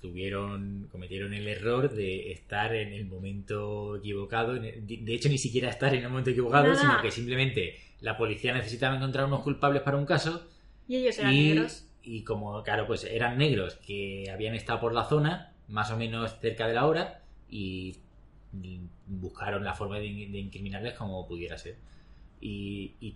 tuvieron, 0.02 0.88
cometieron 0.92 1.34
el 1.34 1.48
error 1.48 1.92
de 1.94 2.32
estar 2.32 2.74
en 2.76 2.94
el 2.94 3.06
momento 3.06 3.98
equivocado, 3.98 4.54
de 4.54 5.14
hecho 5.14 5.30
ni 5.30 5.38
siquiera 5.38 5.70
estar 5.70 5.94
en 5.94 6.04
el 6.04 6.10
momento 6.10 6.30
equivocado, 6.30 6.68
Nada. 6.68 6.80
sino 6.80 7.02
que 7.02 7.12
simplemente 7.12 7.76
la 8.02 8.18
policía 8.18 8.54
necesitaba 8.54 8.96
encontrar 8.96 9.26
unos 9.26 9.42
culpables 9.42 9.82
para 9.82 9.98
un 9.98 10.06
caso 10.06 10.48
Y 10.88 10.96
ellos 10.98 11.20
eran 11.20 11.34
y, 11.34 11.50
negros. 11.50 11.86
y 12.04 12.24
como, 12.24 12.64
claro, 12.64 12.88
pues 12.88 13.04
eran 13.04 13.38
negros 13.38 13.76
que 13.86 14.30
habían 14.32 14.56
estado 14.56 14.80
por 14.80 14.94
la 14.94 15.04
zona, 15.06 15.54
más 15.68 15.92
o 15.92 15.98
menos 15.98 16.40
cerca 16.40 16.68
de 16.68 16.74
la 16.74 16.86
hora, 16.88 17.22
y, 17.50 17.96
y 18.64 18.80
buscaron 19.08 19.64
la 19.64 19.74
forma 19.74 19.98
de, 20.00 20.04
de 20.32 20.40
incriminarles 20.40 20.94
como 20.94 21.28
pudiera 21.28 21.58
ser. 21.58 21.76
Y, 22.42 22.94
y 23.02 23.16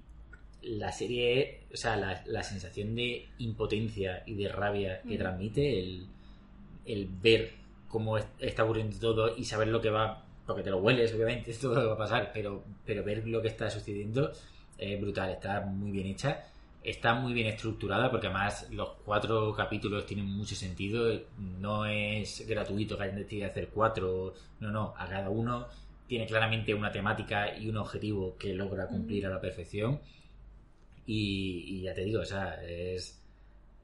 la 0.63 0.91
serie, 0.91 1.61
o 1.73 1.77
sea, 1.77 1.95
la, 1.95 2.23
la 2.25 2.43
sensación 2.43 2.93
de 2.95 3.27
impotencia 3.37 4.23
y 4.25 4.33
de 4.35 4.49
rabia 4.49 5.01
que 5.01 5.15
Mm. 5.15 5.17
transmite, 5.17 5.79
el, 5.79 6.05
el 6.85 7.07
ver 7.07 7.51
cómo 7.87 8.17
es- 8.17 8.27
está 8.39 8.63
ocurriendo 8.63 8.97
todo 8.99 9.35
y 9.37 9.43
saber 9.45 9.67
lo 9.69 9.81
que 9.81 9.89
va, 9.89 10.25
porque 10.45 10.63
te 10.63 10.69
lo 10.71 10.77
hueles, 10.79 11.13
obviamente, 11.13 11.51
esto 11.51 11.71
va 11.71 11.93
a 11.93 11.97
pasar, 11.97 12.31
pero, 12.33 12.63
pero 12.85 13.03
ver 13.03 13.27
lo 13.27 13.41
que 13.41 13.47
está 13.49 13.69
sucediendo 13.69 14.31
es 14.77 14.99
brutal, 14.99 15.31
está 15.31 15.61
muy 15.61 15.91
bien 15.91 16.07
hecha. 16.07 16.45
Está 16.83 17.13
muy 17.13 17.31
bien 17.31 17.47
estructurada 17.47 18.11
porque 18.11 18.27
además 18.27 18.67
los 18.71 18.89
cuatro 19.05 19.53
capítulos 19.53 20.05
tienen 20.05 20.25
mucho 20.25 20.53
sentido. 20.53 21.17
No 21.37 21.85
es 21.85 22.45
gratuito 22.45 22.97
que 22.97 23.03
hayan 23.03 23.15
decidido 23.15 23.47
hacer 23.47 23.69
cuatro. 23.69 24.33
No, 24.59 24.69
no. 24.69 24.93
A 24.97 25.07
cada 25.07 25.29
uno 25.29 25.67
tiene 26.07 26.25
claramente 26.25 26.73
una 26.73 26.91
temática 26.91 27.57
y 27.57 27.69
un 27.69 27.77
objetivo 27.77 28.35
que 28.37 28.53
logra 28.53 28.87
cumplir 28.87 29.25
a 29.25 29.29
la 29.29 29.39
perfección. 29.39 30.01
Y, 31.05 31.65
y 31.67 31.81
ya 31.83 31.93
te 31.93 32.01
digo, 32.03 32.21
o 32.21 32.25
sea, 32.25 32.61
es, 32.63 33.22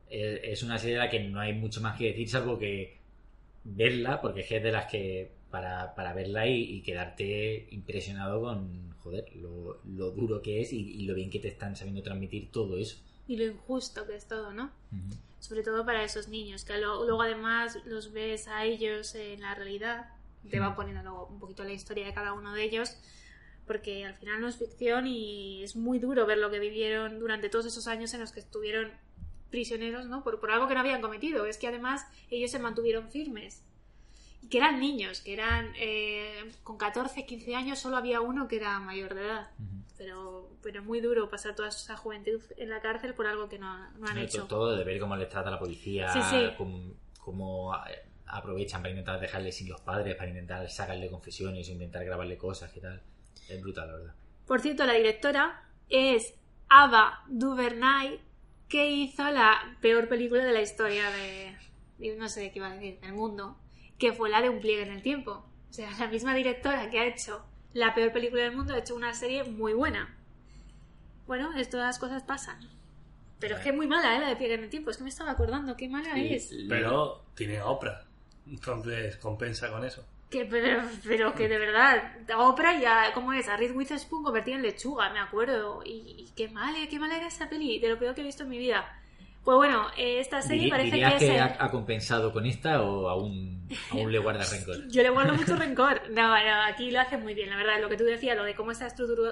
es, 0.09 0.63
una 0.63 0.77
serie 0.77 0.95
de 0.95 0.99
la 1.03 1.09
que 1.09 1.19
no 1.19 1.39
hay 1.39 1.53
mucho 1.53 1.81
más 1.81 1.97
que 1.97 2.05
decir, 2.07 2.29
salvo 2.29 2.57
que 2.57 2.97
verla, 3.63 4.21
porque 4.21 4.41
es 4.41 4.63
de 4.63 4.71
las 4.71 4.89
que 4.91 5.31
para, 5.51 5.95
para 5.95 6.13
verla 6.13 6.47
y, 6.47 6.61
y 6.61 6.81
quedarte 6.81 7.67
impresionado 7.71 8.41
con, 8.41 8.91
joder, 8.99 9.25
lo, 9.35 9.79
lo 9.85 10.11
duro 10.11 10.41
que 10.41 10.61
es 10.61 10.73
y, 10.73 10.79
y 10.79 11.05
lo 11.05 11.15
bien 11.15 11.29
que 11.29 11.39
te 11.39 11.47
están 11.47 11.75
sabiendo 11.75 12.01
transmitir 12.03 12.51
todo 12.51 12.77
eso. 12.77 12.97
Y 13.27 13.37
lo 13.37 13.45
injusto 13.45 14.07
que 14.07 14.15
es 14.15 14.27
todo, 14.27 14.53
¿no? 14.53 14.71
Sobre 15.39 15.63
todo 15.63 15.85
para 15.85 16.03
esos 16.03 16.27
niños, 16.27 16.65
que 16.65 16.77
lo- 16.77 17.05
luego 17.05 17.21
además 17.21 17.77
los 17.85 18.11
ves 18.11 18.47
a 18.47 18.65
ellos 18.65 19.15
en 19.15 19.41
la 19.41 19.55
realidad 19.55 20.07
te 20.49 20.59
va 20.59 20.75
poniendo 20.75 21.03
luego 21.03 21.27
un 21.27 21.39
poquito 21.39 21.63
la 21.63 21.73
historia 21.73 22.05
de 22.05 22.13
cada 22.13 22.33
uno 22.33 22.53
de 22.53 22.63
ellos, 22.63 22.97
porque 23.67 24.05
al 24.05 24.15
final 24.15 24.41
no 24.41 24.47
es 24.47 24.57
ficción 24.57 25.05
y 25.05 25.63
es 25.63 25.75
muy 25.75 25.99
duro 25.99 26.25
ver 26.25 26.37
lo 26.39 26.49
que 26.49 26.59
vivieron 26.59 27.19
durante 27.19 27.49
todos 27.49 27.65
esos 27.67 27.87
años 27.87 28.13
en 28.13 28.21
los 28.21 28.31
que 28.31 28.39
estuvieron 28.39 28.91
prisioneros, 29.49 30.05
¿no? 30.07 30.23
Por, 30.23 30.39
por 30.39 30.51
algo 30.51 30.67
que 30.67 30.73
no 30.73 30.79
habían 30.79 31.01
cometido. 31.01 31.45
Es 31.45 31.57
que 31.57 31.67
además 31.67 32.05
ellos 32.29 32.51
se 32.51 32.59
mantuvieron 32.59 33.09
firmes. 33.09 33.63
Y 34.41 34.47
que 34.47 34.57
eran 34.57 34.79
niños, 34.79 35.21
que 35.21 35.33
eran 35.33 35.73
eh, 35.77 36.51
con 36.63 36.77
14, 36.77 37.25
15 37.25 37.55
años, 37.55 37.79
solo 37.79 37.97
había 37.97 38.21
uno 38.21 38.47
que 38.47 38.55
era 38.57 38.79
mayor 38.79 39.13
de 39.15 39.25
edad. 39.25 39.49
Pero, 39.97 40.49
pero 40.63 40.81
muy 40.81 41.01
duro 41.01 41.29
pasar 41.29 41.55
toda 41.55 41.67
esa 41.67 41.97
juventud 41.97 42.41
en 42.57 42.69
la 42.69 42.79
cárcel 42.79 43.13
por 43.13 43.27
algo 43.27 43.49
que 43.49 43.59
no, 43.59 43.77
no 43.97 44.07
han 44.07 44.15
No, 44.15 44.21
hecho. 44.21 44.45
Todo 44.45 44.75
de 44.77 44.83
ver 44.85 44.99
cómo 44.99 45.17
les 45.17 45.27
trata 45.27 45.51
la 45.51 45.59
policía, 45.59 46.13
Sí, 46.13 46.21
sí. 46.29 46.49
cómo, 46.57 46.93
cómo, 47.19 47.75
eh, 47.75 48.05
aprovechan 48.27 48.81
para 48.81 48.91
intentar 48.91 49.19
dejarle 49.19 49.51
sin 49.51 49.67
los 49.69 49.81
padres, 49.81 50.15
para 50.15 50.29
intentar 50.29 50.69
sacarle 50.69 51.09
confesiones 51.09 51.67
intentar 51.67 52.05
grabarle 52.05 52.37
cosas, 52.37 52.71
¿qué 52.71 52.79
tal? 52.79 53.01
Es 53.49 53.59
brutal, 53.61 53.87
la 53.87 53.93
verdad. 53.97 54.15
Por 54.47 54.61
cierto, 54.61 54.85
la 54.85 54.93
directora 54.93 55.63
es 55.89 56.33
Ava 56.69 57.23
DuVernay, 57.27 58.19
que 58.69 58.89
hizo 58.89 59.29
la 59.31 59.77
peor 59.81 60.07
película 60.07 60.43
de 60.45 60.53
la 60.53 60.61
historia 60.61 61.09
de, 61.09 61.55
de- 61.97 62.15
no 62.15 62.29
sé 62.29 62.51
qué 62.51 62.59
iba 62.59 62.67
a 62.67 62.73
decir, 62.75 62.99
del 63.01 63.13
mundo, 63.13 63.57
que 63.97 64.13
fue 64.13 64.29
la 64.29 64.41
de 64.41 64.49
Un 64.49 64.59
pliegue 64.61 64.83
en 64.83 64.91
el 64.91 65.01
tiempo. 65.01 65.45
O 65.69 65.73
sea, 65.73 65.89
la 65.99 66.07
misma 66.07 66.33
directora 66.35 66.89
que 66.89 66.99
ha 66.99 67.05
hecho 67.05 67.45
la 67.73 67.93
peor 67.93 68.11
película 68.13 68.43
del 68.43 68.55
mundo 68.55 68.73
ha 68.73 68.79
hecho 68.79 68.95
una 68.95 69.13
serie 69.13 69.43
muy 69.43 69.73
buena. 69.73 70.15
Bueno, 71.27 71.55
estas 71.57 71.81
las 71.81 71.99
cosas 71.99 72.23
pasan. 72.23 72.59
Pero 73.39 73.55
es 73.55 73.61
que 73.61 73.69
es 73.69 73.75
muy 73.75 73.87
mala, 73.87 74.15
¿eh? 74.15 74.19
La 74.19 74.27
de 74.29 74.35
pliegue 74.35 74.55
en 74.55 74.63
el 74.63 74.69
tiempo. 74.69 74.89
Es 74.91 74.97
que 74.97 75.03
me 75.03 75.09
estaba 75.09 75.31
acordando, 75.31 75.77
qué 75.77 75.87
mala 75.87 76.19
es. 76.19 76.51
Pero 76.67 77.23
tiene 77.35 77.61
Oprah. 77.61 78.03
Entonces 78.47 79.15
compensa 79.17 79.71
con 79.71 79.85
eso. 79.85 80.03
Que, 80.29 80.45
pero, 80.45 80.83
pero 81.07 81.33
que 81.33 81.47
de 81.47 81.57
verdad, 81.57 82.03
Oprah 82.37 82.79
ya, 82.79 83.11
¿cómo 83.13 83.33
es? 83.33 83.47
A 83.47 83.57
Reed 83.57 83.75
Witherspoon 83.75 84.23
convertida 84.23 84.55
en 84.55 84.61
lechuga, 84.61 85.09
me 85.11 85.19
acuerdo. 85.19 85.81
Y, 85.83 86.15
y 86.17 86.29
qué 86.35 86.49
mal, 86.49 86.75
eh, 86.75 86.87
qué 86.87 86.99
mala 86.99 87.17
era 87.17 87.27
esa 87.27 87.49
peli, 87.49 87.79
de 87.79 87.89
lo 87.89 87.97
peor 87.97 88.13
que 88.13 88.21
he 88.21 88.23
visto 88.23 88.43
en 88.43 88.49
mi 88.49 88.59
vida. 88.59 88.85
Pues 89.43 89.55
bueno, 89.55 89.87
eh, 89.97 90.19
esta 90.19 90.41
serie 90.41 90.69
parece 90.69 90.91
¿Dirías 90.91 91.13
que 91.13 91.27
que, 91.27 91.39
ha, 91.39 91.57
ha 91.59 91.71
compensado 91.71 92.31
con 92.31 92.45
esta 92.45 92.83
o 92.83 93.09
aún, 93.09 93.67
aún 93.89 94.11
le 94.11 94.19
guarda 94.19 94.43
rencor? 94.51 94.87
Yo 94.89 95.01
le 95.01 95.09
guardo 95.09 95.33
mucho 95.33 95.55
rencor. 95.55 96.01
No, 96.11 96.27
no, 96.27 96.61
aquí 96.67 96.91
lo 96.91 96.99
hace 96.99 97.17
muy 97.17 97.33
bien, 97.33 97.49
la 97.49 97.57
verdad. 97.57 97.81
Lo 97.81 97.89
que 97.89 97.97
tú 97.97 98.03
decías, 98.03 98.37
lo 98.37 98.43
de 98.43 98.53
cómo 98.53 98.71
está 98.71 98.87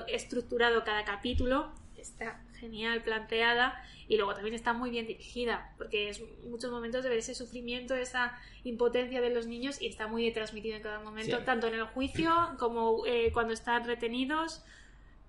estructurado 0.07 0.83
cada 0.83 1.03
capítulo, 1.03 1.71
está 1.97 2.41
genial 2.59 3.03
planteada 3.03 3.83
y 4.07 4.15
luego 4.17 4.33
también 4.33 4.55
está 4.55 4.73
muy 4.73 4.89
bien 4.89 5.05
dirigida, 5.07 5.73
porque 5.77 6.09
es 6.09 6.21
muchos 6.49 6.71
momentos 6.71 7.03
de 7.03 7.09
ver 7.09 7.19
ese 7.19 7.35
sufrimiento, 7.35 7.93
esa 7.95 8.37
impotencia 8.63 9.19
de 9.21 9.29
los 9.31 9.47
niños 9.47 9.81
y 9.81 9.87
está 9.87 10.07
muy 10.07 10.21
bien 10.23 10.33
transmitido 10.33 10.75
en 10.77 10.81
cada 10.81 10.99
momento, 11.01 11.37
Sí. 11.37 11.43
tanto 11.45 11.67
en 11.67 11.75
el 11.75 11.83
juicio 11.83 12.31
como 12.57 13.05
eh, 13.05 13.31
cuando 13.33 13.53
están 13.53 13.85
retenidos, 13.85 14.63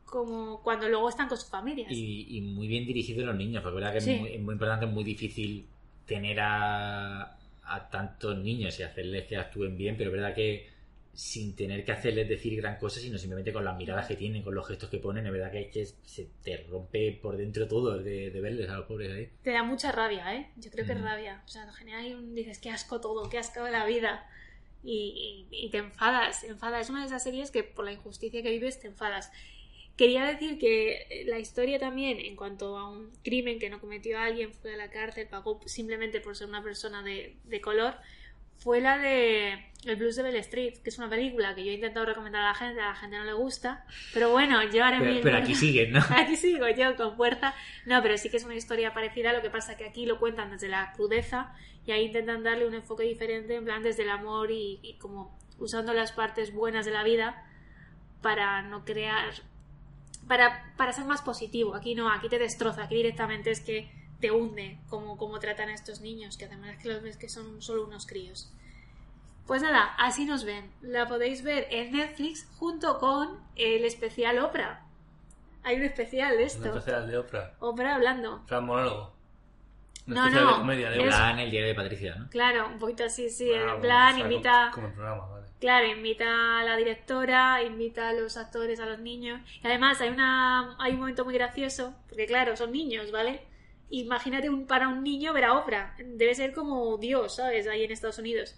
como 0.04 0.62
cuando 0.62 0.88
luego 0.88 1.08
están 1.08 1.28
con 1.28 1.36
sus 1.36 1.50
familias. 1.50 1.90
Y, 1.92 2.26
y 2.36 2.40
muy 2.40 2.66
bien 2.68 2.86
dirigido 2.86 3.26
los 3.26 3.36
niños, 3.36 3.62
porque 3.62 3.78
es 3.78 3.82
verdad 3.84 3.92
que 3.94 4.00
Sí. 4.00 4.10
es, 4.12 4.18
muy, 4.20 4.30
es 4.32 4.40
muy 4.40 4.52
importante, 4.54 4.86
es 4.86 4.92
muy 4.92 5.04
difícil 5.04 5.66
tener 6.06 6.40
a, 6.40 7.36
a 7.64 7.90
tantos 7.90 8.38
niños 8.38 8.78
y 8.80 8.82
hacerles 8.84 9.24
que 9.26 9.36
actúen 9.36 9.76
bien, 9.76 9.96
pero 9.98 10.10
es 10.10 10.16
verdad 10.16 10.34
que 10.34 10.68
sin 11.18 11.56
tener 11.56 11.84
que 11.84 11.90
hacerles 11.90 12.28
decir 12.28 12.54
gran 12.56 12.78
cosa, 12.78 13.00
sino 13.00 13.18
simplemente 13.18 13.52
con 13.52 13.64
las 13.64 13.76
miradas 13.76 14.06
que 14.06 14.14
tienen, 14.14 14.44
con 14.44 14.54
los 14.54 14.64
gestos 14.68 14.88
que 14.88 14.98
ponen, 14.98 15.26
es 15.26 15.32
verdad 15.32 15.50
que, 15.50 15.62
es 15.62 15.72
que 15.72 15.84
se 16.08 16.28
te 16.44 16.58
rompe 16.58 17.10
por 17.20 17.36
dentro 17.36 17.66
todo 17.66 17.98
de, 17.98 18.30
de 18.30 18.40
verles 18.40 18.70
a 18.70 18.76
los 18.76 18.86
pobres 18.86 19.10
ahí. 19.10 19.28
Te 19.42 19.50
da 19.50 19.64
mucha 19.64 19.90
rabia, 19.90 20.32
¿eh? 20.36 20.50
Yo 20.56 20.70
creo 20.70 20.86
que 20.86 20.94
Mm. 20.94 21.02
rabia. 21.02 21.42
O 21.44 21.48
sea, 21.48 21.64
en 21.64 21.72
general 21.72 22.34
dices, 22.36 22.60
qué 22.60 22.70
asco 22.70 23.00
todo, 23.00 23.28
qué 23.28 23.38
asco 23.38 23.64
de 23.64 23.72
la 23.72 23.84
vida. 23.84 24.30
Y, 24.84 25.48
y- 25.50 25.66
y 25.66 25.70
te 25.70 25.78
enfadas, 25.78 26.44
enfadas. 26.44 26.82
Es 26.82 26.90
una 26.90 27.00
de 27.00 27.06
esas 27.06 27.24
series 27.24 27.50
que 27.50 27.64
por 27.64 27.84
la 27.84 27.90
injusticia 27.90 28.40
que 28.40 28.50
vives 28.52 28.78
te 28.78 28.86
enfadas. 28.86 29.32
Quería 29.96 30.24
decir 30.24 30.60
que 30.60 31.24
la 31.26 31.40
historia 31.40 31.80
también, 31.80 32.20
en 32.20 32.36
cuanto 32.36 32.78
a 32.78 32.88
un 32.88 33.10
crimen 33.24 33.58
que 33.58 33.70
no 33.70 33.80
cometió 33.80 34.20
alguien, 34.20 34.52
fue 34.52 34.74
a 34.74 34.76
la 34.76 34.88
cárcel, 34.88 35.26
pagó 35.26 35.60
simplemente 35.66 36.20
por 36.20 36.36
ser 36.36 36.46
una 36.46 36.62
persona 36.62 37.02
de, 37.02 37.34
de 37.42 37.60
color, 37.60 37.94
fue 38.58 38.80
la 38.80 38.98
de 38.98 39.52
El 39.84 39.96
Blues 39.96 40.16
de 40.16 40.22
Bell 40.24 40.36
Street, 40.36 40.78
que 40.82 40.90
es 40.90 40.98
una 40.98 41.08
película 41.08 41.54
que 41.54 41.64
yo 41.64 41.70
he 41.70 41.74
intentado 41.74 42.04
recomendar 42.06 42.42
a 42.42 42.48
la 42.48 42.54
gente, 42.54 42.80
a 42.80 42.88
la 42.88 42.94
gente 42.94 43.16
no 43.16 43.24
le 43.24 43.32
gusta, 43.32 43.84
pero 44.12 44.30
bueno, 44.30 44.62
yo 44.70 44.84
haré 44.84 44.98
Pero, 44.98 45.12
mi- 45.12 45.20
pero 45.22 45.36
aquí 45.38 45.54
siguen, 45.64 45.92
¿no? 45.92 46.00
Aquí 46.10 46.36
sigo 46.36 46.68
yo 46.68 46.96
con 46.96 47.16
fuerza. 47.16 47.54
No, 47.86 48.02
pero 48.02 48.16
sí 48.18 48.28
que 48.30 48.36
es 48.36 48.44
una 48.44 48.54
historia 48.56 48.92
parecida, 48.92 49.32
lo 49.32 49.40
que 49.42 49.50
pasa 49.50 49.76
que 49.76 49.86
aquí 49.86 50.06
lo 50.06 50.18
cuentan 50.18 50.50
desde 50.50 50.68
la 50.68 50.92
crudeza 50.92 51.52
y 51.86 51.92
ahí 51.92 52.06
intentan 52.06 52.42
darle 52.42 52.66
un 52.66 52.74
enfoque 52.74 53.04
diferente, 53.04 53.54
en 53.54 53.64
plan 53.64 53.82
desde 53.82 54.02
el 54.02 54.10
amor 54.10 54.50
y, 54.50 54.80
y 54.82 54.98
como 54.98 55.38
usando 55.58 55.94
las 55.94 56.12
partes 56.12 56.52
buenas 56.52 56.84
de 56.84 56.92
la 56.92 57.02
vida 57.04 57.44
para 58.22 58.62
no 58.62 58.84
crear. 58.84 59.30
Para, 60.26 60.74
para 60.76 60.92
ser 60.92 61.06
más 61.06 61.22
positivo. 61.22 61.74
Aquí 61.74 61.94
no, 61.94 62.10
aquí 62.12 62.28
te 62.28 62.38
destroza, 62.38 62.82
aquí 62.84 62.96
directamente 62.96 63.50
es 63.50 63.60
que 63.60 63.90
te 64.20 64.30
hunde 64.30 64.78
como, 64.88 65.16
como 65.16 65.38
tratan 65.38 65.68
a 65.68 65.74
estos 65.74 66.00
niños, 66.00 66.36
que 66.36 66.46
además 66.46 66.70
es 66.76 66.82
que 66.82 66.88
los 66.88 67.02
ves 67.02 67.16
que 67.16 67.28
son 67.28 67.62
solo 67.62 67.84
unos 67.84 68.06
críos. 68.06 68.52
Pues 69.46 69.62
nada, 69.62 69.94
así 69.96 70.24
nos 70.26 70.44
ven. 70.44 70.70
La 70.82 71.08
podéis 71.08 71.42
ver 71.42 71.66
en 71.70 71.92
Netflix 71.92 72.46
junto 72.58 72.98
con 72.98 73.40
el 73.56 73.84
especial 73.84 74.38
Oprah. 74.38 74.82
Hay 75.64 75.76
un 75.76 75.84
especial 75.84 76.32
de 76.32 76.42
Un 76.42 76.46
esto. 76.46 76.68
especial 76.68 77.06
de 77.10 77.18
Oprah. 77.18 77.54
Oprah 77.60 77.94
hablando. 77.94 78.44
Plan 78.46 78.66
monólogo. 78.66 79.12
Un 80.06 80.14
No, 80.14 80.30
no, 80.30 80.50
de 80.52 80.56
comedia 80.58 80.90
de 80.90 81.00
plan, 81.02 81.38
el 81.38 81.50
diario 81.50 81.68
de 81.68 81.74
Patricia, 81.74 82.14
¿no? 82.14 82.28
Claro, 82.30 82.68
un 82.68 82.78
poquito 82.78 83.04
así, 83.04 83.28
sí. 83.30 83.50
Ah, 83.52 83.56
en 83.56 83.64
bueno, 83.66 83.80
plan, 83.80 84.14
o 84.14 84.16
sea, 84.16 84.24
invita. 84.24 84.70
Como, 84.72 84.72
como 84.74 84.86
el 84.88 84.92
programa, 84.94 85.26
vale. 85.28 85.46
Claro, 85.60 85.86
invita 85.86 86.60
a 86.60 86.64
la 86.64 86.76
directora, 86.76 87.62
invita 87.62 88.08
a 88.10 88.12
los 88.12 88.36
actores, 88.36 88.80
a 88.80 88.86
los 88.86 88.98
niños. 89.00 89.40
Y 89.62 89.66
además 89.66 90.00
hay 90.00 90.10
una 90.10 90.76
hay 90.78 90.92
un 90.92 91.00
momento 91.00 91.24
muy 91.24 91.34
gracioso, 91.34 91.94
porque 92.08 92.26
claro, 92.26 92.56
son 92.56 92.72
niños, 92.72 93.10
¿vale? 93.10 93.42
Imagínate 93.90 94.50
un, 94.50 94.66
para 94.66 94.88
un 94.88 95.02
niño 95.02 95.32
ver 95.32 95.44
a 95.44 95.54
Oprah. 95.54 95.96
Debe 95.98 96.34
ser 96.34 96.52
como 96.52 96.96
Dios, 96.98 97.36
¿sabes? 97.36 97.66
Ahí 97.66 97.84
en 97.84 97.92
Estados 97.92 98.18
Unidos. 98.18 98.56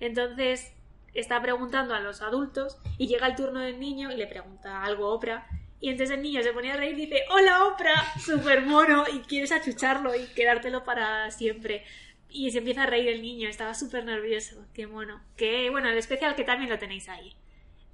Entonces 0.00 0.72
está 1.14 1.40
preguntando 1.42 1.94
a 1.94 2.00
los 2.00 2.22
adultos 2.22 2.78
y 2.98 3.06
llega 3.06 3.26
el 3.26 3.36
turno 3.36 3.60
del 3.60 3.78
niño 3.78 4.10
y 4.10 4.16
le 4.16 4.26
pregunta 4.26 4.82
algo 4.84 5.06
a 5.06 5.14
Oprah. 5.14 5.46
Y 5.80 5.88
entonces 5.88 6.16
el 6.16 6.22
niño 6.22 6.42
se 6.42 6.52
pone 6.52 6.70
a 6.70 6.76
reír 6.76 6.96
y 6.96 7.06
dice, 7.06 7.24
hola 7.30 7.66
Oprah, 7.66 8.18
súper 8.20 8.62
mono, 8.62 9.04
y 9.12 9.18
quieres 9.20 9.50
achucharlo 9.50 10.14
y 10.14 10.26
quedártelo 10.26 10.84
para 10.84 11.30
siempre. 11.32 11.84
Y 12.28 12.52
se 12.52 12.58
empieza 12.58 12.84
a 12.84 12.86
reír 12.86 13.08
el 13.08 13.20
niño, 13.20 13.48
estaba 13.48 13.74
súper 13.74 14.04
nervioso, 14.04 14.64
qué 14.74 14.86
mono. 14.86 15.20
Que 15.36 15.70
bueno, 15.70 15.88
el 15.88 15.98
especial 15.98 16.36
que 16.36 16.44
también 16.44 16.70
lo 16.70 16.78
tenéis 16.78 17.08
ahí. 17.08 17.34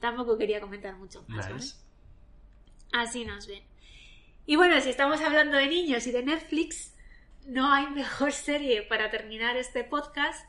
Tampoco 0.00 0.36
quería 0.36 0.60
comentar 0.60 0.94
mucho 0.96 1.24
más, 1.28 1.50
¿vale? 1.50 1.64
Así 2.92 3.24
nos 3.24 3.46
ven. 3.46 3.62
Y 4.48 4.56
bueno, 4.56 4.80
si 4.80 4.88
estamos 4.88 5.20
hablando 5.20 5.58
de 5.58 5.66
niños 5.68 6.06
y 6.06 6.10
de 6.10 6.22
Netflix, 6.22 6.94
no 7.44 7.70
hay 7.70 7.86
mejor 7.90 8.32
serie 8.32 8.80
para 8.80 9.10
terminar 9.10 9.58
este 9.58 9.84
podcast 9.84 10.42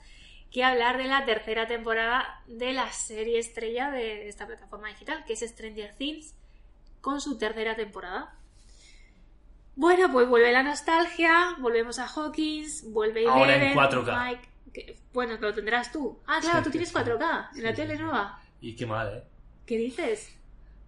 que 0.52 0.64
hablar 0.64 0.98
de 0.98 1.04
la 1.04 1.26
tercera 1.26 1.68
temporada 1.68 2.42
de 2.48 2.72
la 2.72 2.90
serie 2.94 3.40
estrella 3.40 3.92
de 3.92 4.30
esta 4.30 4.48
plataforma 4.48 4.88
digital, 4.88 5.26
que 5.26 5.34
es 5.34 5.42
Stranger 5.42 5.94
Things, 5.96 6.34
con 7.02 7.20
su 7.20 7.38
tercera 7.38 7.76
temporada. 7.76 8.34
Bueno, 9.76 10.10
pues 10.14 10.30
vuelve 10.30 10.54
la 10.54 10.64
nostalgia, 10.64 11.58
volvemos 11.60 12.00
a 12.00 12.08
Hawkins, 12.08 12.90
vuelve 12.94 13.28
Ahora 13.28 13.58
en 13.58 13.62
Eleven, 13.64 13.78
4K. 13.78 14.24
Mike, 14.30 14.50
que- 14.74 14.96
bueno, 15.12 15.36
lo 15.42 15.54
tendrás 15.54 15.92
tú. 15.92 16.20
Ah, 16.26 16.40
claro, 16.40 16.64
tú 16.64 16.72
tienes 16.72 16.94
4K 16.94 17.50
en 17.58 17.64
la 17.64 17.74
tele 17.74 17.98
nueva. 17.98 18.42
Y 18.62 18.78
qué 18.78 18.86
mal, 18.86 19.14
¿eh? 19.18 19.24
¿Qué 19.66 19.78
dices? 19.78 20.34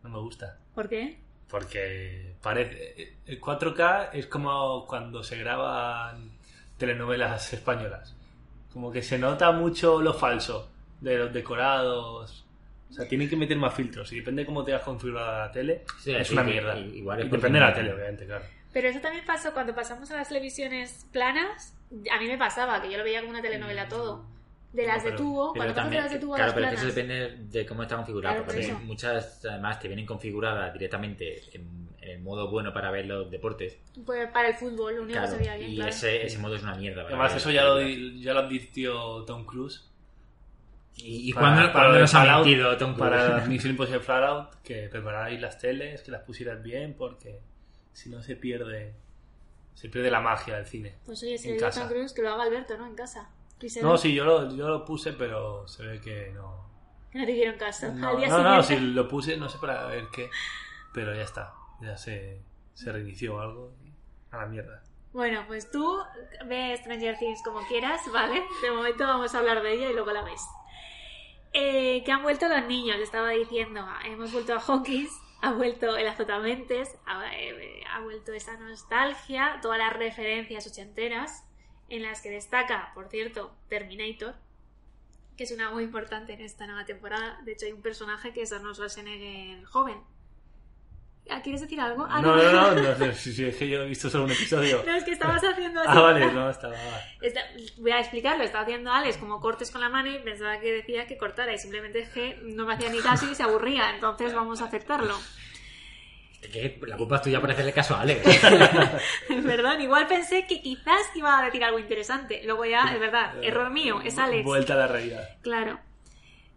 No 0.01 0.09
me 0.09 0.20
gusta. 0.20 0.57
¿Por 0.74 0.88
qué? 0.88 1.20
Porque 1.52 2.36
parece. 2.41 3.14
El 3.26 3.39
4K 3.41 4.10
es 4.14 4.26
como 4.28 4.88
cuando 4.88 5.22
se 5.24 5.38
graban 5.38 6.32
telenovelas 6.78 7.52
españolas. 7.54 8.16
Como 8.72 8.89
que 8.91 9.04
se 9.04 9.20
nota 9.20 9.52
mucho 9.52 10.02
lo 10.02 10.14
falso 10.14 10.72
de 11.02 11.18
los 11.18 11.34
decorados. 11.34 12.45
O 12.89 12.93
sea, 12.93 13.08
tienen 13.08 13.30
que 13.30 13.36
meter 13.36 13.58
más 13.58 13.74
filtros. 13.74 14.12
Y 14.14 14.18
depende 14.18 14.41
de 14.43 14.45
cómo 14.45 14.64
tengas 14.64 14.82
configurada 14.84 15.47
la 15.47 15.52
tele, 15.52 15.84
Sí, 15.99 16.14
es 16.14 16.28
sí, 16.28 16.34
una 16.34 16.43
mierda. 16.43 16.78
igual 16.78 17.20
es 17.20 17.26
y 17.28 17.30
depende 17.30 17.60
de 17.60 17.66
la 17.66 17.74
tele, 17.74 17.93
obviamente, 17.93 18.26
claro. 18.26 18.45
Pero 18.74 18.88
eso 18.88 18.99
también 19.02 19.26
pasó 19.26 19.54
cuando 19.54 19.76
pasamos 19.76 20.10
a 20.12 20.16
las 20.16 20.30
televisiones 20.30 21.06
planas. 21.12 21.78
A 22.12 22.20
mí 22.20 22.28
me 22.28 22.38
pasaba, 22.38 22.82
que 22.82 22.89
yo 22.89 22.97
lo 22.97 23.04
veía 23.04 23.20
como 23.20 23.32
una 23.32 23.41
telenovela 23.41 23.89
todo. 23.89 24.26
De 24.74 24.88
las 24.88 25.04
de 25.04 25.12
tubo, 25.12 25.52
Pero 25.52 25.66
cuando 25.66 25.74
pasas 25.74 25.76
de 25.76 25.82
también, 25.82 26.04
las 26.04 26.12
de 26.14 26.20
tubo 26.20 26.34
a 26.34 26.38
claro, 26.38 26.48
las 26.48 26.54
pero 26.56 26.66
planas. 26.68 26.80
eso 26.86 26.96
depende 26.96 27.38
de 27.60 27.66
cómo 27.66 27.84
está 27.84 27.96
configurado. 27.98 28.36
Claro, 28.36 28.46
por 28.46 28.56
porque 28.56 28.86
muchas, 28.86 29.46
además, 29.46 29.80
te 29.82 29.88
vienen 29.90 30.06
configuradas 30.06 30.72
directamente 30.74 31.42
en, 31.54 31.90
en 32.00 32.10
el 32.10 32.20
modo 32.22 32.50
bueno 32.50 32.72
para 32.74 32.90
ver 32.90 33.06
los 33.06 33.30
deportes. 33.30 33.78
Pues 34.06 34.30
para 34.32 34.48
el 34.50 34.56
fútbol, 34.56 34.96
lo 34.96 35.02
único 35.04 35.20
Claro, 35.20 35.26
que 35.28 35.32
se 35.34 35.38
veía 35.40 35.58
bien, 35.58 35.72
y 35.72 35.76
claro. 35.76 35.90
ese, 35.90 36.26
ese 36.26 36.38
modo 36.38 36.56
es 36.56 36.64
una 36.64 36.76
mierda. 36.76 37.02
Además, 37.04 37.36
eso 37.36 37.52
ya 37.52 37.66
lo, 37.66 37.82
ya 37.82 38.34
lo 38.34 38.40
advirtió 38.40 39.24
Tom 39.26 39.46
Cruise. 39.46 39.88
¿Y, 40.96 41.30
y 41.30 41.34
Para- 41.34 41.72
cuándo, 41.72 42.00
nos 42.00 42.14
ha 42.16 42.24
mentido 42.38 42.78
Tom 42.78 42.94
Cruise? 42.96 43.10
Para 43.10 43.46
Mission 43.48 43.72
Impossible 43.72 44.02
Fallout, 44.02 44.56
que 44.64 44.88
prepararais 44.90 45.40
las 45.42 45.58
teles, 45.58 46.02
que 46.02 46.12
las 46.12 46.22
pusieras 46.24 46.62
bien, 46.64 46.96
porque 46.98 47.40
si 47.94 48.10
no 48.10 48.22
se 48.22 48.36
pierde 48.38 48.94
se 49.74 49.90
pierde 49.90 50.12
la 50.12 50.20
magia 50.22 50.58
del 50.58 50.66
cine. 50.66 50.96
Pues 51.06 51.24
oye, 51.24 51.38
si 51.38 51.50
en 51.50 51.60
casa. 51.60 51.82
Tom 51.82 51.90
Cruise 51.90 52.14
que 52.14 52.22
lo 52.22 52.30
haga 52.32 52.44
Alberto, 52.44 52.78
¿no? 52.78 52.86
En 52.86 52.94
casa. 52.96 53.30
No, 53.82 53.97
sí, 53.97 54.14
yo 54.14 54.26
lo, 54.26 54.55
yo 54.55 54.68
lo 54.68 54.86
puse, 54.86 55.14
pero 55.14 55.68
se 55.68 55.86
ve 55.86 56.01
que 56.01 56.32
no. 56.34 56.70
Que 57.12 57.20
no 57.20 57.26
te 57.26 57.32
hicieron 57.32 57.57
caso. 57.57 57.91
No, 57.93 58.09
Al 58.09 58.18
día 58.18 58.28
no, 58.30 58.43
no, 58.43 58.62
si 58.64 58.70
siguiente. 58.76 58.95
lo 58.95 59.07
puse, 59.07 59.38
no 59.38 59.49
sé 59.49 59.57
para 59.59 59.86
ver 59.88 60.05
qué. 60.14 60.30
Pero 60.93 61.14
ya 61.16 61.24
está. 61.24 61.53
Ya 61.82 61.97
se, 61.97 62.41
se 62.74 62.91
reinició 62.91 63.39
algo. 63.39 63.74
A 64.32 64.38
la 64.38 64.45
mierda. 64.45 64.82
Bueno, 65.12 65.43
pues 65.45 65.70
tú 65.70 65.97
ve 66.45 66.78
Stranger 66.78 67.18
Things 67.18 67.41
como 67.43 67.59
quieras, 67.68 68.01
¿vale? 68.14 68.41
De 68.62 68.72
momento 68.72 69.05
vamos 69.05 69.36
a 69.36 69.39
hablar 69.39 69.62
de 69.62 69.74
ella 69.74 69.89
y 69.89 69.93
luego 69.93 70.12
la 70.12 70.24
ves. 70.24 70.41
Eh, 71.53 72.01
que 72.05 72.12
han 72.14 72.24
vuelto 72.24 72.47
los 72.47 72.66
niños, 72.66 72.97
estaba 72.99 73.30
diciendo. 73.32 73.86
Hemos 74.05 74.32
vuelto 74.32 74.53
a 74.53 74.59
Hawkins, 74.62 75.12
ha 75.41 75.51
vuelto 75.51 75.97
el 75.97 76.07
Azotamentes, 76.07 76.97
ha, 77.05 77.26
eh, 77.36 77.84
ha 77.91 77.99
vuelto 77.99 78.32
esa 78.32 78.57
nostalgia, 78.57 79.59
todas 79.62 79.80
las 79.80 79.91
referencias 79.91 80.66
ochenteras, 80.66 81.43
en 81.92 82.04
las 82.04 82.22
que 82.22 82.30
destaca, 82.32 82.92
por 82.96 83.08
cierto, 83.10 83.54
Terminator, 83.70 84.34
que 85.38 85.44
es 85.44 85.52
una 85.52 85.70
muy 85.72 85.84
importante 85.84 86.34
en 86.34 86.42
esta 86.42 86.66
nueva 86.66 86.86
temporada. 86.86 87.39
De 87.46 87.52
hecho, 87.54 87.66
hay 87.66 87.72
un 87.74 87.82
personaje 87.82 88.34
que 88.34 88.42
es 88.44 88.52
Arnold 88.52 88.76
Schwarzenegger 88.76 89.64
joven. 89.66 89.98
Ah, 91.30 91.42
¿Quieres 91.44 91.62
decir 91.62 91.80
algo? 91.80 92.06
Ah, 92.10 92.22
No, 92.22 92.36
no, 92.36 92.52
no, 92.52 92.76
no, 92.76 92.96
no, 93.06 93.14
si, 93.14 93.32
si 93.32 93.46
es 93.46 93.56
que 93.56 93.70
yo 93.70 93.84
he 93.84 93.88
visto 93.88 94.10
solo 94.10 94.24
un 94.26 94.32
episodio. 94.32 94.84
No, 94.86 94.96
es 94.96 95.04
que 95.04 95.12
estabas 95.12 95.42
haciendo 95.44 95.80
así. 95.82 95.89
Ah, 95.94 96.02
vale, 96.02 96.32
no, 96.32 96.50
estaba. 96.50 96.76
Está- 97.22 97.42
voy 97.78 97.92
a 97.92 98.00
explicarlo, 98.00 98.44
estaba 98.44 98.64
haciendo 98.64 98.92
Alex 98.92 99.18
como 99.18 99.39
cortes 99.39 99.70
con 99.72 99.82
la 99.82 99.89
mano 99.89 100.10
y 100.12 100.20
pensaba 100.20 100.60
que 100.60 100.72
decía 100.74 101.08
que 101.08 101.18
cortara 101.18 101.54
y 101.54 101.58
simplemente 101.60 102.00
es 102.00 102.10
que 102.10 102.39
no 102.44 102.66
me 102.66 102.74
hacía 102.74 102.89
ni 102.89 103.00
caso 103.00 103.30
y 103.32 103.36
se 103.36 103.44
aburría, 103.44 103.94
entonces 103.94 104.34
vamos 104.34 104.62
a 104.62 104.66
aceptarlo. 104.66 105.16
Es 106.42 106.50
que 106.50 106.80
la 106.88 106.98
culpa 106.98 107.18
es 107.18 107.22
tuya 107.22 107.39
por 107.39 107.52
hacerle 107.52 107.72
caso 107.72 107.96
a 107.96 108.02
Alex. 108.02 108.28
Perdón, 109.28 109.82
igual 109.82 110.08
pensé 110.08 110.48
que 110.48 110.62
quizás 110.62 111.02
iba 111.16 111.38
a 111.39 111.46
decir 111.46 111.64
algo 111.64 111.80
interesante. 111.80 112.42
Luego 112.46 112.66
ya, 112.66 112.86
es 112.94 113.00
verdad, 113.00 113.36
error 113.44 113.70
mío, 113.70 114.02
es 114.04 114.18
Alex. 114.18 114.44
Vuelta 114.44 114.74
a 114.74 114.78
la 114.78 114.88
realidad. 114.88 115.38
Claro. 115.42 115.80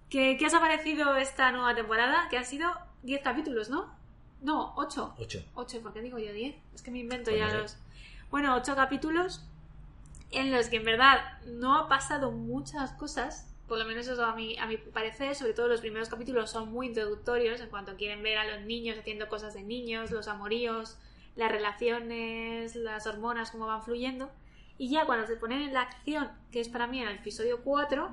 ¿Qué, 0.09 0.37
qué 0.39 0.47
os 0.47 0.55
ha 0.55 0.61
parecido 0.61 1.16
esta 1.16 1.51
nueva 1.53 1.74
temporada? 1.74 2.28
Que 2.30 2.39
han 2.39 2.45
sido 2.45 2.70
10 3.03 3.22
capítulos, 3.22 3.68
¿no? 3.68 3.95
No, 4.43 4.74
8. 4.76 5.14
Ocho. 5.18 5.43
8, 5.55 5.80
¿por 5.82 5.93
qué 5.93 6.01
digo 6.03 6.18
yo 6.18 6.32
10? 6.32 6.55
Es 6.74 6.82
que 6.82 6.91
me 6.91 6.99
invento 6.99 7.30
Pues 7.30 7.39
ya 7.39 7.47
no 7.47 7.53
sé. 7.53 7.59
los... 7.59 7.78
Bueno, 8.30 8.55
8 8.57 8.74
capítulos 8.76 9.45
en 10.30 10.51
los 10.53 10.68
que 10.68 10.76
en 10.76 10.85
verdad 10.85 11.39
no 11.47 11.76
ha 11.78 11.89
pasado 11.89 12.30
muchas 12.32 12.93
cosas, 12.93 13.53
por 13.69 13.79
lo 13.79 13.85
menos 13.87 14.07
eso 14.07 14.25
a 14.25 14.35
mi, 14.35 14.59
a 14.59 14.67
mi 14.67 14.77
parecer, 14.77 15.35
sobre 15.35 15.55
todo 15.55 15.69
los 15.69 15.81
primeros 15.81 16.09
capítulos 16.09 16.51
son 16.51 16.71
muy 16.73 16.89
introductorios 16.89 17.61
en 17.61 17.69
cuanto 17.71 17.97
quieren 17.97 18.23
ver 18.23 18.39
a 18.39 18.45
los 18.57 18.67
niños 18.67 18.99
haciendo 18.99 19.29
cosas 19.29 19.55
de 19.55 19.62
niños, 19.62 20.11
los 20.11 20.29
amoríos, 20.29 20.99
las 21.37 21.51
relaciones, 21.51 22.77
las 22.77 23.07
hormonas, 23.07 23.51
cómo 23.51 23.67
van 23.67 23.83
fluyendo. 23.83 24.31
Y 24.77 24.91
ya 24.91 25.07
cuando 25.07 25.27
se 25.27 25.37
ponen 25.37 25.62
en 25.62 25.73
la 25.73 25.83
acción, 25.83 26.29
que 26.51 26.61
es 26.61 26.69
para 26.69 26.87
mí 26.87 27.01
en 27.01 27.09
el 27.09 27.17
episodio 27.17 27.61
4, 27.62 28.11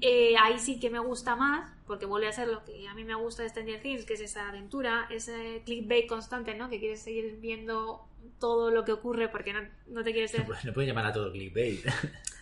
eh, 0.00 0.34
ahí 0.38 0.58
sí 0.58 0.80
que 0.80 0.90
me 0.90 0.98
gusta 0.98 1.36
más, 1.36 1.70
porque 1.86 2.06
vuelve 2.06 2.26
a 2.28 2.32
ser 2.32 2.48
lo 2.48 2.64
que 2.64 2.88
a 2.88 2.94
mí 2.94 3.04
me 3.04 3.14
gusta 3.14 3.42
de 3.42 3.48
Stranger 3.50 3.80
Things, 3.80 4.04
que 4.04 4.14
es 4.14 4.20
esa 4.20 4.48
aventura, 4.48 5.06
ese 5.10 5.62
clickbait 5.64 6.06
constante, 6.06 6.54
¿no? 6.54 6.68
Que 6.68 6.80
quieres 6.80 7.02
seguir 7.02 7.38
viendo 7.40 8.06
todo 8.40 8.70
lo 8.70 8.84
que 8.84 8.92
ocurre 8.92 9.28
porque 9.28 9.52
no, 9.52 9.60
no 9.86 10.02
te 10.02 10.12
quieres... 10.12 10.36
No, 10.38 10.44
puedes- 10.46 10.64
no 10.64 10.72
puedes 10.72 10.88
llamar 10.88 11.06
a 11.06 11.12
todo 11.12 11.30
clickbait. 11.32 11.84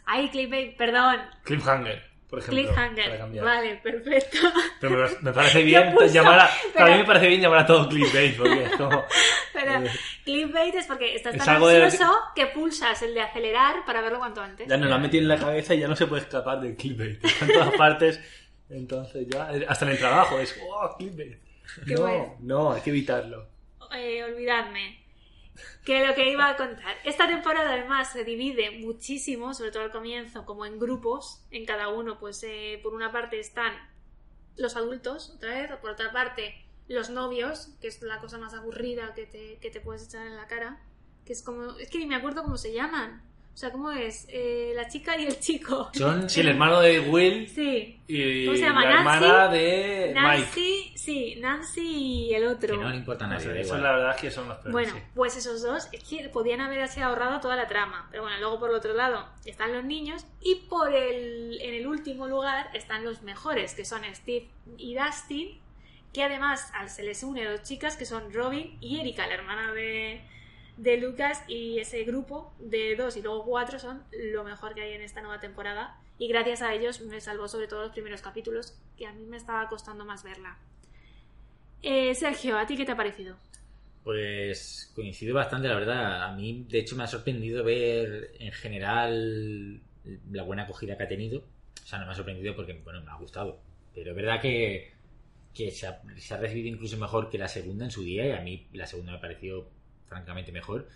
Ahí, 0.07 0.31
clickbait, 0.31 0.77
perdón, 0.77 1.17
Cliffhanger, 1.45 2.03
por 2.33 2.39
ejemplo. 2.39 2.63
cliffhanger. 2.65 3.43
Vale, 3.43 3.77
perfecto. 3.83 4.39
Pero 4.81 4.97
me, 4.97 5.11
me 5.21 5.33
parece 5.35 5.63
bien 5.65 5.95
llamar 6.11 6.41
a. 6.41 6.51
Pero- 6.75 6.87
mí 6.87 6.97
me 6.97 7.05
parece 7.05 7.29
bien 7.29 7.43
llamar 7.43 7.59
a 7.59 7.67
todo 7.67 7.87
clickbait, 7.91 8.35
porque 8.39 8.65
es 8.65 8.71
como. 8.73 9.05
Pero 9.53 9.83
clickbait 10.25 10.75
es 10.75 10.87
porque 10.87 11.15
estás 11.15 11.35
Es 11.35 11.45
tan 11.45 11.61
de- 11.61 11.85
ansioso 11.85 12.11
que 12.35 12.47
pulsas 12.47 13.03
el 13.03 13.13
de 13.13 13.21
acelerar 13.21 13.85
para 13.85 14.01
verlo 14.01 14.19
cuanto 14.19 14.41
antes. 14.41 14.67
Ya 14.67 14.79
nos 14.79 14.89
lo 14.89 14.95
han 14.95 15.03
metido 15.03 15.23
en 15.23 15.29
la 15.29 15.37
cabeza 15.37 15.75
y 15.75 15.81
ya 15.81 15.89
no 15.89 15.95
se 15.95 16.07
puede 16.07 16.23
escapar 16.23 16.59
del 16.63 16.75
clickbait. 16.75 17.23
Está 17.25 17.45
en 17.45 17.53
todas 17.53 17.75
partes. 17.77 18.21
Entonces 18.71 19.27
ya. 19.29 19.51
Hasta 19.69 19.85
en 19.85 19.91
el 19.91 19.99
trabajo 19.99 20.39
es. 20.39 20.59
¡Oh, 20.67 20.97
clickbait! 20.97 21.39
Qué 21.87 21.95
no, 21.95 22.01
bueno. 22.01 22.37
no, 22.41 22.73
hay 22.73 22.81
que 22.81 22.89
evitarlo. 22.91 23.47
eh, 23.95 24.25
olvidadme. 24.25 25.02
Que 25.85 26.07
lo 26.07 26.15
que 26.15 26.31
iba 26.31 26.49
a 26.49 26.57
contar. 26.57 26.97
Esta 27.05 27.27
temporada 27.27 27.73
además 27.73 28.13
se 28.13 28.23
divide 28.25 28.71
muchísimo, 28.79 29.53
sobre 29.53 29.73
todo 29.73 29.83
al 29.83 29.91
comienzo, 29.91 30.45
como 30.45 30.65
en 30.65 30.79
grupos. 30.79 31.45
En 31.51 31.67
cada 31.67 31.89
uno, 31.89 32.19
pues 32.19 32.43
eh, 32.45 32.79
por 32.83 32.95
una 32.95 33.11
parte 33.11 33.41
están 33.41 33.75
los 34.57 34.77
adultos, 34.77 35.33
otra 35.37 35.55
vez, 35.55 35.77
por 35.81 35.91
otra 35.91 36.13
parte 36.13 36.55
los 36.89 37.11
novios, 37.11 37.71
que 37.81 37.89
es 37.89 38.03
la 38.03 38.19
cosa 38.21 38.39
más 38.39 38.55
aburrida 38.55 39.15
que 39.15 39.27
te, 39.27 39.59
que 39.59 39.71
te 39.71 39.81
puedes 39.81 40.07
echar 40.07 40.27
en 40.27 40.37
la 40.37 40.47
cara. 40.47 40.81
Que 41.25 41.33
es 41.33 41.43
como. 41.43 41.77
Es 41.79 41.91
que 41.91 41.99
ni 41.99 42.07
me 42.07 42.17
acuerdo 42.17 42.43
cómo 42.43 42.57
se 42.57 42.73
llaman. 42.73 43.23
O 43.55 43.57
sea, 43.63 43.71
¿cómo 43.71 43.91
es? 43.93 44.27
Eh, 44.31 44.73
la 44.75 44.89
chica 44.89 45.17
y 45.19 45.27
el 45.27 45.39
chico. 45.39 45.91
Son 45.95 46.29
Sí, 46.31 46.41
el 46.41 46.49
hermano 46.49 46.81
de 46.81 47.01
Will 47.01 47.47
Sí. 47.49 48.01
y 48.09 48.47
¿Cómo 48.47 48.57
se 48.57 48.63
llama? 48.63 48.85
la 48.85 48.91
Nancy, 49.03 49.25
hermana 49.25 49.49
de 49.49 50.07
Mike. 50.15 50.21
Nancy, 50.21 50.93
sí, 50.97 51.37
Nancy 51.39 51.81
y 52.31 52.35
el 52.35 52.47
otro. 52.47 52.77
que 52.79 52.83
no 52.83 52.89
le 52.91 52.97
importa 52.97 53.27
a 53.27 53.29
No 53.29 53.35
nadie. 53.35 53.47
sé, 53.47 53.53
da 53.55 53.61
eso 53.61 53.77
la 53.79 53.93
verdad 53.93 54.15
es 54.17 54.21
que 54.23 54.31
son 54.31 54.49
los 54.49 54.57
peores. 54.57 54.73
Bueno, 54.73 54.93
sí. 54.95 55.01
pues 55.15 55.37
esos 55.37 55.63
dos 55.63 55.89
es 55.93 56.03
que 56.03 56.29
podían 56.31 56.63
haberse 56.63 57.03
ahorrado 57.03 57.41
toda 57.41 57.55
la 57.57 57.67
trama. 57.69 58.09
Pero 58.11 58.23
bueno, 58.23 58.39
luego 58.41 58.59
por 58.59 58.71
el 58.71 58.77
otro 58.77 58.95
lado 58.95 59.29
están 59.45 59.75
los 59.75 59.85
niños 59.85 60.25
y 60.41 60.55
por 60.71 60.93
el, 60.95 61.61
en 61.61 61.75
el 61.75 61.87
último 61.87 62.27
lugar 62.29 62.71
están 62.73 63.05
los 63.05 63.21
mejores, 63.23 63.75
que 63.75 63.85
son 63.85 64.01
Steve 64.15 64.49
y 64.79 64.95
Dustin, 64.95 65.61
que 66.15 66.23
además 66.25 66.71
al 66.75 66.89
se 66.89 67.03
les 67.03 67.23
une 67.23 67.45
dos 67.45 67.63
chicas 67.63 67.97
que 67.97 68.07
son 68.07 68.33
Robin 68.33 68.79
y 68.81 68.99
Erika, 69.01 69.27
la 69.27 69.35
hermana 69.35 69.73
de, 69.73 70.23
de 70.83 70.97
Lucas, 70.97 71.45
y 71.47 71.79
ese 71.79 72.03
grupo 72.03 72.53
de 72.59 72.97
dos 72.97 73.17
y 73.17 73.23
luego 73.23 73.45
cuatro 73.45 73.79
son 73.79 74.03
lo 74.11 74.43
mejor 74.43 74.75
que 74.75 74.83
hay 74.83 74.95
en 74.95 75.03
esta 75.03 75.21
nueva 75.21 75.39
temporada. 75.39 75.97
Y 76.19 76.27
gracias 76.27 76.61
a 76.61 76.75
ellos 76.75 77.01
me 77.03 77.21
salvó 77.21 77.47
sobre 77.47 77.69
todo 77.69 77.83
los 77.83 77.93
primeros 77.93 78.21
capítulos, 78.21 78.77
que 78.97 79.07
a 79.07 79.13
mí 79.13 79.25
me 79.25 79.37
estaba 79.37 79.69
costando 79.69 80.05
más 80.05 80.25
verla. 80.25 80.59
Eh, 81.83 82.15
Sergio, 82.17 82.59
¿a 82.59 82.67
ti 82.67 82.77
qué 82.77 82.85
te 82.85 82.93
ha 82.93 82.97
parecido? 82.97 83.37
Pues 84.03 84.91
coincido 84.95 85.37
bastante, 85.37 85.69
la 85.69 85.77
verdad. 85.77 86.25
A 86.25 86.35
mí, 86.35 86.67
de 86.69 86.81
hecho, 86.81 86.97
me 86.97 87.05
ha 87.05 87.07
sorprendido 87.07 87.63
ver 87.63 88.33
en 88.41 88.51
general 88.51 89.81
la 90.33 90.43
buena 90.43 90.65
acogida 90.65 90.97
que 90.97 91.05
ha 91.05 91.09
tenido. 91.09 91.45
O 91.83 91.87
sea, 91.87 92.01
no 92.01 92.07
me 92.07 92.13
ha 92.13 92.17
sorprendido 92.17 92.57
porque, 92.57 92.73
bueno, 92.73 93.03
me 93.03 93.11
ha 93.13 93.17
gustado. 93.17 93.61
Pero 93.95 94.11
es 94.11 94.17
verdad 94.17 94.41
que, 94.41 94.95
que 95.55 95.71
se, 95.71 95.87
ha, 95.87 96.03
se 96.17 96.35
ha 96.35 96.39
recibido 96.39 96.75
incluso 96.75 96.97
mejor 96.97 97.31
que 97.31 97.39
la 97.39 97.47
segunda 97.47 97.85
en 97.85 97.93
su 97.93 98.03
día 98.03 98.27
y 98.27 98.33
a 98.33 98.41
mí 98.41 98.67
la 98.73 98.87
segunda 98.87 99.13
me 99.13 99.19
pareció 99.19 99.69
francamente 100.13 100.53
mejor. 100.53 100.89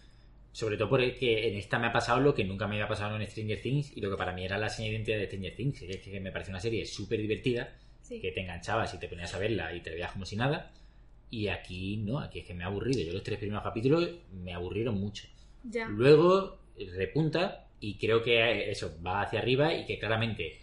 Sobre 0.52 0.76
todo 0.78 0.88
porque 0.88 1.48
en 1.48 1.56
esta 1.56 1.78
me 1.78 1.88
ha 1.88 1.92
pasado 1.92 2.20
lo 2.20 2.34
que 2.34 2.44
nunca 2.44 2.66
me 2.66 2.76
había 2.76 2.88
pasado 2.88 3.16
en 3.16 3.26
Stranger 3.26 3.60
Things 3.60 3.94
y 3.96 4.00
lo 4.00 4.10
que 4.10 4.16
para 4.16 4.32
mí 4.32 4.44
era 4.44 4.56
la 4.56 4.68
señal 4.70 4.90
de 4.92 4.96
identidad 4.96 5.18
de 5.18 5.26
Stranger 5.26 5.54
Things, 5.56 5.80
que 5.80 5.90
es 5.90 5.98
que 6.00 6.20
me 6.20 6.32
parece 6.32 6.50
una 6.50 6.60
serie 6.60 6.86
súper 6.86 7.20
divertida 7.20 7.74
Sí. 8.02 8.20
que 8.20 8.30
te 8.30 8.40
enganchabas 8.40 8.94
y 8.94 8.98
te 8.98 9.08
ponías 9.08 9.34
a 9.34 9.38
verla 9.38 9.74
y 9.74 9.80
te 9.80 9.90
veías 9.90 10.12
como 10.12 10.24
si 10.24 10.36
nada. 10.36 10.70
Y 11.28 11.48
aquí 11.48 11.96
no, 11.98 12.20
aquí 12.20 12.38
es 12.38 12.46
que 12.46 12.54
me 12.54 12.62
ha 12.62 12.68
aburrido. 12.68 13.02
Yo 13.02 13.12
los 13.12 13.24
tres 13.24 13.38
primeros 13.38 13.64
capítulos 13.64 14.08
me 14.32 14.54
aburrieron 14.54 14.98
mucho. 14.98 15.26
Ya. 15.64 15.88
Luego 15.88 16.60
repunta 16.96 17.66
y 17.80 17.98
creo 17.98 18.22
que 18.22 18.38
eh, 18.38 18.70
eso 18.70 18.96
va 19.04 19.22
hacia 19.22 19.40
arriba 19.40 19.74
y 19.74 19.84
que 19.86 19.98
claramente 19.98 20.60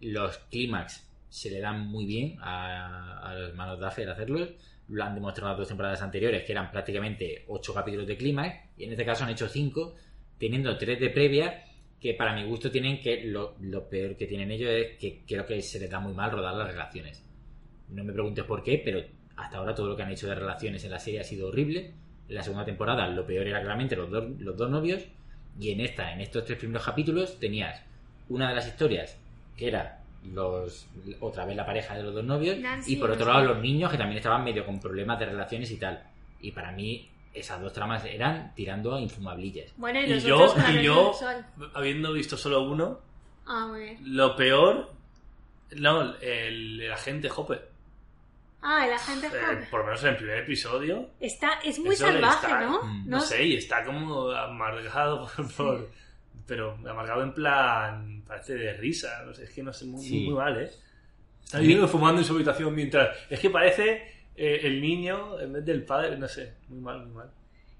los 0.00 0.38
clímax 0.50 1.06
se 1.28 1.50
le 1.50 1.58
dan 1.60 1.80
muy 1.88 2.06
bien 2.06 2.36
a, 2.40 3.18
a 3.28 3.34
los 3.34 3.50
hermanos 3.50 3.80
Duffer 3.80 4.08
hacerlos. 4.08 4.50
Lo 4.88 5.04
han 5.04 5.14
demostrado 5.14 5.50
las 5.50 5.58
dos 5.58 5.68
temporadas 5.68 6.02
anteriores, 6.02 6.44
que 6.44 6.52
eran 6.52 6.70
prácticamente 6.70 7.44
ocho 7.48 7.72
capítulos 7.72 8.06
de 8.06 8.16
clímax, 8.16 8.56
y 8.76 8.84
en 8.84 8.90
este 8.92 9.04
caso 9.04 9.24
han 9.24 9.30
hecho 9.30 9.48
cinco, 9.48 9.94
teniendo 10.38 10.76
tres 10.76 11.00
de 11.00 11.10
previa, 11.10 11.64
que 12.00 12.12
para 12.12 12.34
mi 12.34 12.44
gusto 12.44 12.70
tienen 12.70 13.00
que 13.00 13.24
lo, 13.24 13.56
lo 13.60 13.88
peor 13.88 14.16
que 14.16 14.26
tienen 14.26 14.50
ellos 14.50 14.70
es 14.70 14.98
que 14.98 15.22
creo 15.26 15.46
que 15.46 15.62
se 15.62 15.80
les 15.80 15.90
da 15.90 16.00
muy 16.00 16.12
mal 16.12 16.30
rodar 16.30 16.54
las 16.54 16.68
relaciones. 16.68 17.24
No 17.88 18.04
me 18.04 18.12
preguntes 18.12 18.44
por 18.44 18.62
qué, 18.62 18.80
pero 18.84 19.02
hasta 19.36 19.56
ahora 19.56 19.74
todo 19.74 19.88
lo 19.88 19.96
que 19.96 20.02
han 20.02 20.12
hecho 20.12 20.28
de 20.28 20.34
relaciones 20.34 20.84
en 20.84 20.90
la 20.90 20.98
serie 20.98 21.20
ha 21.20 21.24
sido 21.24 21.48
horrible. 21.48 21.92
En 22.28 22.34
la 22.34 22.42
segunda 22.42 22.64
temporada 22.64 23.08
lo 23.08 23.26
peor 23.26 23.46
era 23.46 23.60
claramente 23.60 23.96
los 23.96 24.10
dos, 24.10 24.24
los 24.38 24.56
dos 24.56 24.70
novios. 24.70 25.02
Y 25.58 25.70
en 25.70 25.80
esta, 25.80 26.12
en 26.12 26.20
estos 26.20 26.44
tres 26.44 26.58
primeros 26.58 26.84
capítulos, 26.84 27.38
tenías 27.40 27.80
una 28.28 28.48
de 28.48 28.54
las 28.54 28.66
historias 28.66 29.18
que 29.56 29.68
era 29.68 30.03
los 30.32 30.86
otra 31.20 31.44
vez 31.44 31.56
la 31.56 31.66
pareja 31.66 31.94
de 31.96 32.02
los 32.02 32.14
dos 32.14 32.24
novios. 32.24 32.58
Nancy 32.58 32.94
y 32.94 32.96
por 32.96 33.10
otro 33.10 33.26
lado 33.26 33.44
los 33.44 33.58
niños 33.58 33.90
que 33.90 33.98
también 33.98 34.18
estaban 34.18 34.42
medio 34.44 34.64
con 34.64 34.80
problemas 34.80 35.18
de 35.18 35.26
relaciones 35.26 35.70
y 35.70 35.76
tal. 35.76 36.02
Y 36.40 36.50
para 36.52 36.72
mí 36.72 37.10
esas 37.32 37.60
dos 37.60 37.72
tramas 37.72 38.04
eran 38.04 38.54
tirando 38.54 38.94
a 38.94 39.00
infumablillas. 39.00 39.72
Bueno, 39.76 40.00
y, 40.00 40.04
Y 40.12 40.20
yo, 40.20 40.54
y 40.70 40.82
yo 40.82 41.12
habiendo 41.74 42.12
visto 42.12 42.36
solo 42.36 42.62
uno, 42.62 43.00
Ah, 43.46 43.70
lo 44.02 44.34
peor. 44.36 44.90
No, 45.76 46.14
el, 46.20 46.80
el 46.80 46.92
agente 46.92 47.28
Hopper. 47.34 47.68
Ah, 48.62 48.86
el 48.86 48.92
agente 48.94 49.26
Eh, 49.26 49.30
joven. 49.30 49.66
por 49.70 49.80
lo 49.80 49.86
menos 49.86 50.02
en 50.04 50.08
el 50.10 50.16
primer 50.16 50.38
episodio. 50.38 51.10
Está, 51.20 51.54
es 51.64 51.78
muy 51.78 51.94
salvaje, 51.96 52.46
estar- 52.46 52.62
¿no? 52.64 52.82
Mm, 52.82 53.08
No 53.10 53.20
sé, 53.20 53.44
y 53.44 53.56
está 53.56 53.84
como 53.84 54.30
amargado 54.30 55.28
por, 55.36 55.52
por- 55.54 55.90
pero 56.46 56.72
amargado 56.88 57.22
en 57.22 57.32
plan 57.34 58.22
parece 58.26 58.54
de 58.54 58.72
risa, 58.74 59.22
no 59.24 59.32
sé, 59.34 59.44
es 59.44 59.50
que 59.50 59.62
no 59.62 59.72
sé 59.72 59.84
muy, 59.86 60.02
Sí. 60.04 60.24
muy 60.26 60.34
mal, 60.34 60.60
¿eh? 60.62 60.70
Está 61.44 61.58
viviendo 61.58 61.86
fumando 61.88 62.20
en 62.20 62.26
su 62.26 62.34
habitación 62.34 62.74
mientras 62.74 63.16
es 63.30 63.38
que 63.38 63.50
parece 63.50 64.02
eh, 64.36 64.60
el 64.62 64.80
niño 64.80 65.38
en 65.40 65.52
vez 65.52 65.64
del 65.64 65.84
padre, 65.84 66.16
no 66.18 66.26
sé, 66.28 66.54
muy 66.68 66.80
mal, 66.80 67.04
muy 67.06 67.14
mal. 67.16 67.30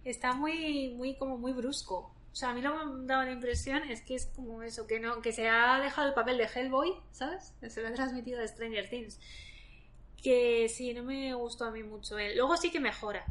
Está 0.04 0.34
muy, 0.34 0.90
muy, 0.94 1.14
como 1.16 1.38
muy 1.38 1.52
brusco. 1.52 2.10
O 2.32 2.36
sea, 2.36 2.50
a 2.50 2.54
mí 2.54 2.60
lo 2.60 2.70
que 2.78 2.84
me 2.84 3.04
ha 3.04 3.06
dado 3.06 3.22
la 3.24 3.32
impresión 3.32 3.82
es 3.90 4.02
que 4.02 4.16
es 4.16 4.26
como 4.36 4.62
eso, 4.62 4.86
que 4.86 4.98
no 5.00 5.22
que 5.22 5.32
se 5.32 5.48
ha 5.48 5.80
dejado 5.80 6.08
el 6.08 6.14
papel 6.14 6.36
de 6.36 6.44
Hellboy, 6.52 6.92
¿sabes? 7.12 7.54
Se 7.68 7.80
lo 7.80 7.88
ha 7.88 7.92
transmitido 7.94 8.40
a 8.40 8.46
Stranger 8.46 8.88
Things. 8.90 9.18
Que 10.22 10.68
sí, 10.68 10.92
no 10.94 11.02
me 11.04 11.32
gustó 11.34 11.64
a 11.66 11.70
mí 11.70 11.82
mucho 11.82 12.18
él. 12.18 12.36
Luego 12.36 12.56
sí 12.56 12.70
que 12.70 12.80
mejora, 12.80 13.24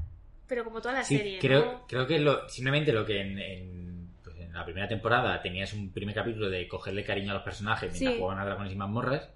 pero 0.47 0.63
como 0.63 0.79
toda 0.81 0.93
la 0.95 1.03
Sí, 1.03 1.17
serie, 1.17 1.39
creo, 1.39 1.65
¿no? 1.65 1.87
creo 1.87 2.07
que 2.07 2.19
lo, 2.19 2.47
simplemente 2.49 2.91
lo 2.93 3.05
que 3.05 3.19
en, 3.21 3.39
en, 3.39 3.92
en 4.53 4.59
la 4.59 4.65
primera 4.65 4.87
temporada 4.87 5.41
tenías 5.41 5.73
un 5.73 5.91
primer 5.91 6.13
capítulo 6.13 6.47
de 6.47 6.67
cogerle 6.67 7.03
cariño 7.03 7.31
a 7.31 7.33
los 7.33 7.43
personajes 7.43 7.89
mientras 7.91 8.13
Sí. 8.13 8.19
jugaban 8.19 8.39
a 8.41 8.45
dragones 8.45 8.71
y 8.71 8.75
mazmorras. 8.75 9.27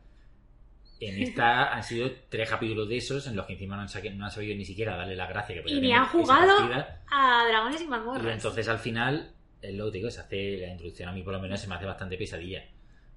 En 1.00 1.22
esta 1.22 1.74
han 1.74 1.84
sido 1.84 2.10
tres 2.30 2.48
capítulos 2.50 2.88
de 2.88 2.98
esos 2.98 3.26
en 3.28 3.36
los 3.36 3.46
que 3.48 3.54
encima 3.54 3.76
no 3.76 3.82
han, 3.84 3.88
saque- 3.90 4.14
no 4.14 4.26
han 4.26 4.32
sabido 4.32 4.56
ni 4.56 4.64
siquiera 4.66 4.96
darle 4.96 5.16
la 5.16 5.26
gracia 5.28 5.56
que 5.56 5.62
podía 5.62 5.78
Y 5.78 5.82
ni 5.82 5.92
han 5.92 6.06
jugado 6.06 6.54
a 7.12 7.46
Dragones 7.48 7.82
y 7.82 7.86
Y 7.86 7.88
Mazmorras. 7.88 8.34
entonces 8.34 8.68
al 8.70 8.78
final, 8.80 9.32
es 9.62 9.74
lo 9.74 9.86
que 9.86 9.92
te 9.92 9.98
digo, 9.98 10.10
se 10.12 10.22
hace 10.22 10.58
la 10.58 10.68
introducción 10.70 11.10
a 11.10 11.12
mí 11.12 11.24
por 11.24 11.34
lo 11.34 11.40
menos 11.40 11.60
se 11.60 11.68
me 11.68 11.76
hace 11.76 11.86
bastante 11.86 12.16
pesadilla. 12.18 12.64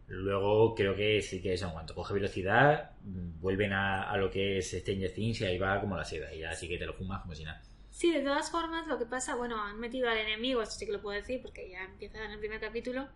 Luego 0.08 0.74
creo 0.74 0.94
que 0.96 1.20
sí 1.22 1.40
que 1.40 1.52
eso, 1.52 1.66
en 1.66 1.72
cuanto 1.72 1.94
coge 1.94 2.14
velocidad, 2.14 2.90
mm, 3.04 3.40
vuelven 3.40 3.72
a, 3.72 4.10
a 4.10 4.16
lo 4.16 4.30
que 4.30 4.58
es 4.58 4.70
Stranger 4.70 5.12
Things 5.12 5.40
y 5.42 5.44
ahí 5.44 5.58
va 5.58 5.80
como 5.80 5.96
la 5.96 6.04
seda. 6.04 6.34
Y 6.34 6.40
ya 6.40 6.52
sí 6.54 6.66
que 6.68 6.78
te 6.78 6.86
lo 6.86 6.94
fumas 6.94 7.20
como 7.22 7.34
si 7.34 7.44
nada. 7.44 7.62
Sí, 8.00 8.10
de 8.14 8.22
todas 8.22 8.50
formas, 8.50 8.86
lo 8.86 8.98
que 8.98 9.04
pasa, 9.04 9.34
bueno, 9.34 9.62
han 9.62 9.78
metido 9.78 10.08
al 10.08 10.16
enemigo, 10.16 10.62
esto 10.62 10.76
sí 10.76 10.86
que 10.86 10.92
lo 10.92 11.02
puedo 11.02 11.20
decir 11.20 11.42
porque 11.42 11.68
ya 11.68 11.82
empieza 11.82 12.24
en 12.24 12.30
el 12.30 12.38
primer 12.38 12.58
capítulo, 12.58 13.06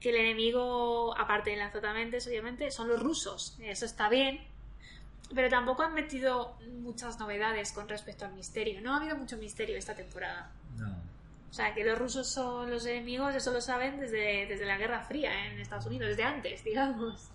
que 0.00 0.10
el 0.10 0.16
enemigo, 0.16 1.16
aparte 1.16 1.50
de 1.50 1.56
las 1.56 1.72
Zotamentes, 1.72 2.26
obviamente, 2.26 2.68
son 2.72 2.88
los 2.88 3.00
rusos. 3.00 3.56
Eso 3.60 3.86
está 3.86 4.08
bien. 4.08 4.44
Pero 5.32 5.48
tampoco 5.48 5.84
han 5.84 5.94
metido 5.94 6.58
muchas 6.80 7.20
novedades 7.20 7.70
con 7.70 7.88
respecto 7.88 8.24
al 8.24 8.32
misterio. 8.32 8.80
No 8.80 8.94
ha 8.94 8.96
habido 8.96 9.14
mucho 9.14 9.36
misterio 9.36 9.76
esta 9.76 9.94
temporada. 9.94 10.50
No. 10.76 10.88
O 11.48 11.52
sea, 11.52 11.72
que 11.72 11.84
los 11.84 11.96
rusos 11.96 12.28
son 12.28 12.72
los 12.72 12.84
enemigos, 12.86 13.36
eso 13.36 13.52
lo 13.52 13.60
saben 13.60 14.00
desde, 14.00 14.46
desde 14.46 14.66
la 14.66 14.76
Guerra 14.78 15.04
Fría 15.04 15.46
en 15.46 15.60
Estados 15.60 15.86
Unidos, 15.86 16.08
desde 16.08 16.24
antes, 16.24 16.64
digamos. 16.64 17.30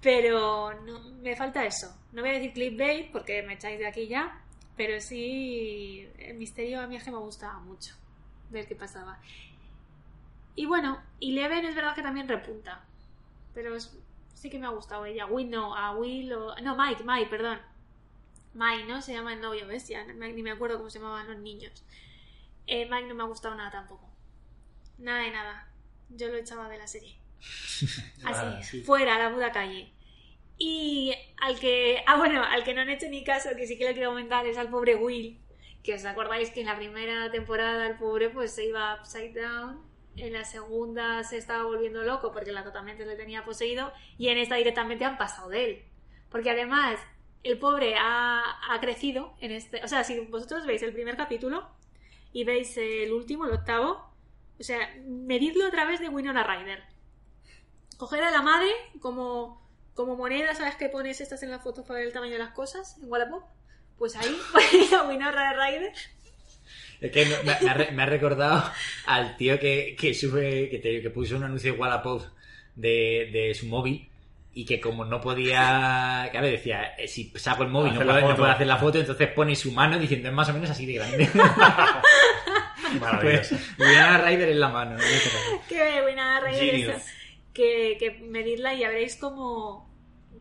Pero 0.00 0.80
no, 0.84 1.00
me 1.00 1.34
falta 1.34 1.66
eso. 1.66 1.92
No 2.12 2.22
voy 2.22 2.30
a 2.30 2.34
decir 2.34 2.52
clickbait 2.52 3.10
porque 3.10 3.42
me 3.42 3.54
echáis 3.54 3.80
de 3.80 3.88
aquí 3.88 4.06
ya, 4.06 4.44
pero 4.78 4.98
sí 5.02 6.08
el 6.18 6.36
misterio 6.38 6.80
a 6.80 6.86
mí 6.86 6.96
es 6.96 7.04
que 7.04 7.10
me 7.10 7.18
gustaba 7.18 7.58
mucho 7.58 7.94
ver 8.50 8.66
qué 8.66 8.74
pasaba. 8.74 9.20
Y 10.54 10.64
bueno, 10.66 11.02
Eleven 11.20 11.66
es 11.66 11.74
verdad 11.74 11.94
que 11.94 12.02
también 12.02 12.26
repunta, 12.28 12.82
pero 13.54 13.76
es- 13.76 13.94
sí 14.34 14.48
que 14.50 14.58
me 14.58 14.66
ha 14.66 14.70
gustado 14.70 15.04
ella. 15.04 15.26
Will 15.26 15.50
no, 15.50 15.74
a 15.76 15.92
Will 15.94 16.32
o... 16.32 16.54
No, 16.62 16.76
Mike, 16.76 17.04
Mike, 17.04 17.28
perdón. 17.28 17.60
Mike, 18.54 18.86
¿no? 18.86 19.02
Se 19.02 19.12
llama 19.12 19.34
el 19.34 19.40
novio, 19.40 19.66
¿ves? 19.66 19.86
Ya 19.88 20.04
ni 20.04 20.42
me 20.42 20.50
acuerdo 20.50 20.78
cómo 20.78 20.90
se 20.90 20.98
llamaban 20.98 21.28
los 21.28 21.38
niños. 21.38 21.84
Eh, 22.66 22.88
Mike 22.90 23.06
no 23.08 23.14
me 23.14 23.22
ha 23.22 23.26
gustado 23.26 23.54
nada 23.54 23.70
tampoco. 23.70 24.08
Nada 24.98 25.18
de 25.22 25.30
nada. 25.30 25.68
Yo 26.10 26.28
lo 26.28 26.36
echaba 26.36 26.68
de 26.68 26.78
la 26.78 26.86
serie. 26.86 27.16
Así, 27.40 28.04
Ah, 28.24 28.60
sí. 28.62 28.82
fuera, 28.82 29.14
a 29.16 29.18
la 29.28 29.34
puta 29.34 29.52
calle. 29.52 29.92
Y 30.58 31.14
al 31.40 31.58
que. 31.58 32.02
Ah, 32.06 32.16
bueno, 32.16 32.42
al 32.42 32.64
que 32.64 32.74
no 32.74 32.80
han 32.80 32.88
hecho 32.88 33.08
ni 33.08 33.24
caso, 33.24 33.50
que 33.56 33.66
sí 33.66 33.78
que 33.78 33.84
le 33.84 33.94
quiero 33.94 34.10
comentar, 34.10 34.46
es 34.46 34.58
al 34.58 34.68
pobre 34.68 34.96
Will. 34.96 35.40
Que 35.82 35.94
os 35.94 36.04
acordáis 36.04 36.50
que 36.50 36.60
en 36.60 36.66
la 36.66 36.76
primera 36.76 37.30
temporada 37.30 37.86
el 37.86 37.96
pobre 37.96 38.30
pues 38.30 38.54
se 38.54 38.66
iba 38.66 38.96
upside 39.00 39.40
down. 39.40 39.86
En 40.16 40.32
la 40.32 40.44
segunda 40.44 41.22
se 41.22 41.38
estaba 41.38 41.62
volviendo 41.62 42.02
loco 42.02 42.32
porque 42.32 42.50
la 42.50 42.64
totalmente 42.64 43.06
le 43.06 43.14
tenía 43.14 43.44
poseído. 43.44 43.92
Y 44.18 44.28
en 44.28 44.38
esta 44.38 44.56
directamente 44.56 45.04
han 45.04 45.16
pasado 45.16 45.48
de 45.48 45.64
él. 45.64 45.84
Porque 46.28 46.50
además, 46.50 46.98
el 47.44 47.58
pobre 47.58 47.94
ha, 47.96 48.42
ha 48.68 48.80
crecido 48.80 49.34
en 49.40 49.52
este. 49.52 49.82
O 49.84 49.88
sea, 49.88 50.02
si 50.04 50.18
vosotros 50.20 50.66
veis 50.66 50.82
el 50.82 50.92
primer 50.92 51.16
capítulo 51.16 51.68
y 52.32 52.44
veis 52.44 52.76
el 52.76 53.12
último, 53.12 53.46
el 53.46 53.52
octavo, 53.52 54.08
o 54.58 54.62
sea, 54.62 54.92
medidlo 55.06 55.66
a 55.66 55.70
través 55.70 56.00
de 56.00 56.08
Winona 56.08 56.42
Ryder. 56.42 56.82
Coger 57.96 58.24
a 58.24 58.30
la 58.30 58.42
madre 58.42 58.70
como, 59.00 59.67
como 59.98 60.14
moneda, 60.14 60.54
¿sabes 60.54 60.76
que 60.76 60.88
pones 60.88 61.20
estas 61.20 61.42
en 61.42 61.50
la 61.50 61.58
foto 61.58 61.82
para 61.84 61.98
ver 61.98 62.06
el 62.06 62.12
tamaño 62.12 62.34
de 62.34 62.38
las 62.38 62.52
cosas 62.52 62.96
en 63.02 63.10
Wallapop? 63.10 63.42
Pues 63.98 64.14
ahí, 64.14 64.38
ponéis 64.52 64.92
a 64.92 65.02
Winona 65.02 65.52
Ryder. 65.54 65.92
Es 67.00 67.10
que 67.10 67.26
me, 67.26 67.42
me 67.42 67.68
ha, 67.68 67.74
re- 67.74 67.90
me 67.90 68.02
ha 68.04 68.06
recordado 68.06 68.62
al 69.06 69.36
tío 69.36 69.58
que, 69.58 69.96
que 69.98 70.14
sube, 70.14 70.68
que, 70.70 70.78
te- 70.78 71.02
que 71.02 71.10
puso 71.10 71.36
un 71.36 71.42
anuncio 71.42 71.72
de 71.72 71.78
Wallapop 71.80 72.22
de, 72.76 73.28
de 73.32 73.54
su 73.54 73.66
móvil 73.66 74.08
y 74.54 74.64
que 74.64 74.80
como 74.80 75.04
no 75.04 75.20
podía, 75.20 76.28
claro, 76.30 76.46
decía, 76.46 76.94
eh, 76.96 77.08
si 77.08 77.32
saco 77.36 77.64
el 77.64 77.68
móvil 77.70 77.94
no 77.94 78.00
puedo, 78.04 78.14
no 78.20 78.20
foto. 78.26 78.36
puedo 78.36 78.50
hacer 78.52 78.66
la 78.68 78.76
foto, 78.76 78.98
entonces 79.00 79.28
pone 79.32 79.56
su 79.56 79.72
mano 79.72 79.98
diciendo 79.98 80.28
es 80.28 80.34
más 80.34 80.48
o 80.48 80.52
menos 80.52 80.70
así 80.70 80.86
de 80.86 80.92
grande. 80.94 81.28
Maravilloso. 83.00 83.56
pues 83.56 83.78
Winona 83.78 84.18
Ryder 84.18 84.48
en 84.50 84.60
la 84.60 84.68
mano. 84.68 84.92
¿no? 84.96 85.02
Que 85.68 86.02
Winona 86.06 86.40
Ryder 86.40 86.96
que, 87.52 87.96
que 87.98 88.10
medidla 88.22 88.74
y 88.74 88.78
ya 88.80 88.88
veréis 88.88 89.16
cómo, 89.16 89.87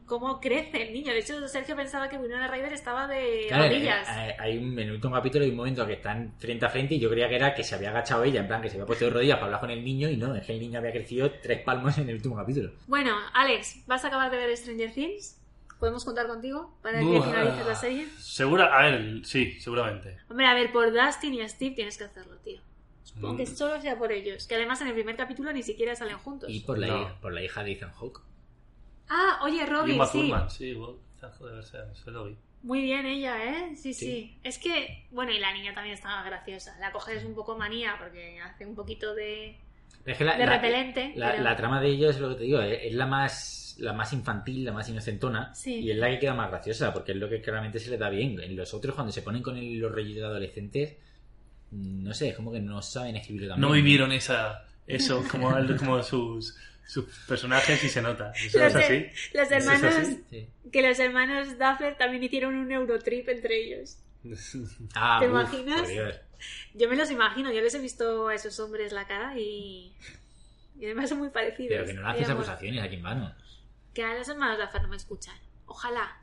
cómo 0.07 0.39
crece 0.41 0.87
el 0.87 0.93
niño. 0.93 1.13
De 1.13 1.19
hecho, 1.19 1.47
Sergio 1.47 1.75
pensaba 1.75 2.09
que 2.09 2.17
Winona 2.17 2.47
Ryder 2.47 2.73
estaba 2.73 3.07
de 3.07 3.45
Claro, 3.49 3.65
rodillas. 3.65 4.07
eh, 4.09 4.29
eh, 4.29 4.35
hay 4.39 4.57
un, 4.57 4.71
en 4.79 4.87
el 4.87 4.91
último 4.93 5.13
capítulo 5.13 5.43
hay 5.45 5.51
un 5.51 5.57
momento 5.57 5.85
que 5.85 5.93
están 5.93 6.33
frente 6.39 6.65
a 6.65 6.69
frente 6.69 6.95
y 6.95 6.99
yo 6.99 7.09
creía 7.09 7.29
que 7.29 7.35
era 7.35 7.53
que 7.53 7.63
se 7.63 7.75
había 7.75 7.89
agachado 7.91 8.23
ella, 8.23 8.39
en 8.39 8.47
plan 8.47 8.61
que 8.61 8.69
se 8.69 8.75
había 8.77 8.85
puesto 8.87 9.05
de 9.05 9.11
rodillas 9.11 9.35
para 9.35 9.45
hablar 9.45 9.59
con 9.61 9.69
el 9.69 9.83
niño 9.83 10.09
y 10.09 10.17
no, 10.17 10.33
es 10.33 10.45
que 10.45 10.53
el 10.53 10.59
niño 10.59 10.79
había 10.79 10.91
crecido 10.91 11.29
tres 11.43 11.61
palmos 11.61 11.97
en 11.99 12.09
el 12.09 12.15
último 12.15 12.35
capítulo. 12.35 12.71
Bueno, 12.87 13.15
Alex, 13.33 13.83
¿vas 13.85 14.03
a 14.03 14.07
acabar 14.07 14.31
de 14.31 14.37
ver 14.37 14.57
Stranger 14.57 14.91
Things? 14.93 15.37
¿Podemos 15.79 16.03
contar 16.05 16.25
contigo 16.25 16.75
para 16.81 16.99
que 16.99 17.05
finalices 17.21 17.65
la 17.67 17.75
serie? 17.75 18.07
Segura, 18.17 18.75
a 18.75 18.83
ver, 18.89 19.21
sí, 19.25 19.59
seguramente. 19.59 20.17
Hombre, 20.29 20.47
a 20.47 20.55
ver, 20.55 20.71
por 20.71 20.91
Dustin 20.91 21.35
y 21.35 21.47
Steve 21.47 21.75
tienes 21.75 21.97
que 21.99 22.05
hacerlo, 22.05 22.35
tío. 22.37 22.59
Supongo 23.03 23.33
Mm. 23.35 23.37
que 23.37 23.45
solo 23.45 23.79
sea 23.79 23.95
por 23.97 24.11
ellos. 24.11 24.47
Que 24.47 24.55
además 24.55 24.81
en 24.81 24.87
el 24.87 24.93
primer 24.95 25.15
capítulo 25.15 25.53
ni 25.53 25.61
siquiera 25.61 25.95
salen 25.95 26.17
juntos. 26.17 26.49
Y 26.51 26.61
por 26.61 26.79
la, 26.79 26.87
No. 26.87 27.01
hija, 27.03 27.15
por 27.21 27.31
la 27.33 27.43
hija 27.43 27.63
de 27.63 27.73
Ethan 27.73 27.91
Hawke. 27.93 28.21
Ah, 29.09 29.39
oye, 29.43 29.65
Robin, 29.65 29.95
Uma 29.95 30.05
sí. 30.05 30.19
Thurman, 30.21 30.49
sí, 30.49 30.73
bueno, 30.73 30.97
de 31.21 31.51
verse, 31.55 31.77
se 32.03 32.11
lo 32.11 32.25
vi. 32.25 32.37
Muy 32.63 32.81
bien 32.81 33.05
ella, 33.05 33.43
¿eh? 33.43 33.75
Sí, 33.75 33.93
sí, 33.93 34.05
Sí. 34.05 34.37
Es 34.43 34.57
que, 34.57 35.05
bueno, 35.11 35.31
y 35.31 35.39
la 35.39 35.53
niña 35.53 35.73
también 35.73 35.93
estaba 35.95 36.23
graciosa. 36.23 36.75
La 36.79 36.91
coges 36.91 37.23
un 37.23 37.35
poco 37.35 37.57
manía 37.57 37.95
porque 37.99 38.39
hace 38.41 38.65
un 38.65 38.75
poquito 38.75 39.13
de, 39.15 39.57
Es 40.05 40.17
que 40.17 40.23
la, 40.25 40.37
de 40.37 40.45
la- 40.45 40.53
repelente. 40.53 41.13
la- 41.15 41.31
pero- 41.31 41.43
la 41.43 41.55
trama 41.55 41.79
de 41.81 41.89
ellos, 41.89 42.15
es 42.15 42.21
lo 42.21 42.29
que 42.29 42.35
te 42.35 42.43
digo, 42.43 42.59
es, 42.61 42.79
es 42.83 42.93
la 42.93 43.05
más 43.05 43.63
la 43.79 43.93
más 43.93 44.11
infantil, 44.11 44.65
la 44.65 44.71
más 44.73 44.89
inocentona, 44.89 45.53
Sí. 45.53 45.75
y 45.81 45.91
es 45.91 45.97
la 45.97 46.09
que 46.09 46.17
queda 46.17 46.33
más 46.33 46.49
graciosa, 46.49 46.91
porque 46.91 47.11
es 47.11 47.17
lo 47.19 47.29
que 47.29 47.41
claramente 47.43 47.77
se 47.79 47.91
le 47.91 47.97
da 47.99 48.09
bien. 48.09 48.39
En 48.39 48.55
los 48.55 48.73
otros, 48.73 48.95
cuando 48.95 49.13
se 49.13 49.21
ponen 49.21 49.43
con 49.43 49.55
el- 49.55 49.77
los 49.77 49.91
rollos 49.91 50.15
de 50.15 50.25
adolescentes, 50.25 50.97
no 51.69 52.11
sé, 52.15 52.29
es 52.29 52.35
como 52.35 52.51
que 52.51 52.59
no 52.59 52.81
saben 52.81 53.17
escribirlo 53.17 53.49
también. 53.49 53.69
No 53.69 53.75
vivieron 53.75 54.11
esa, 54.11 54.65
eso 54.87 55.23
como 55.29 56.01
sus, 56.01 56.57
sus 56.87 57.05
personajes 57.27 57.83
y 57.83 57.89
se 57.89 58.01
nota. 58.01 58.31
Eso 58.31 58.57
Los 58.59 58.69
es 58.69 58.75
así. 58.75 58.93
de- 58.93 59.13
los 59.33 59.51
hermanos, 59.51 59.95
así. 59.95 60.23
Sí. 60.29 60.47
que 60.71 60.81
los 60.87 60.97
hermanos 60.99 61.57
Duffer 61.59 61.95
también 61.97 62.23
hicieron 62.23 62.55
un 62.55 62.71
Eurotrip 62.71 63.27
entre 63.29 63.57
ellos. 63.63 63.97
Ah, 64.95 65.17
¿Te 65.19 65.27
uf, 65.27 65.31
imaginas? 65.31 65.89
Yo 66.73 66.89
me 66.89 66.95
los 66.95 67.09
imagino, 67.11 67.51
yo 67.51 67.61
les 67.61 67.73
he 67.75 67.79
visto 67.79 68.27
a 68.29 68.35
esos 68.35 68.59
hombres 68.59 68.91
la 68.91 69.05
cara 69.07 69.37
y, 69.37 69.93
y 70.79 70.85
además 70.85 71.09
son 71.09 71.19
muy 71.19 71.29
parecidos. 71.29 71.69
Pero 71.69 71.85
que 71.85 71.93
no 71.93 72.01
le 72.01 72.07
haces 72.09 72.29
acusaciones 72.29 72.83
aquí 72.83 72.95
en 72.95 73.03
vano. 73.03 73.35
Que 73.93 74.03
a 74.03 74.13
los 74.15 74.27
hermanos 74.29 74.57
Duffer 74.59 74.81
no 74.81 74.87
me 74.89 74.97
escuchan. 74.97 75.35
Ojalá. 75.65 76.17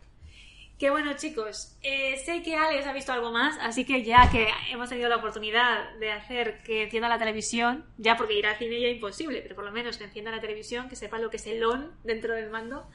Que 0.84 0.90
bueno, 0.90 1.14
chicos, 1.16 1.78
eh, 1.82 2.18
sé 2.26 2.42
que 2.42 2.56
Alex 2.56 2.86
ha 2.86 2.92
visto 2.92 3.10
algo 3.10 3.32
más, 3.32 3.56
así 3.62 3.86
que 3.86 4.04
ya 4.04 4.28
que 4.30 4.48
hemos 4.70 4.90
tenido 4.90 5.08
la 5.08 5.16
oportunidad 5.16 5.94
de 5.98 6.12
hacer 6.12 6.58
que 6.62 6.82
encienda 6.82 7.08
la 7.08 7.18
televisión, 7.18 7.86
ya 7.96 8.18
porque 8.18 8.34
ir 8.34 8.46
al 8.46 8.56
cine 8.56 8.78
ya 8.78 8.88
es 8.88 8.96
imposible, 8.96 9.40
pero 9.40 9.54
por 9.54 9.64
lo 9.64 9.72
menos 9.72 9.96
que 9.96 10.04
encienda 10.04 10.30
la 10.30 10.42
televisión, 10.42 10.90
que 10.90 10.94
sepa 10.96 11.18
lo 11.18 11.30
que 11.30 11.38
es 11.38 11.46
el 11.46 11.64
on 11.64 11.90
dentro 12.04 12.34
del 12.34 12.50
mando. 12.50 12.86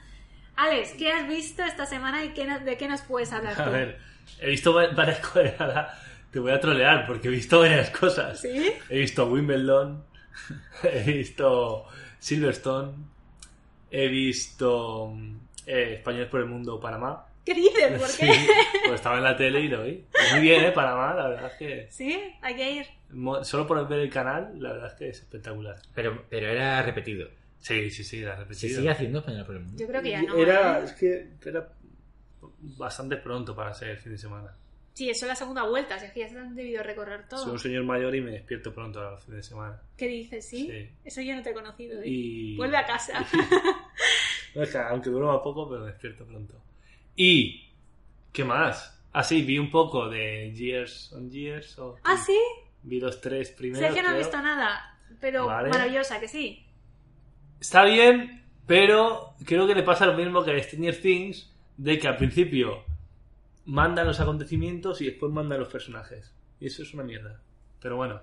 Alex, 0.54 0.92
¿qué 0.92 1.10
has 1.10 1.26
visto 1.26 1.64
esta 1.64 1.84
semana 1.84 2.24
y 2.24 2.28
qué 2.28 2.46
de 2.46 2.76
qué 2.76 2.86
nos 2.86 3.00
puedes 3.02 3.32
hablar 3.32 3.56
tú? 3.56 3.62
A 3.62 3.70
ver, 3.70 3.98
he 4.38 4.50
visto 4.50 4.72
va- 4.72 4.86
varias 4.92 5.18
cosas. 5.26 5.88
Te 6.30 6.38
voy 6.38 6.52
a 6.52 6.60
trolear 6.60 7.08
porque 7.08 7.26
he 7.26 7.30
visto 7.32 7.58
varias 7.58 7.90
cosas. 7.90 8.40
¿Sí? 8.40 8.72
He 8.88 8.98
visto 9.00 9.26
Wimbledon, 9.26 10.04
he 10.84 11.12
visto 11.12 11.86
Silverstone, 12.20 12.92
he 13.90 14.06
visto 14.06 15.12
eh, 15.66 15.94
Españoles 15.94 16.28
por 16.28 16.38
el 16.38 16.46
Mundo 16.46 16.78
Panamá. 16.78 17.26
¿Qué 17.52 17.60
dices? 17.60 17.92
¿Por 17.98 18.08
Sí, 18.08 18.26
qué? 18.26 18.46
pues 18.84 18.94
estaba 18.94 19.18
en 19.18 19.24
la 19.24 19.36
tele 19.36 19.60
y 19.60 19.68
lo 19.68 19.82
vi. 19.82 20.04
Muy 20.32 20.40
bien, 20.40 20.64
¿eh? 20.64 20.70
Panamá, 20.70 21.14
la 21.14 21.28
verdad 21.28 21.46
es 21.52 21.58
que 21.58 21.86
¿Sí? 21.90 22.16
Hay 22.42 22.54
que 22.54 22.70
ir. 22.72 22.86
solo 23.42 23.66
por 23.66 23.88
ver 23.88 23.98
el 24.00 24.10
canal, 24.10 24.52
la 24.60 24.72
verdad 24.72 24.86
es 24.88 24.94
que 24.94 25.08
es 25.08 25.18
espectacular. 25.18 25.76
Pero, 25.94 26.24
pero 26.28 26.46
era 26.48 26.80
repetido. 26.82 27.28
Sí, 27.58 27.90
sí, 27.90 28.04
sí, 28.04 28.20
la 28.20 28.34
¿Se 28.34 28.40
repetido. 28.42 28.76
sigue 28.78 28.90
haciendo 28.90 29.18
Español 29.18 29.46
por 29.46 29.56
el 29.56 29.62
mundo? 29.62 29.78
Yo 29.80 29.88
creo 29.88 30.00
que 30.02 30.10
ya 30.10 30.22
no. 30.22 30.36
era, 30.36 30.78
¿eh? 30.80 30.84
es 30.84 30.92
que 30.92 31.26
era 31.44 31.68
bastante 32.60 33.16
pronto 33.16 33.54
para 33.56 33.74
ser 33.74 33.90
el 33.90 33.98
fin 33.98 34.12
de 34.12 34.18
semana. 34.18 34.54
Sí, 34.94 35.08
eso 35.10 35.24
es 35.24 35.28
la 35.30 35.36
segunda 35.36 35.62
vuelta, 35.64 35.98
si 35.98 36.06
es 36.06 36.12
que 36.12 36.20
ya 36.20 36.28
se 36.28 36.38
han 36.38 36.54
debido 36.54 36.82
recorrer 36.82 37.26
todo. 37.28 37.42
Soy 37.44 37.52
un 37.52 37.58
señor 37.58 37.84
mayor 37.84 38.14
y 38.14 38.20
me 38.20 38.30
despierto 38.32 38.72
pronto 38.72 39.00
al 39.00 39.18
fin 39.18 39.34
de 39.36 39.42
semana. 39.42 39.80
¿Qué 39.96 40.06
dices? 40.06 40.46
¿Sí? 40.48 40.68
Sí. 40.70 40.90
Eso 41.04 41.20
yo 41.22 41.34
no 41.34 41.42
te 41.42 41.50
he 41.50 41.54
conocido. 41.54 42.00
¿eh? 42.00 42.06
Y... 42.06 42.56
Vuelve 42.56 42.76
a 42.76 42.86
casa. 42.86 43.26
No, 44.52 44.64
es 44.64 44.70
que 44.72 44.78
aunque 44.78 45.10
duerma 45.10 45.40
poco, 45.40 45.68
pero 45.68 45.82
me 45.82 45.92
despierto 45.92 46.24
pronto. 46.26 46.54
Y... 47.16 47.68
¿Qué 48.32 48.44
más? 48.44 49.00
Ah, 49.12 49.24
sí, 49.24 49.42
vi 49.42 49.58
un 49.58 49.70
poco 49.70 50.08
de 50.08 50.52
Years 50.52 51.12
on 51.12 51.30
Years. 51.30 51.78
O... 51.78 51.96
¿Ah, 52.04 52.16
sí? 52.16 52.38
Vi 52.82 53.00
los 53.00 53.20
tres 53.20 53.50
primeros. 53.50 53.84
Sergio 53.84 54.02
no 54.02 54.08
ha 54.08 54.12
creo. 54.12 54.24
visto 54.24 54.40
nada, 54.40 54.98
pero 55.20 55.46
Vale. 55.46 55.68
maravillosa, 55.68 56.20
que 56.20 56.28
sí. 56.28 56.64
Está 57.60 57.84
bien, 57.84 58.44
pero 58.66 59.34
creo 59.44 59.66
que 59.66 59.74
le 59.74 59.82
pasa 59.82 60.06
lo 60.06 60.14
mismo 60.14 60.44
que 60.44 60.52
a 60.52 60.62
Stranger 60.62 61.00
Things, 61.00 61.52
de 61.76 61.98
que 61.98 62.08
al 62.08 62.16
principio 62.16 62.84
mandan 63.66 64.06
los 64.06 64.20
acontecimientos 64.20 65.00
y 65.00 65.06
después 65.06 65.32
mandan 65.32 65.60
los 65.60 65.68
personajes. 65.68 66.32
Y 66.60 66.66
eso 66.66 66.82
es 66.82 66.94
una 66.94 67.02
mierda. 67.02 67.40
Pero 67.80 67.96
bueno. 67.96 68.20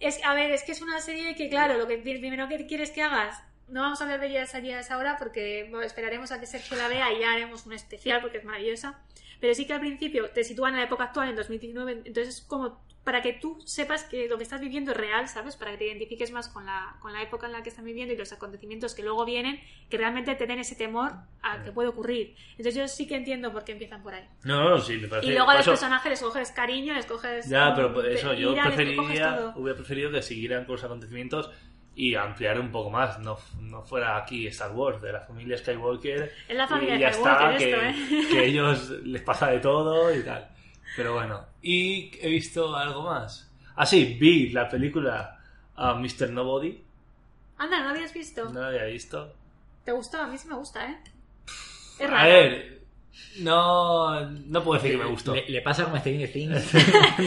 Es, 0.00 0.22
a 0.24 0.34
ver, 0.34 0.50
es 0.50 0.62
que 0.64 0.72
es 0.72 0.82
una 0.82 1.00
serie 1.00 1.34
que, 1.34 1.48
claro, 1.48 1.78
lo 1.78 1.86
que 1.86 1.98
primero 1.98 2.48
que 2.48 2.66
quieres 2.66 2.90
que 2.90 3.02
hagas, 3.02 3.42
no 3.70 3.82
vamos 3.82 4.00
a 4.00 4.04
hablar 4.04 4.20
de 4.20 4.46
series 4.46 4.90
ahora 4.90 5.16
porque 5.18 5.66
bueno, 5.70 5.84
esperaremos 5.86 6.32
a 6.32 6.40
que 6.40 6.46
Sergio 6.46 6.76
la 6.76 6.88
vea 6.88 7.12
y 7.12 7.20
ya 7.20 7.32
haremos 7.32 7.66
un 7.66 7.72
especial 7.72 8.20
porque 8.20 8.38
es 8.38 8.44
maravillosa. 8.44 8.98
Pero 9.40 9.54
sí 9.54 9.66
que 9.66 9.72
al 9.74 9.80
principio 9.80 10.30
te 10.30 10.42
sitúan 10.42 10.74
en 10.74 10.80
la 10.80 10.86
época 10.86 11.04
actual, 11.04 11.28
en 11.28 11.36
2019, 11.36 11.92
entonces 12.06 12.28
es 12.28 12.40
como 12.40 12.82
para 13.04 13.22
que 13.22 13.32
tú 13.32 13.58
sepas 13.64 14.04
que 14.04 14.28
lo 14.28 14.36
que 14.36 14.42
estás 14.42 14.60
viviendo 14.60 14.90
es 14.90 14.96
real, 14.98 15.28
¿sabes? 15.28 15.56
Para 15.56 15.70
que 15.70 15.78
te 15.78 15.86
identifiques 15.86 16.30
más 16.30 16.48
con 16.50 16.66
la, 16.66 16.96
con 17.00 17.12
la 17.14 17.22
época 17.22 17.46
en 17.46 17.52
la 17.52 17.62
que 17.62 17.70
están 17.70 17.86
viviendo 17.86 18.12
y 18.12 18.18
los 18.18 18.32
acontecimientos 18.34 18.94
que 18.94 19.02
luego 19.02 19.24
vienen, 19.24 19.60
que 19.88 19.96
realmente 19.96 20.34
te 20.34 20.46
den 20.46 20.58
ese 20.58 20.74
temor 20.74 21.12
a 21.40 21.62
que 21.62 21.72
puede 21.72 21.88
ocurrir. 21.88 22.34
Entonces 22.50 22.74
yo 22.74 22.86
sí 22.86 23.06
que 23.06 23.14
entiendo 23.16 23.50
por 23.50 23.64
qué 23.64 23.72
empiezan 23.72 24.02
por 24.02 24.12
ahí. 24.12 24.28
No, 24.44 24.68
no, 24.68 24.78
sí, 24.78 24.98
me 24.98 25.08
parece. 25.08 25.28
Y 25.28 25.34
luego 25.34 25.48
a 25.48 25.54
los 25.54 25.66
personajes 25.66 26.10
les 26.10 26.20
coges 26.20 26.50
cariño, 26.50 26.92
les 26.92 27.06
coges... 27.06 27.48
Ya, 27.48 27.72
pero 27.74 27.88
de- 28.02 28.12
eso 28.12 28.34
yo 28.34 28.52
ira, 28.52 28.64
preferiría, 28.64 29.52
hubiera 29.56 29.76
preferido 29.76 30.10
que 30.10 30.20
siguieran 30.20 30.66
con 30.66 30.74
los 30.74 30.84
acontecimientos 30.84 31.50
y 31.98 32.14
ampliar 32.14 32.60
un 32.60 32.70
poco 32.70 32.90
más. 32.90 33.18
No, 33.18 33.36
no 33.60 33.82
fuera 33.82 34.16
aquí 34.16 34.46
Star 34.46 34.70
Wars, 34.70 35.02
de 35.02 35.10
la 35.10 35.20
familia 35.20 35.58
Skywalker. 35.58 36.32
Es 36.48 36.56
la 36.56 36.68
familia 36.68 36.94
y 36.94 37.00
ya 37.00 37.12
Skywalker 37.12 37.50
está, 37.50 37.58
que, 37.58 37.70
esto, 37.70 38.14
¿eh? 38.14 38.26
que 38.30 38.44
ellos 38.50 38.90
les 39.02 39.22
pasa 39.22 39.50
de 39.50 39.58
todo 39.58 40.14
y 40.14 40.22
tal. 40.22 40.48
Pero 40.96 41.14
bueno, 41.14 41.44
y 41.60 42.12
he 42.22 42.28
visto 42.28 42.76
algo 42.76 43.02
más. 43.02 43.50
Ah, 43.74 43.84
sí, 43.84 44.16
vi 44.18 44.50
la 44.50 44.68
película 44.68 45.40
ah, 45.74 45.94
Mr. 45.94 46.30
Nobody. 46.30 46.80
Anda, 47.56 47.82
¿no 47.82 47.88
habías 47.88 48.14
visto? 48.14 48.48
No 48.48 48.60
la 48.60 48.68
había 48.68 48.84
visto. 48.84 49.34
¿Te 49.84 49.90
gustó? 49.90 50.18
A 50.18 50.28
mí 50.28 50.38
sí 50.38 50.46
me 50.46 50.54
gusta, 50.54 50.88
¿eh? 50.88 50.98
Es 51.98 52.06
A 52.06 52.10
rara. 52.10 52.28
ver, 52.28 52.82
no, 53.40 54.20
no 54.30 54.62
puedo 54.62 54.80
decir 54.80 54.96
que 54.96 55.04
me 55.04 55.10
gustó. 55.10 55.34
Le, 55.34 55.48
le 55.48 55.62
pasa 55.62 55.82
como 55.82 55.96
a 55.96 55.98
Stranger 55.98 56.32
Things. 56.32 56.74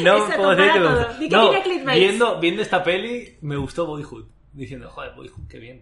No 0.02 0.28
puedo 0.28 0.56
decir 0.56 0.72
que 0.72 0.80
me 0.80 0.96
gustó. 0.96 1.28
No, 1.30 1.94
viendo, 1.94 2.40
viendo 2.40 2.62
esta 2.62 2.82
peli 2.82 3.38
me 3.42 3.58
gustó 3.58 3.86
Boyhood. 3.86 4.28
Diciendo, 4.54 4.90
joder, 4.90 5.14
Boyhood, 5.14 5.48
qué 5.48 5.60
bien. 5.60 5.82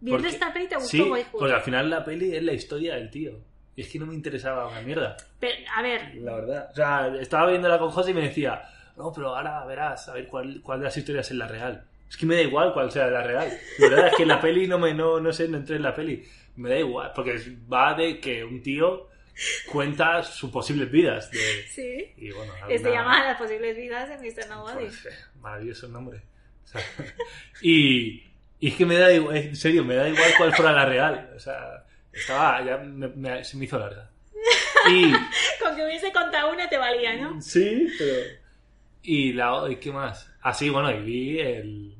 Viendo 0.00 0.22
Porque- 0.22 0.34
esta 0.34 0.52
peli 0.52 0.68
te 0.68 0.74
gustó 0.76 0.88
Sí, 0.90 1.00
Boyhood. 1.02 1.38
porque 1.38 1.54
al 1.54 1.62
final 1.62 1.90
la 1.90 2.04
peli 2.04 2.34
es 2.34 2.42
la 2.42 2.52
historia 2.52 2.94
del 2.96 3.10
tío. 3.10 3.38
Y 3.74 3.80
es 3.82 3.88
que 3.88 3.98
no 3.98 4.04
me 4.06 4.14
interesaba 4.14 4.68
una 4.68 4.82
mierda, 4.82 5.16
Pero, 5.40 5.54
a 5.74 5.80
ver, 5.82 6.14
la 6.16 6.34
verdad. 6.34 6.68
O 6.72 6.74
sea, 6.74 7.06
estaba 7.20 7.48
viéndola 7.48 7.78
con 7.78 7.90
José 7.90 8.10
y 8.10 8.14
me 8.14 8.20
decía, 8.22 8.62
no, 8.96 9.10
pero 9.12 9.34
ahora 9.34 9.64
verás, 9.64 10.06
a 10.08 10.12
ver 10.14 10.26
cuál, 10.28 10.60
cuál 10.62 10.80
de 10.80 10.84
las 10.84 10.96
historias 10.96 11.30
es 11.30 11.36
la 11.38 11.48
real. 11.48 11.84
Es 12.08 12.16
que 12.18 12.26
me 12.26 12.34
da 12.34 12.42
igual 12.42 12.74
cuál 12.74 12.90
sea 12.92 13.06
la 13.06 13.22
real. 13.22 13.50
La 13.78 13.88
verdad 13.88 14.06
es 14.08 14.14
que 14.16 14.22
en 14.24 14.28
la 14.28 14.40
peli 14.40 14.66
no 14.66 14.78
me, 14.78 14.92
no, 14.92 15.18
no 15.20 15.32
sé, 15.32 15.48
no 15.48 15.56
entré 15.56 15.76
en 15.76 15.82
la 15.82 15.94
peli. 15.94 16.22
Me 16.56 16.68
da 16.68 16.78
igual, 16.80 17.12
porque 17.14 17.34
es- 17.36 17.48
va 17.72 17.94
de 17.94 18.20
que 18.20 18.44
un 18.44 18.62
tío 18.62 19.08
cuenta 19.70 20.22
sus 20.22 20.50
posibles 20.50 20.90
vidas. 20.90 21.30
De, 21.30 21.38
sí. 21.70 22.12
y 22.18 22.30
bueno, 22.32 22.52
se 22.68 22.74
alguna- 22.74 22.90
llama 22.90 23.24
Las 23.24 23.38
posibles 23.38 23.74
vidas 23.74 24.08
de 24.10 24.18
Mr. 24.18 24.48
Nobody. 24.50 24.84
Pues, 24.84 25.06
eh, 25.06 25.10
maravilloso 25.40 25.88
nombre. 25.88 26.20
Sea, 26.64 26.80
y, 27.62 28.22
y 28.60 28.68
es 28.68 28.74
que 28.74 28.86
me 28.86 28.96
da 28.96 29.12
igual, 29.12 29.36
en 29.36 29.56
serio, 29.56 29.84
me 29.84 29.94
da 29.94 30.08
igual 30.08 30.30
cuál 30.38 30.54
fuera 30.54 30.72
la 30.72 30.84
real. 30.86 31.30
O 31.36 31.38
sea, 31.38 31.84
estaba, 32.12 32.62
ya 32.64 32.78
me- 32.78 33.08
me- 33.08 33.44
se 33.44 33.56
me 33.56 33.64
hizo 33.64 33.78
larga. 33.78 34.10
Y 34.90 35.12
Con 35.62 35.76
que 35.76 35.84
hubiese 35.84 36.12
contado 36.12 36.52
una 36.52 36.68
te 36.68 36.76
valía, 36.76 37.16
¿no? 37.16 37.40
sí, 37.40 37.88
pero. 37.98 38.14
Y 39.04 39.32
la 39.32 39.64
¿y 39.68 39.76
qué 39.76 39.90
más? 39.92 40.30
Ah, 40.42 40.52
sí, 40.54 40.68
bueno, 40.70 40.90
y 40.90 41.00
vi 41.02 41.40
el. 41.40 41.94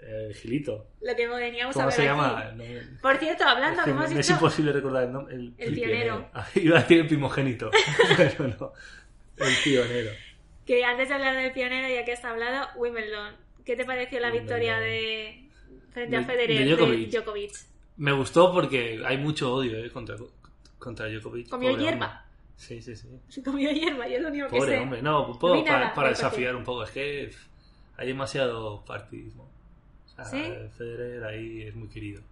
El 0.00 0.34
Gilito. 0.34 0.88
Lo 1.00 1.14
que 1.14 1.28
veníamos 1.28 1.74
a 1.76 1.78
¿Cómo 1.78 1.86
ver 1.86 1.94
se 1.94 2.02
aquí. 2.02 2.08
llama? 2.10 2.52
No 2.56 2.64
Por 3.00 3.16
cierto, 3.18 3.44
hablando, 3.44 3.80
es 3.80 3.84
que 3.84 3.84
que 3.84 3.90
hemos 3.96 4.10
me 4.12 4.20
es 4.20 4.26
dicho... 4.26 4.34
imposible 4.36 4.72
recordar 4.72 5.04
el 5.04 5.12
nombre. 5.12 5.34
El, 5.36 5.54
El 5.58 5.74
pionero. 5.74 6.28
Ah, 6.34 6.46
Iba 6.56 6.78
a 6.78 6.82
decir 6.82 6.98
el 7.00 7.06
primogénito, 7.06 7.70
pero 8.16 8.48
no. 8.48 8.72
El 9.36 9.54
pionero. 9.62 10.10
Que 10.66 10.84
antes 10.84 11.08
de 11.08 11.14
hablar 11.14 11.36
del 11.36 11.52
pionero, 11.52 11.88
ya 11.88 12.04
que 12.04 12.12
está 12.12 12.30
hablado, 12.30 12.68
Wimbledon. 12.76 13.36
¿Qué 13.64 13.76
te 13.76 13.84
pareció 13.84 14.20
la 14.20 14.30
victoria 14.30 14.78
de 14.78 15.48
frente 15.92 16.16
a 16.16 16.20
De- 16.20 16.26
Federer 16.26 16.58
de 16.58 16.64
de 16.64 17.06
Djokovic. 17.10 17.52
Me 17.98 18.12
gustó 18.12 18.52
porque 18.52 19.02
hay 19.04 19.18
mucho 19.18 19.54
odio 19.54 19.76
eh, 19.84 19.90
contra, 19.90 20.16
contra 20.78 21.08
Djokovic. 21.08 21.48
Comió 21.48 21.70
Pobre 21.70 21.82
hierba. 21.84 22.06
hombre. 22.06 22.18
Sí, 22.56 22.80
sí, 22.82 22.96
sí. 22.96 23.08
Se 23.28 23.42
comió 23.42 23.70
hierba, 23.70 24.06
yo 24.08 24.16
es 24.16 24.22
lo 24.22 24.28
único 24.28 24.46
que 24.48 24.56
Pobre 24.56 24.72
sé. 24.76 24.78
hombre. 24.78 25.02
No, 25.02 25.26
un 25.28 25.38
poco 25.38 25.64
para, 25.64 25.80
para 25.80 25.94
parece. 25.94 26.22
desafiar 26.24 26.56
un 26.56 26.64
poco. 26.64 26.84
Es 26.84 26.90
que 26.90 27.30
hay 27.96 28.06
demasiado 28.06 28.84
partidismo. 28.84 29.48
O 30.06 30.14
sea, 30.16 30.24
¿Sí? 30.24 30.42
Federer 30.76 31.24
ahí 31.24 31.62
es 31.62 31.74
muy 31.74 31.88
querido. 31.88 32.22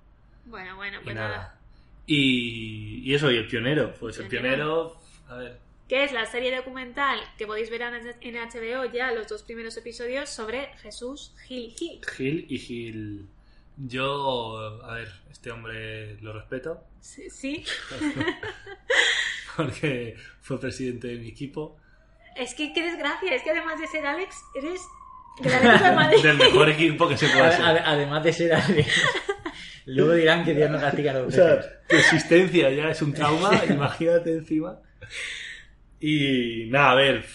Bueno, 0.46 0.76
bueno, 0.76 1.00
Y 1.00 1.04
pues 1.04 1.14
nada. 1.16 1.28
nada. 1.28 1.58
Y, 2.06 3.02
y 3.04 3.14
eso, 3.14 3.30
y 3.30 3.36
el 3.36 3.46
pionero. 3.46 3.94
Pues 4.00 4.18
el 4.18 4.26
Pionero. 4.28 4.56
pionero, 4.56 4.96
a 5.28 5.36
ver. 5.36 5.58
Que 5.90 6.04
es 6.04 6.12
la 6.12 6.24
serie 6.24 6.54
documental 6.54 7.18
que 7.36 7.48
podéis 7.48 7.68
ver 7.68 7.82
en 7.82 8.34
HBO 8.36 8.84
ya 8.92 9.10
los 9.10 9.26
dos 9.26 9.42
primeros 9.42 9.76
episodios 9.76 10.30
sobre 10.30 10.68
Jesús 10.82 11.34
Gil 11.48 11.74
Gil. 11.76 12.00
Gil 12.16 12.46
y 12.48 12.58
Gil. 12.58 13.26
Yo, 13.76 14.84
a 14.84 14.94
ver, 14.94 15.08
este 15.32 15.50
hombre 15.50 16.14
lo 16.20 16.32
respeto 16.32 16.80
Sí, 17.00 17.28
sí. 17.28 17.64
porque 19.56 20.16
fue 20.40 20.60
presidente 20.60 21.08
de 21.08 21.16
mi 21.16 21.28
equipo. 21.28 21.76
Es 22.36 22.54
que 22.54 22.72
qué 22.72 22.82
desgracia, 22.82 23.34
es 23.34 23.42
que 23.42 23.50
además 23.50 23.80
de 23.80 23.86
ser 23.88 24.06
Alex, 24.06 24.36
eres 24.54 24.80
del 25.42 26.38
de 26.38 26.44
mejor 26.44 26.68
equipo 26.68 27.08
que 27.08 27.16
se 27.16 27.26
puede 27.28 27.50
ade- 27.56 27.82
Además 27.84 28.22
de 28.22 28.32
ser 28.32 28.54
Ale- 28.54 28.86
Luego 29.86 30.12
dirán 30.12 30.44
que 30.44 30.54
Dios 30.54 30.70
no 30.70 30.78
castiga 30.78 31.10
a 31.10 31.14
los 31.14 31.28
O 31.28 31.30
sea, 31.32 31.60
tu 31.88 31.96
existencia 31.96 32.70
ya 32.70 32.90
es 32.90 33.02
un 33.02 33.12
trauma, 33.12 33.64
imagínate 33.68 34.30
encima. 34.34 34.78
Y 36.00 36.66
nada, 36.70 36.92
a 36.92 36.94
ver. 36.94 37.26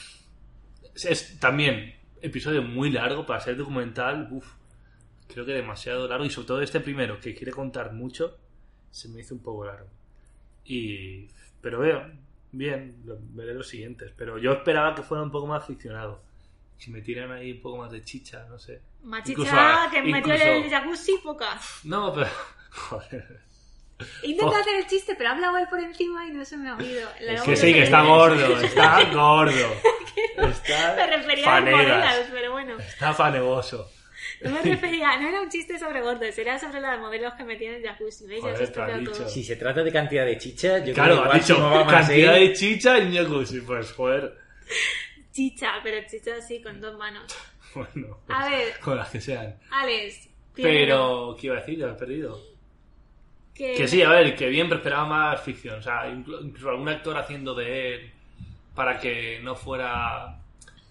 Es, 0.96 1.06
es 1.06 1.40
también 1.40 1.96
episodio 2.22 2.62
muy 2.64 2.90
largo 2.90 3.26
para 3.26 3.40
ser 3.40 3.56
documental. 3.58 4.28
Uf, 4.32 4.48
creo 5.28 5.46
que 5.46 5.54
demasiado 5.54 6.08
largo. 6.08 6.26
Y 6.26 6.30
sobre 6.30 6.48
todo 6.48 6.62
este 6.62 6.80
primero, 6.80 7.20
que 7.20 7.36
quiere 7.36 7.52
contar 7.52 7.94
mucho, 7.94 8.38
se 8.92 9.08
me 9.10 9.22
hizo 9.22 9.36
un 9.36 9.42
poco 9.44 9.66
largo. 9.66 9.90
Y. 10.66 11.28
Pero 11.62 11.80
veo, 11.80 12.12
bien, 12.52 13.02
lo- 13.06 13.18
veré 13.20 13.54
los 13.54 13.68
siguientes. 13.68 14.12
Pero 14.18 14.38
yo 14.38 14.54
esperaba 14.54 14.96
que 14.96 15.04
fuera 15.04 15.24
un 15.24 15.32
poco 15.32 15.48
más 15.48 15.66
ficcionado. 15.66 16.24
Si 16.78 16.92
me 16.92 17.02
tiran 17.02 17.32
ahí 17.32 17.54
un 17.54 17.62
poco 17.62 17.78
más 17.78 17.92
de 17.92 18.04
chicha, 18.04 18.46
no 18.50 18.60
sé. 18.60 18.82
Machicha 19.04 19.32
Incluso 19.42 19.56
a- 19.60 19.90
que 19.92 20.02
metió 20.02 20.34
incluso- 20.34 20.52
el 20.52 20.70
jacuzzi, 20.70 21.18
poca. 21.24 21.60
No, 21.84 22.14
pero. 22.14 22.28
Joder. 22.72 23.42
He 24.24 24.28
intentado 24.28 24.58
Oh. 24.58 24.62
hacer 24.62 24.76
el 24.76 24.88
chiste, 24.88 25.16
pero 25.16 25.30
ha 25.30 25.34
hablado 25.34 25.58
él 25.58 25.68
por 25.70 25.80
encima 25.80 26.26
y 26.28 26.32
no 26.32 26.44
se 26.46 26.58
me 26.58 26.70
ha 26.70 26.76
oído. 26.76 27.10
La 27.22 27.34
Es 27.36 27.42
que 27.44 27.56
sí, 27.56 27.74
que 27.74 27.84
está 27.84 28.02
gordo, 28.04 28.60
está 28.62 29.04
gordo. 29.14 29.76
Está 30.50 30.96
Me 30.96 31.08
refería 31.18 31.46
a 31.46 31.50
fanegas, 31.60 31.88
modelos, 32.10 32.28
pero 32.32 32.52
bueno. 32.52 32.78
Está 32.80 33.14
fanegoso. 33.14 33.90
No 34.42 34.52
me 34.52 34.62
refería, 34.62 35.18
no 35.18 35.30
era 35.30 35.42
un 35.42 35.50
chiste 35.50 35.80
sobre 35.80 36.02
gordos, 36.02 36.38
era 36.38 36.60
sobre 36.60 36.82
las 36.82 37.00
modelos 37.00 37.34
que 37.36 37.44
metían 37.46 37.76
en 37.76 37.82
el 37.82 37.88
jacuzzi. 37.88 38.28
¿Veis? 38.28 38.42
Joder, 38.42 38.68
te 38.72 39.06
todo. 39.06 39.30
Si 39.30 39.44
se 39.44 39.56
trata 39.56 39.82
de 39.82 39.92
cantidad 39.94 40.26
de 40.26 40.38
chicha, 40.38 40.80
yo 40.84 40.94
Claro, 40.94 41.22
creo 41.22 41.32
que 41.32 41.40
dicho 41.40 41.58
no 41.58 41.88
cantidad 41.88 42.34
de 42.34 42.54
chicha 42.54 42.98
y 43.00 43.16
jacuzzi. 43.16 43.62
Pues, 43.62 43.92
joder. 43.94 44.38
Chicha, 45.32 45.74
pero 45.84 46.06
chicha 46.10 46.32
así, 46.38 46.62
con 46.62 46.80
dos 46.82 46.98
manos. 46.98 47.34
Bueno, 47.76 48.20
A 48.30 48.40
pues, 48.48 48.52
ver. 48.52 48.80
con 48.80 48.96
las 48.98 49.10
que 49.10 49.20
sean. 49.20 49.60
Alex, 49.70 50.30
Pero, 50.56 51.36
¿qué 51.38 51.48
iba 51.48 51.58
a 51.58 51.60
decir? 51.60 51.78
Ya 51.78 51.88
me 51.88 51.92
he 51.92 51.96
perdido. 51.96 52.55
Que, 53.56 53.74
Que 53.76 53.88
sí, 53.88 54.02
a 54.02 54.10
ver, 54.10 54.36
que 54.36 54.50
bien, 54.50 54.68
pero 54.68 54.80
esperaba 54.82 55.06
más 55.06 55.42
ficción. 55.42 55.80
O 55.80 55.82
sea, 55.82 56.08
inclu- 56.14 56.44
incluso 56.44 56.70
algún 56.70 56.90
actor 56.90 57.18
haciendo 57.18 57.56
de 57.56 57.96
él 57.96 58.12
para 58.76 59.00
que 59.00 59.40
no 59.42 59.56
fuera 59.56 60.38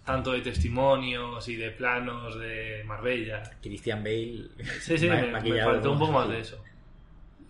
tanto 0.05 0.33
de 0.33 0.41
testimonios 0.41 1.47
y 1.49 1.57
de 1.57 1.71
planos 1.71 2.39
de 2.39 2.83
Marbella. 2.87 3.43
Christian 3.63 4.03
Bale. 4.03 4.49
Sí, 4.81 4.97
sí, 4.99 5.09
me, 5.09 5.23
me 5.41 5.63
faltó 5.63 5.93
un 5.93 5.99
poco 5.99 6.13
más 6.13 6.29
de 6.29 6.41
eso. 6.41 6.63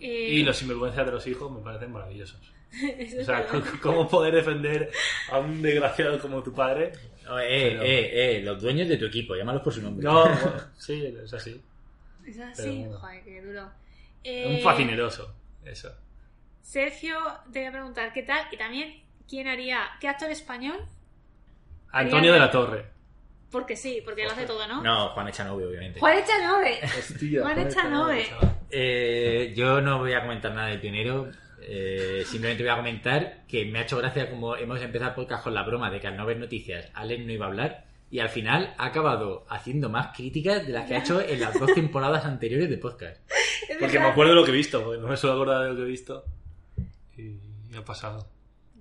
eh, 0.00 0.28
Y 0.32 0.42
los 0.42 0.56
sinvergüenzas 0.56 1.06
de 1.06 1.12
los 1.12 1.26
hijos 1.26 1.50
me 1.52 1.60
parecen 1.60 1.92
maravillosos. 1.92 2.40
O 3.20 3.24
sea, 3.24 3.46
¿cómo 3.80 4.08
poder 4.08 4.34
defender 4.34 4.90
a 5.30 5.38
un 5.38 5.62
desgraciado 5.62 6.18
como 6.18 6.42
tu 6.42 6.52
padre? 6.52 6.90
Oh, 7.30 7.38
eh, 7.38 7.68
Pero- 7.70 7.82
eh, 7.84 8.36
eh, 8.38 8.42
los 8.42 8.60
dueños 8.60 8.88
de 8.88 8.96
tu 8.96 9.04
equipo, 9.06 9.36
llámalos 9.36 9.62
por 9.62 9.72
su 9.72 9.80
nombre. 9.80 10.02
No, 10.04 10.22
bueno, 10.24 10.40
sí, 10.76 11.04
es 11.22 11.32
así. 11.32 11.60
Es 12.26 12.36
pero 12.36 12.48
así, 12.50 12.78
bueno. 12.80 12.98
joder, 12.98 13.22
qué 13.24 13.42
duro. 13.42 13.70
Un 14.24 14.56
Eh, 14.56 14.60
fascineroso, 14.62 15.34
eso. 15.64 15.90
Sergio, 16.62 17.16
te 17.52 17.60
voy 17.60 17.68
a 17.68 17.72
preguntar 17.72 18.12
qué 18.12 18.22
tal 18.22 18.46
y 18.50 18.56
también 18.56 19.02
quién 19.28 19.46
haría, 19.48 19.80
qué 20.00 20.08
actor 20.08 20.30
español, 20.30 20.76
Antonio 21.92 22.32
de 22.32 22.38
la 22.38 22.50
Torre. 22.50 22.86
porque 23.50 23.76
sí, 23.76 24.00
porque 24.04 24.24
lo 24.24 24.30
hace 24.32 24.46
todo, 24.46 24.66
¿no? 24.66 24.82
No, 24.82 25.10
Juan 25.10 25.28
Echanove, 25.28 25.64
obviamente. 25.66 26.00
Juan 26.00 26.18
Echanove. 26.18 26.80
Hostia, 26.98 27.42
Juan 27.42 27.58
Echanove. 27.60 28.26
Eh, 28.70 29.52
yo 29.56 29.80
no 29.80 29.98
voy 29.98 30.12
a 30.14 30.22
comentar 30.22 30.52
nada 30.52 30.68
del 30.68 30.80
pionero. 30.80 31.30
eh, 31.66 32.24
simplemente 32.26 32.62
voy 32.64 32.72
a 32.72 32.76
comentar 32.76 33.46
que 33.46 33.64
me 33.66 33.78
ha 33.78 33.82
hecho 33.82 33.96
gracia 33.96 34.28
como 34.28 34.56
hemos 34.56 34.82
empezado 34.82 35.10
el 35.10 35.14
podcast 35.14 35.44
con 35.44 35.54
la 35.54 35.62
broma 35.62 35.90
de 35.90 36.00
que 36.00 36.06
al 36.08 36.16
no 36.16 36.26
ver 36.26 36.36
noticias, 36.38 36.90
Alex 36.94 37.24
no 37.24 37.32
iba 37.32 37.46
a 37.46 37.48
hablar. 37.48 37.84
Y 38.10 38.18
al 38.20 38.28
final 38.28 38.74
ha 38.76 38.86
acabado 38.86 39.46
haciendo 39.48 39.88
más 39.88 40.14
críticas 40.16 40.66
de 40.66 40.72
las 40.72 40.86
que 40.86 40.94
ha 40.96 40.98
hecho 40.98 41.20
en 41.20 41.40
las 41.40 41.58
dos 41.58 41.72
temporadas 41.74 42.24
anteriores 42.24 42.68
de 42.68 42.76
podcast. 42.78 43.18
Porque 43.80 43.98
me 43.98 44.06
acuerdo 44.06 44.32
de 44.32 44.40
lo 44.40 44.44
que 44.44 44.52
he 44.52 44.54
visto, 44.54 44.82
porque 44.82 45.00
no 45.00 45.08
me 45.08 45.16
suelo 45.16 45.36
acordar 45.36 45.62
de 45.64 45.70
lo 45.70 45.76
que 45.76 45.82
he 45.82 45.86
visto. 45.86 46.24
Y 47.16 47.38
me 47.70 47.78
ha 47.78 47.84
pasado. 47.84 48.28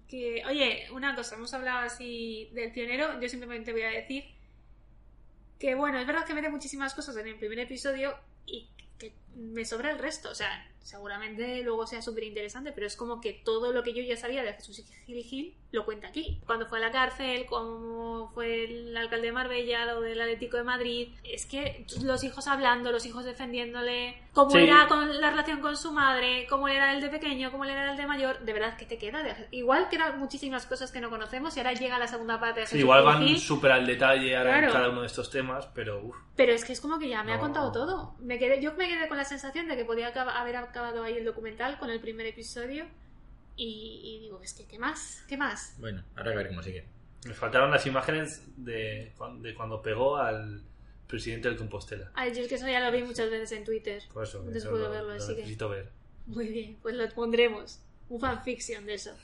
que, 0.08 0.44
oye, 0.48 0.88
una 0.92 1.16
cosa, 1.16 1.36
hemos 1.36 1.54
hablado 1.54 1.80
así 1.80 2.50
del 2.54 2.72
pionero, 2.72 3.20
yo 3.20 3.30
simplemente 3.30 3.72
voy 3.72 3.82
a 3.82 3.90
decir 3.90 4.26
que, 5.60 5.76
bueno, 5.76 6.00
es 6.00 6.06
verdad 6.06 6.26
que 6.26 6.34
mete 6.34 6.50
muchísimas 6.50 6.94
cosas 6.94 7.16
en 7.18 7.28
el 7.28 7.36
primer 7.36 7.60
episodio 7.60 8.16
y 8.46 8.70
que 8.98 9.14
me 9.36 9.66
sobra 9.66 9.92
el 9.92 10.00
resto, 10.00 10.30
o 10.30 10.36
sea, 10.36 10.70
seguramente 10.82 11.62
luego 11.64 11.88
sea 11.88 12.02
súper 12.02 12.26
interesante, 12.26 12.72
pero 12.74 12.86
es 12.88 12.96
como 12.98 13.22
que 13.22 13.34
todo 13.34 13.72
lo 13.72 13.84
que 13.84 13.94
yo 13.94 14.04
ya 14.04 14.18
sabía 14.18 14.44
de 14.44 14.54
Jesús 14.54 14.84
Gil 15.06 15.24
Gil 15.24 15.56
lo 15.72 15.86
cuenta 15.86 16.08
aquí. 16.10 16.40
Cuando 16.46 16.68
fue 16.68 16.78
a 16.78 16.82
la 16.82 16.92
cárcel, 16.92 17.46
cómo 17.48 18.30
fue 18.34 18.66
el 18.66 18.96
alcalde 18.96 19.28
de 19.28 19.32
Marbella 19.34 19.98
o 19.98 20.02
del 20.02 20.22
Atlético 20.22 20.58
de 20.58 20.64
Madrid, 20.64 21.10
es 21.24 21.46
que 21.48 21.86
los 22.04 22.24
hijos 22.24 22.48
hablando, 22.48 22.92
los 22.92 23.06
hijos 23.08 23.26
defendiéndole, 23.26 24.22
cómo 24.34 24.52
Sí. 24.52 24.58
era 24.60 24.88
con 24.88 25.20
la 25.20 25.32
relación 25.32 25.62
con 25.62 25.76
su 25.78 25.92
madre, 25.92 26.46
cómo 26.50 26.68
era 26.68 26.94
el 26.94 27.02
de 27.02 27.10
pequeño, 27.10 27.52
cómo 27.52 27.66
era 27.66 27.90
el 27.92 27.98
de 27.98 28.06
mayor, 28.06 28.40
de 28.42 28.54
verdad 28.54 28.78
que 28.78 28.86
te 28.86 28.98
queda. 29.00 29.24
Igual 29.52 29.90
quedan 29.90 30.20
muchísimas 30.20 30.66
cosas 30.68 30.92
que 30.92 31.02
no 31.02 31.10
conocemos 31.10 31.56
y 31.58 31.60
ahora 31.62 31.74
llega 31.74 31.98
la 31.98 32.08
segunda 32.08 32.40
parte 32.40 32.60
de 32.60 32.66
Sí, 32.68 32.72
Jesús 32.74 32.82
igual 32.82 33.18
Gil 33.18 33.34
van 33.34 33.40
súper 33.40 33.72
al 33.72 33.88
detalle 33.88 34.36
ahora 34.38 34.56
en 34.56 34.60
Claro. 34.60 34.74
cada 34.74 34.90
uno 34.90 35.02
de 35.02 35.08
estos 35.08 35.32
temas, 35.32 35.68
pero 35.74 36.04
uff. 36.06 36.16
pero 36.36 36.52
es 36.52 36.66
que 36.66 36.74
es 36.74 36.82
como 36.82 37.00
que 37.00 37.10
ya 37.10 37.24
me 37.24 37.32
ha 37.32 37.36
No. 37.38 37.42
contado 37.42 37.72
todo. 37.72 38.16
Me 38.20 38.38
quedé, 38.38 38.62
yo 38.62 38.74
me 38.76 38.88
quedé 38.88 39.08
con 39.08 39.18
la 39.18 39.23
sensación 39.26 39.68
de 39.68 39.76
que 39.78 39.86
podía 39.86 40.08
acaba- 40.08 40.40
haber 40.40 40.56
acabado 40.58 41.04
ahí 41.04 41.18
el 41.18 41.26
documental 41.26 41.78
con 41.80 41.90
el 41.90 42.00
primer 42.00 42.26
episodio. 42.26 42.86
Y, 43.56 44.02
y 44.04 44.20
digo, 44.24 44.42
es 44.42 44.54
que, 44.54 44.66
¿qué 44.66 44.80
más? 44.80 45.24
¿Qué 45.28 45.38
más? 45.38 45.76
Bueno, 45.80 46.04
ahora 46.16 46.32
que 46.32 46.38
ver 46.38 46.48
cómo 46.48 46.64
sigue. 46.64 46.86
Me 47.26 47.34
faltaron 47.34 47.70
las 47.72 47.86
imágenes 47.86 48.42
de, 48.58 49.14
de 49.42 49.54
cuando 49.56 49.82
pegó 49.82 50.18
al 50.18 50.62
presidente 51.08 51.48
del 51.50 51.58
Compostela. 51.58 52.12
Ay, 52.16 52.34
yo 52.34 52.42
es 52.42 52.48
que 52.48 52.56
eso 52.56 52.68
ya 52.68 52.80
lo 52.80 52.92
vi 52.92 53.04
muchas 53.04 53.30
veces 53.30 53.52
en 53.52 53.64
Twitter. 53.64 54.02
Por 54.12 54.24
eso, 54.24 54.40
Entonces 54.40 54.64
eso 54.64 54.72
puedo 54.72 54.86
lo, 54.86 54.92
verlo, 54.92 55.10
lo 55.10 55.16
así 55.16 55.34
que- 55.36 55.42
necesito 55.42 55.70
ver. 55.70 55.90
Muy 56.26 56.48
bien, 56.48 56.78
pues 56.82 56.96
lo 56.96 57.08
pondremos. 57.10 57.80
Un 58.10 58.20
fanfiction 58.20 58.86
de 58.86 58.96
eso. 58.96 59.16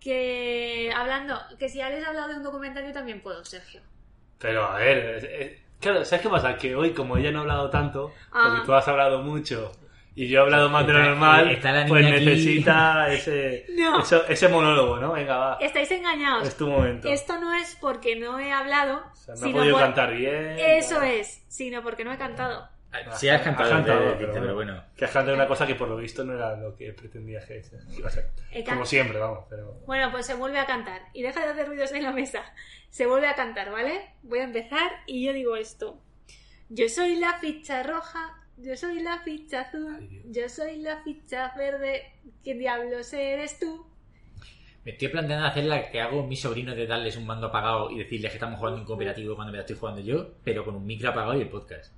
Que 0.00 0.92
hablando, 0.94 1.40
que 1.58 1.68
si 1.68 1.80
habéis 1.80 2.04
hablado 2.06 2.28
de 2.28 2.36
un 2.36 2.42
documental, 2.42 2.84
yo 2.86 2.92
también 2.92 3.22
puedo, 3.22 3.44
Sergio. 3.44 3.80
Pero 4.38 4.64
a 4.64 4.78
ver, 4.78 5.60
claro, 5.80 6.04
¿sabes 6.04 6.22
qué 6.22 6.28
pasa? 6.28 6.56
Que 6.56 6.74
hoy, 6.76 6.92
como 6.92 7.16
ella 7.16 7.30
no 7.32 7.38
ha 7.38 7.42
hablado 7.42 7.70
tanto, 7.70 8.12
Ah. 8.32 8.46
porque 8.50 8.66
tú 8.66 8.74
has 8.74 8.86
hablado 8.88 9.22
mucho 9.22 9.72
y 10.14 10.28
yo 10.28 10.38
he 10.38 10.42
hablado 10.42 10.70
más 10.70 10.86
de 10.86 10.92
lo 10.94 11.02
normal, 11.02 11.50
está 11.50 11.72
la 11.72 11.86
pues 11.86 12.06
aquí. 12.06 12.24
necesita 12.24 13.06
ese, 13.12 13.66
No. 13.76 14.00
eso- 14.00 14.26
ese 14.28 14.48
monólogo, 14.48 14.96
¿no? 14.98 15.12
Venga, 15.12 15.36
va, 15.36 15.58
Estáis 15.60 15.90
engañados. 15.90 16.48
es 16.48 16.56
tu 16.56 16.66
momento. 16.68 17.08
Esto 17.08 17.38
no 17.38 17.52
es 17.54 17.76
porque 17.80 18.16
no 18.16 18.38
he 18.38 18.50
hablado, 18.52 19.02
O 19.12 19.16
sea, 19.16 19.34
no 19.34 19.40
sino 19.40 19.58
podido 19.58 19.74
por- 19.74 19.82
cantar 19.82 20.14
bien. 20.14 20.56
Eso 20.58 21.02
es, 21.02 21.44
sino 21.48 21.82
porque 21.82 22.04
no 22.04 22.12
he 22.12 22.18
cantado. 22.18 22.68
Sí 23.16 23.28
has 23.28 23.42
cantado, 23.42 23.68
Has 23.68 23.74
cantado, 23.76 24.00
pero, 24.18 24.32
pero 24.32 24.54
bueno. 24.54 24.54
bueno. 24.54 24.84
Que 24.96 25.04
has 25.04 25.10
cantado 25.10 25.34
una 25.36 25.46
cosa 25.46 25.66
que 25.66 25.74
por 25.74 25.88
lo 25.88 25.96
visto 25.96 26.24
no 26.24 26.32
era 26.34 26.56
lo 26.56 26.74
que 26.76 26.92
pretendía 26.92 27.40
que 27.46 27.62
iba 27.96 28.08
a 28.08 28.10
ser. 28.10 28.30
He 28.50 28.64
can- 28.64 28.74
Como 28.76 28.86
siempre, 28.86 29.18
vamos, 29.18 29.44
pero... 29.50 29.80
Bueno, 29.86 30.10
pues 30.10 30.24
se 30.26 30.34
vuelve 30.34 30.58
a 30.58 30.66
cantar. 30.66 31.02
Y 31.12 31.22
deja 31.22 31.40
de 31.44 31.52
hacer 31.52 31.66
ruidos 31.68 31.92
en 31.92 32.02
la 32.04 32.12
mesa. 32.12 32.42
Se 32.90 33.06
vuelve 33.06 33.26
a 33.28 33.34
cantar, 33.34 33.70
¿vale? 33.70 34.12
Voy 34.22 34.38
a 34.38 34.44
empezar 34.44 34.90
y 35.06 35.24
yo 35.26 35.32
digo 35.34 35.56
esto. 35.56 36.00
Yo 36.68 36.88
soy 36.88 37.16
la 37.16 37.34
ficha 37.38 37.82
roja, 37.82 38.34
yo 38.56 38.76
soy 38.76 39.00
la 39.00 39.18
ficha 39.18 39.60
azul, 39.62 39.96
Ay, 40.00 40.22
yo 40.30 40.48
soy 40.48 40.78
la 40.78 41.02
ficha 41.02 41.52
verde. 41.56 42.02
¿Quién 42.42 42.58
diablos 42.58 43.12
eres 43.12 43.58
tú? 43.58 43.86
Me 44.84 44.92
estoy 44.92 45.08
planteando 45.08 45.46
hacer 45.46 45.64
la 45.64 45.90
que 45.90 46.00
hago 46.00 46.24
mis 46.26 46.40
sobrinos 46.40 46.76
de 46.76 46.86
darles 46.86 47.16
un 47.16 47.26
mando 47.26 47.48
apagado 47.48 47.90
y 47.90 47.98
decirles 47.98 48.30
que 48.30 48.36
estamos 48.36 48.58
jugando 48.58 48.78
en 48.80 48.86
cooperativo 48.86 49.34
cuando 49.34 49.50
me 49.52 49.58
la 49.58 49.62
estoy 49.62 49.76
jugando 49.76 50.00
yo, 50.00 50.34
pero 50.44 50.64
con 50.64 50.76
un 50.76 50.86
micro 50.86 51.10
apagado 51.10 51.36
y 51.36 51.42
el 51.42 51.48
podcast. 51.48 51.92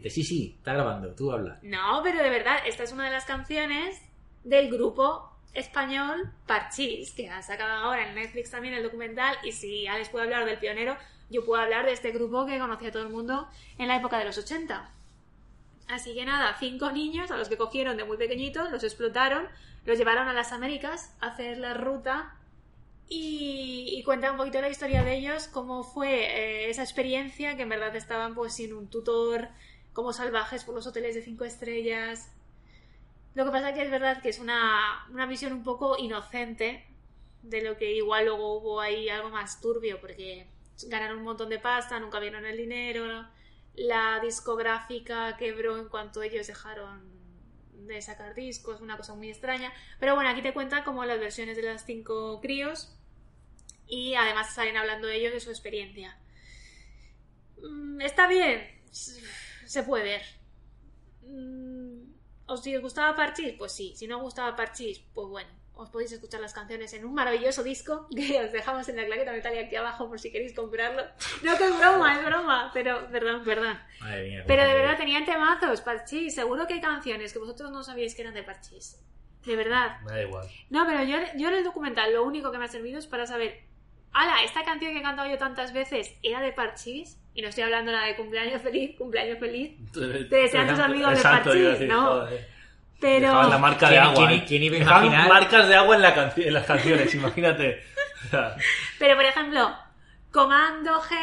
Sí, 0.00 0.22
sí, 0.22 0.54
está 0.58 0.74
grabando, 0.74 1.14
tú 1.14 1.32
habla. 1.32 1.58
No, 1.62 2.00
pero 2.02 2.22
de 2.22 2.30
verdad, 2.30 2.58
esta 2.66 2.82
es 2.82 2.92
una 2.92 3.04
de 3.04 3.10
las 3.10 3.24
canciones 3.24 4.00
del 4.44 4.70
grupo 4.70 5.30
español 5.54 6.32
Parchís, 6.46 7.12
que 7.12 7.28
ha 7.28 7.42
sacado 7.42 7.72
ahora 7.72 8.08
en 8.08 8.14
Netflix 8.14 8.50
también 8.50 8.74
el 8.74 8.82
documental. 8.82 9.36
Y 9.44 9.52
si 9.52 9.86
Alex 9.86 10.08
puede 10.08 10.24
hablar 10.24 10.44
del 10.44 10.58
pionero, 10.58 10.96
yo 11.30 11.44
puedo 11.44 11.62
hablar 11.62 11.86
de 11.86 11.92
este 11.92 12.10
grupo 12.10 12.46
que 12.46 12.58
conocía 12.58 12.88
a 12.88 12.92
todo 12.92 13.02
el 13.02 13.10
mundo 13.10 13.48
en 13.78 13.88
la 13.88 13.96
época 13.96 14.18
de 14.18 14.24
los 14.24 14.38
80. 14.38 14.90
Así 15.88 16.14
que 16.14 16.24
nada, 16.24 16.56
cinco 16.58 16.90
niños 16.90 17.30
a 17.30 17.36
los 17.36 17.48
que 17.48 17.56
cogieron 17.56 17.96
de 17.96 18.04
muy 18.04 18.16
pequeñitos, 18.16 18.70
los 18.70 18.84
explotaron, 18.84 19.48
los 19.84 19.98
llevaron 19.98 20.28
a 20.28 20.32
las 20.32 20.52
Américas 20.52 21.14
a 21.20 21.28
hacer 21.28 21.58
la 21.58 21.74
ruta 21.74 22.36
y, 23.08 23.88
y 23.90 24.02
cuenta 24.04 24.30
un 24.30 24.38
poquito 24.38 24.60
la 24.60 24.70
historia 24.70 25.02
de 25.02 25.16
ellos, 25.16 25.48
cómo 25.48 25.82
fue 25.84 26.24
eh, 26.24 26.70
esa 26.70 26.82
experiencia, 26.82 27.56
que 27.56 27.62
en 27.62 27.68
verdad 27.68 27.94
estaban 27.94 28.34
pues 28.34 28.54
sin 28.54 28.72
un 28.72 28.88
tutor, 28.88 29.48
como 29.92 30.12
salvajes 30.12 30.64
por 30.64 30.74
los 30.74 30.86
hoteles 30.86 31.14
de 31.14 31.22
cinco 31.22 31.44
estrellas. 31.44 32.32
Lo 33.34 33.44
que 33.44 33.50
pasa 33.50 33.72
que 33.74 33.82
es 33.82 33.90
verdad 33.90 34.22
que 34.22 34.28
es 34.28 34.38
una, 34.38 35.06
una 35.10 35.26
visión 35.26 35.52
un 35.52 35.62
poco 35.62 35.96
inocente 35.98 36.86
de 37.42 37.62
lo 37.62 37.76
que 37.76 37.92
igual 37.94 38.26
luego 38.26 38.58
hubo 38.58 38.80
ahí 38.80 39.08
algo 39.08 39.30
más 39.30 39.60
turbio, 39.60 40.00
porque 40.00 40.46
ganaron 40.86 41.18
un 41.18 41.24
montón 41.24 41.48
de 41.48 41.58
pasta, 41.58 41.98
nunca 41.98 42.20
vieron 42.20 42.44
el 42.46 42.56
dinero, 42.56 43.26
la 43.74 44.20
discográfica 44.20 45.36
quebró 45.36 45.78
en 45.78 45.88
cuanto 45.88 46.22
ellos 46.22 46.46
dejaron 46.46 47.10
de 47.72 48.00
sacar 48.00 48.34
discos, 48.34 48.80
una 48.80 48.96
cosa 48.96 49.14
muy 49.14 49.28
extraña. 49.28 49.72
Pero 49.98 50.14
bueno, 50.14 50.30
aquí 50.30 50.42
te 50.42 50.52
cuentan 50.52 50.84
como 50.84 51.04
las 51.04 51.18
versiones 51.18 51.56
de 51.56 51.62
las 51.62 51.84
cinco 51.84 52.40
críos 52.40 52.94
y 53.86 54.14
además 54.14 54.54
salen 54.54 54.76
hablando 54.76 55.08
ellos 55.08 55.32
de 55.32 55.40
su 55.40 55.50
experiencia. 55.50 56.16
Mm, 57.62 58.00
Está 58.00 58.26
bien, 58.28 58.82
se 59.72 59.82
puede 59.84 60.04
ver. 60.04 60.22
Mm, 61.22 62.12
¿Os 62.46 62.62
si 62.62 62.74
os 62.76 62.82
gustaba 62.82 63.14
Parchís? 63.16 63.54
Pues 63.56 63.72
sí. 63.72 63.94
Si 63.96 64.06
no 64.06 64.16
os 64.18 64.22
gustaba 64.22 64.54
Parchís, 64.56 65.00
pues 65.14 65.28
bueno. 65.28 65.48
Os 65.74 65.88
podéis 65.88 66.12
escuchar 66.12 66.38
las 66.42 66.52
canciones 66.52 66.92
en 66.92 67.06
un 67.06 67.14
maravilloso 67.14 67.62
disco 67.62 68.06
que 68.14 68.38
os 68.44 68.52
dejamos 68.52 68.86
en 68.90 68.96
la 68.96 69.06
claqueta 69.06 69.32
metálica 69.32 69.64
aquí 69.64 69.76
abajo 69.76 70.06
por 70.06 70.20
si 70.20 70.30
queréis 70.30 70.52
comprarlo. 70.54 71.02
No 71.42 71.56
que 71.56 71.64
es 71.64 71.78
broma, 71.78 72.18
es 72.20 72.24
broma, 72.26 72.70
pero 72.74 73.08
perdón, 73.10 73.42
perdón. 73.42 73.78
Madre 74.00 74.28
mía, 74.28 74.44
Pero 74.46 74.64
de 74.64 74.74
verdad 74.74 74.92
te- 74.92 74.98
tenían 74.98 75.24
temazos, 75.24 75.80
Parchís. 75.80 76.34
Seguro 76.34 76.66
que 76.66 76.74
hay 76.74 76.80
canciones 76.82 77.32
que 77.32 77.38
vosotros 77.38 77.70
no 77.70 77.82
sabíais 77.82 78.14
que 78.14 78.20
eran 78.20 78.34
de 78.34 78.42
Parchís. 78.42 79.02
De 79.46 79.56
verdad. 79.56 79.98
Me 80.02 80.12
da 80.12 80.22
igual. 80.22 80.46
No, 80.68 80.84
pero 80.86 81.02
yo, 81.04 81.16
yo 81.36 81.48
en 81.48 81.54
el 81.54 81.64
documental 81.64 82.12
lo 82.12 82.22
único 82.24 82.52
que 82.52 82.58
me 82.58 82.66
ha 82.66 82.68
servido 82.68 82.98
es 82.98 83.06
para 83.06 83.26
saber, 83.26 83.64
ala, 84.12 84.44
esta 84.44 84.62
canción 84.64 84.92
que 84.92 84.98
he 84.98 85.02
cantado 85.02 85.28
yo 85.30 85.38
tantas 85.38 85.72
veces 85.72 86.14
era 86.22 86.40
de 86.42 86.52
Parchís. 86.52 87.18
Y 87.34 87.42
no 87.42 87.48
estoy 87.48 87.64
hablando 87.64 87.90
la 87.92 88.04
de 88.04 88.16
cumpleaños 88.16 88.60
feliz, 88.62 88.96
cumpleaños 88.96 89.38
feliz. 89.38 89.72
Te 89.92 90.36
desean 90.36 90.68
tus 90.68 90.78
amigos 90.78 91.10
de 91.12 91.16
Exacto, 91.16 91.50
Parchís, 91.50 91.88
¿no? 91.88 92.02
joder. 92.06 92.48
Pero... 93.00 93.26
Dejaban 93.28 93.50
la 93.50 93.58
marca 93.58 93.86
de 93.88 93.94
¿Quién- 93.96 94.02
agua. 94.04 94.14
quién- 94.28 94.30
¿eh? 94.40 94.44
quién 94.46 94.62
iba 94.62 94.76
a 94.76 94.78
Dejaban 94.78 95.04
imaginar? 95.06 95.28
marcas 95.28 95.68
de 95.68 95.74
agua 95.74 95.96
en, 95.96 96.02
la 96.02 96.14
canci- 96.14 96.46
en 96.46 96.54
las 96.54 96.66
canciones, 96.66 97.14
imagínate. 97.16 97.82
Pero 98.98 99.16
por 99.16 99.24
ejemplo, 99.24 99.76
Comando 100.30 101.00
G, 101.02 101.14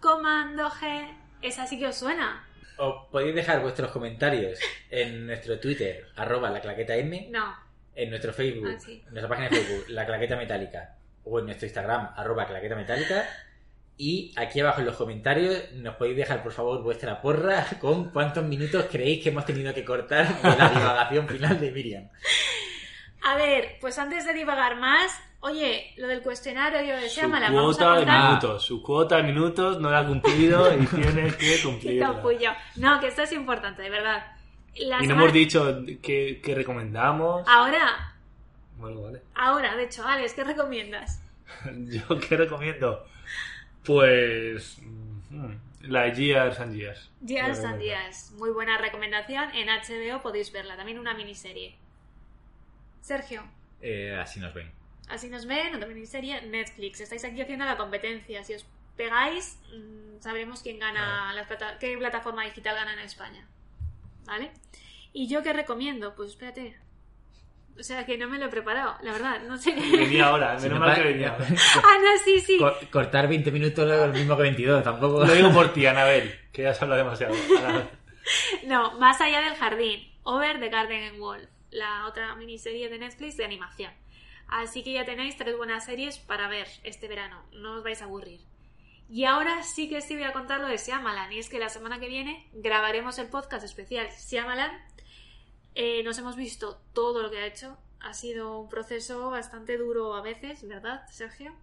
Comando 0.00 0.70
G, 0.70 1.08
esa 1.42 1.66
sí 1.66 1.78
que 1.78 1.86
os 1.88 1.96
suena. 1.96 2.44
Os 2.76 3.06
podéis 3.10 3.34
dejar 3.34 3.60
vuestros 3.60 3.90
comentarios 3.90 4.58
en 4.90 5.26
nuestro 5.26 5.58
Twitter, 5.58 6.06
arroba 6.16 6.50
la 6.50 6.60
claqueta 6.60 6.94
M, 6.94 7.28
No. 7.30 7.56
en 7.96 8.10
nuestro 8.10 8.32
Facebook, 8.32 8.70
Ah, 8.76 8.78
sí. 8.80 9.02
en 9.06 9.12
nuestra 9.12 9.28
página 9.28 9.48
de 9.48 9.56
Facebook, 9.56 9.84
la 9.88 10.06
claqueta 10.06 10.36
metálica, 10.36 10.94
o 11.24 11.40
en 11.40 11.46
nuestro 11.46 11.66
Instagram, 11.66 12.10
arroba 12.16 12.46
claqueta 12.46 12.76
metálica. 12.76 13.28
Y 14.00 14.32
aquí 14.36 14.60
abajo 14.60 14.80
en 14.80 14.86
los 14.86 14.96
comentarios 14.96 15.72
nos 15.74 15.96
podéis 15.96 16.16
dejar 16.16 16.42
por 16.42 16.52
favor 16.52 16.82
vuestra 16.82 17.20
porra 17.20 17.66
con 17.80 18.10
cuántos 18.10 18.44
minutos 18.44 18.86
creéis 18.90 19.22
que 19.22 19.30
hemos 19.30 19.44
tenido 19.44 19.74
que 19.74 19.84
cortar 19.84 20.40
de 20.40 20.56
la 20.56 20.68
divagación 20.74 21.28
final 21.28 21.58
de 21.60 21.70
Miriam. 21.72 22.08
A 23.24 23.36
ver, 23.36 23.76
pues 23.80 23.98
antes 23.98 24.24
de 24.24 24.32
divagar 24.32 24.76
más, 24.76 25.20
oye, 25.40 25.92
lo 25.96 26.06
del 26.06 26.22
cuestionario 26.22 26.96
de 26.96 27.08
su 27.10 27.16
Shyamalan, 27.20 27.52
vamos 27.54 27.76
a 27.76 27.78
cuota 27.78 27.92
de 27.94 27.98
contar... 28.06 28.28
minutos. 28.28 28.64
Su 28.64 28.82
cuota 28.82 29.16
de 29.16 29.22
minutos 29.24 29.80
no 29.80 29.90
la 29.90 29.98
ha 29.98 30.06
cumplido 30.06 30.72
y 30.80 30.86
tiene 30.86 31.34
que 31.36 31.60
cumplirla. 31.64 32.06
capullo. 32.14 32.52
No, 32.76 33.00
que 33.00 33.08
esto 33.08 33.22
es 33.22 33.32
importante, 33.32 33.82
de 33.82 33.90
verdad. 33.90 34.24
La 34.76 35.02
Y 35.02 35.08
no 35.08 35.14
hemos 35.14 35.32
dicho 35.32 35.82
que, 36.00 36.40
que 36.40 36.54
recomendamos. 36.54 37.46
Ahora, 37.48 38.14
Bueno, 38.76 39.02
vale. 39.02 39.22
ahora, 39.34 39.74
de 39.74 39.84
hecho, 39.84 40.06
Alex, 40.06 40.34
¿qué 40.34 40.44
recomiendas? 40.44 41.20
Yo 41.88 42.20
qué 42.20 42.36
recomiendo. 42.36 43.04
Pues. 43.88 44.76
mm, 44.82 45.52
La 45.88 46.02
de 46.02 46.14
Years 46.14 46.60
and 46.60 46.74
Years. 46.76 47.10
Years 47.24 47.64
and. 47.64 47.80
Years. 47.80 48.32
Muy 48.32 48.50
buena 48.50 48.76
recomendación. 48.76 49.48
En 49.54 49.68
HBO 49.68 50.20
podéis 50.20 50.52
verla. 50.52 50.76
También 50.76 50.98
una 50.98 51.14
miniserie. 51.14 51.74
Sergio, 53.00 53.42
Eh, 53.80 54.14
así 54.20 54.40
nos 54.40 54.52
ven. 54.52 54.70
así 55.08 55.30
nos 55.30 55.46
ven, 55.46 55.74
otra 55.74 55.88
miniserie, 55.88 56.42
Netflix. 56.42 57.00
Estáis 57.00 57.24
aquí 57.24 57.40
haciendo 57.40 57.64
la 57.64 57.78
competencia. 57.78 58.44
Si 58.44 58.52
os 58.54 58.66
pegáis, 58.98 59.58
mm, 59.74 60.20
sabremos 60.20 60.60
quién 60.62 60.78
gana, 60.78 61.32
plata- 61.48 61.78
qué 61.78 61.96
plataforma 61.96 62.44
digital 62.44 62.74
gana 62.74 62.92
en 62.92 62.98
España. 62.98 63.48
¿Vale? 64.26 64.50
¿Y 65.14 65.28
yo 65.28 65.42
qué 65.42 65.54
recomiendo? 65.54 66.14
Pues 66.14 66.28
espérate. 66.30 66.76
O 67.78 67.82
sea 67.82 68.04
que 68.04 68.18
no 68.18 68.28
me 68.28 68.38
lo 68.38 68.46
he 68.46 68.48
preparado, 68.48 68.96
la 69.02 69.12
verdad. 69.12 69.40
No 69.46 69.56
sé. 69.56 69.72
Venía 69.92 70.26
ahora, 70.26 70.56
Si 70.58 70.64
menos 70.64 70.80
no 70.80 70.86
mal 70.86 70.96
que 70.96 71.02
venía. 71.02 71.36
ah, 71.38 71.96
no, 72.02 72.24
sí, 72.24 72.40
sí. 72.40 72.58
Co- 72.58 72.74
cortar 72.90 73.28
20 73.28 73.50
minutos 73.52 73.90
es 73.90 73.98
lo 74.00 74.08
mismo 74.08 74.36
que 74.36 74.42
22, 74.42 74.82
tampoco. 74.82 75.24
Lo 75.24 75.32
digo 75.32 75.52
por 75.52 75.72
ti, 75.72 75.86
Anabel, 75.86 76.34
que 76.52 76.62
ya 76.62 76.74
se 76.74 76.84
habla 76.84 76.96
demasiado. 76.96 77.34
Ahora, 77.56 77.88
No, 78.64 78.98
más 78.98 79.20
allá 79.20 79.40
del 79.40 79.54
jardín. 79.54 80.06
Over 80.24 80.60
the 80.60 80.68
Garden 80.68 81.04
and 81.04 81.20
Wall, 81.20 81.48
la 81.70 82.04
otra 82.06 82.34
miniserie 82.34 82.88
de 82.90 82.98
Netflix 82.98 83.36
de 83.38 83.44
animación. 83.44 83.92
Así 84.48 84.82
que 84.82 84.92
ya 84.92 85.04
tenéis 85.04 85.36
tres 85.36 85.56
buenas 85.56 85.84
series 85.84 86.18
para 86.18 86.48
ver 86.48 86.66
este 86.82 87.06
verano. 87.08 87.42
No 87.52 87.76
os 87.76 87.84
vais 87.84 88.02
a 88.02 88.04
aburrir. 88.06 88.40
Y 89.10 89.24
ahora 89.24 89.62
sí 89.62 89.88
que 89.88 90.02
sí 90.02 90.14
voy 90.14 90.24
a 90.24 90.32
contar 90.32 90.60
lo 90.60 90.66
de 90.66 90.76
Shyamalan. 90.76 91.32
Y 91.32 91.38
es 91.38 91.48
que 91.48 91.58
la 91.58 91.68
semana 91.70 91.98
que 91.98 92.08
viene 92.08 92.46
grabaremos 92.52 93.18
el 93.18 93.28
podcast 93.28 93.64
especial 93.64 94.06
Shyamalan. 94.10 94.70
Eh, 95.80 96.02
nos 96.02 96.18
hemos 96.18 96.34
visto 96.34 96.80
todo 96.92 97.22
lo 97.22 97.30
que 97.30 97.38
ha 97.38 97.46
hecho. 97.46 97.78
Ha 98.00 98.12
sido 98.12 98.58
un 98.58 98.68
proceso 98.68 99.30
bastante 99.30 99.78
duro 99.78 100.14
a 100.14 100.22
veces, 100.22 100.66
¿verdad, 100.66 101.06
Sergio? 101.08 101.54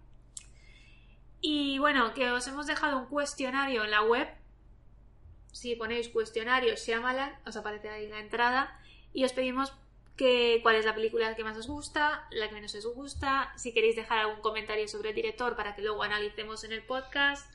Y 1.42 1.78
bueno, 1.78 2.14
que 2.14 2.30
os 2.30 2.46
hemos 2.46 2.66
dejado 2.66 2.96
un 2.98 3.06
cuestionario 3.06 3.84
en 3.84 3.90
la 3.90 4.02
web 4.02 4.26
si 5.52 5.76
ponéis 5.76 6.08
cuestionario 6.08 6.74
Shyamalan, 6.76 7.34
os 7.46 7.56
aparece 7.56 7.88
ahí 7.90 8.08
la 8.08 8.20
entrada 8.20 8.78
y 9.12 9.24
os 9.24 9.32
pedimos 9.34 9.72
que, 10.16 10.60
cuál 10.62 10.76
es 10.76 10.86
la 10.86 10.94
película 10.94 11.34
que 11.36 11.44
más 11.44 11.56
os 11.58 11.66
gusta, 11.66 12.26
la 12.30 12.48
que 12.48 12.54
menos 12.54 12.74
os 12.74 12.86
gusta, 12.86 13.52
si 13.56 13.72
queréis 13.74 13.96
dejar 13.96 14.18
algún 14.18 14.40
comentario 14.40 14.88
sobre 14.88 15.10
el 15.10 15.14
director 15.14 15.56
para 15.56 15.74
que 15.74 15.82
luego 15.82 16.02
analicemos 16.02 16.64
en 16.64 16.72
el 16.72 16.82
podcast, 16.82 17.50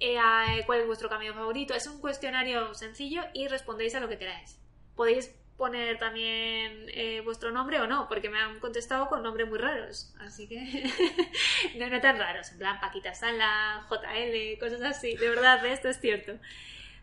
eh, 0.00 0.18
a- 0.18 0.56
cuál 0.66 0.80
es 0.80 0.86
vuestro 0.86 1.08
camino 1.10 1.34
favorito. 1.34 1.74
Es 1.74 1.86
un 1.86 2.00
cuestionario 2.00 2.72
sencillo 2.74 3.22
y 3.34 3.48
respondéis 3.48 3.94
a 3.94 4.00
lo 4.00 4.08
que 4.08 4.18
queráis. 4.18 4.58
Podéis 4.96 5.34
poner 5.62 5.96
también 5.96 6.86
eh, 6.88 7.20
vuestro 7.24 7.52
nombre 7.52 7.78
o 7.78 7.86
no, 7.86 8.08
porque 8.08 8.28
me 8.28 8.36
han 8.36 8.58
contestado 8.58 9.06
con 9.06 9.22
nombres 9.22 9.48
muy 9.48 9.58
raros, 9.58 10.12
así 10.18 10.48
que 10.48 10.58
no, 11.78 11.88
no 11.88 12.00
tan 12.00 12.18
raros, 12.18 12.50
en 12.50 12.58
plan 12.58 12.80
Paquita 12.80 13.14
Sala, 13.14 13.86
JL, 13.88 14.58
cosas 14.58 14.82
así, 14.82 15.14
de 15.14 15.28
verdad, 15.28 15.64
esto 15.64 15.88
es 15.88 16.00
cierto. 16.00 16.32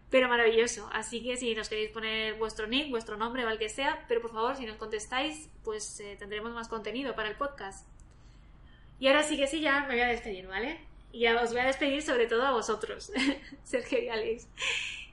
Pero 0.09 0.27
maravilloso. 0.27 0.89
Así 0.91 1.23
que 1.23 1.37
si 1.37 1.55
nos 1.55 1.69
queréis 1.69 1.91
poner 1.91 2.33
vuestro 2.33 2.67
nick, 2.67 2.89
vuestro 2.89 3.15
nombre 3.15 3.45
o 3.45 3.49
el 3.49 3.59
que 3.59 3.69
sea, 3.69 4.03
pero 4.09 4.21
por 4.21 4.33
favor, 4.33 4.57
si 4.57 4.65
nos 4.65 4.75
contestáis, 4.75 5.49
pues 5.63 6.01
eh, 6.01 6.17
tendremos 6.19 6.51
más 6.51 6.67
contenido 6.67 7.15
para 7.15 7.29
el 7.29 7.37
podcast. 7.37 7.87
Y 8.99 9.07
ahora 9.07 9.23
sí 9.23 9.37
que 9.37 9.47
sí, 9.47 9.61
ya 9.61 9.81
me 9.81 9.93
voy 9.93 10.01
a 10.01 10.07
despedir, 10.07 10.47
¿vale? 10.47 10.81
Y 11.13 11.27
os 11.27 11.51
voy 11.51 11.61
a 11.61 11.65
despedir 11.67 12.01
sobre 12.01 12.27
todo 12.27 12.45
a 12.45 12.51
vosotros, 12.51 13.09
Sergio 13.63 14.03
y 14.03 14.09
Alex. 14.09 14.49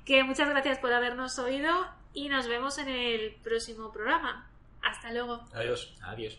Que 0.04 0.24
muchas 0.24 0.48
gracias 0.48 0.78
por 0.78 0.92
habernos 0.92 1.38
oído 1.38 1.70
y 2.16 2.30
nos 2.30 2.48
vemos 2.48 2.78
en 2.78 2.88
el 2.88 3.34
próximo 3.44 3.92
programa. 3.92 4.48
Hasta 4.82 5.12
luego. 5.12 5.44
adiós. 5.52 5.94
Adiós. 6.02 6.38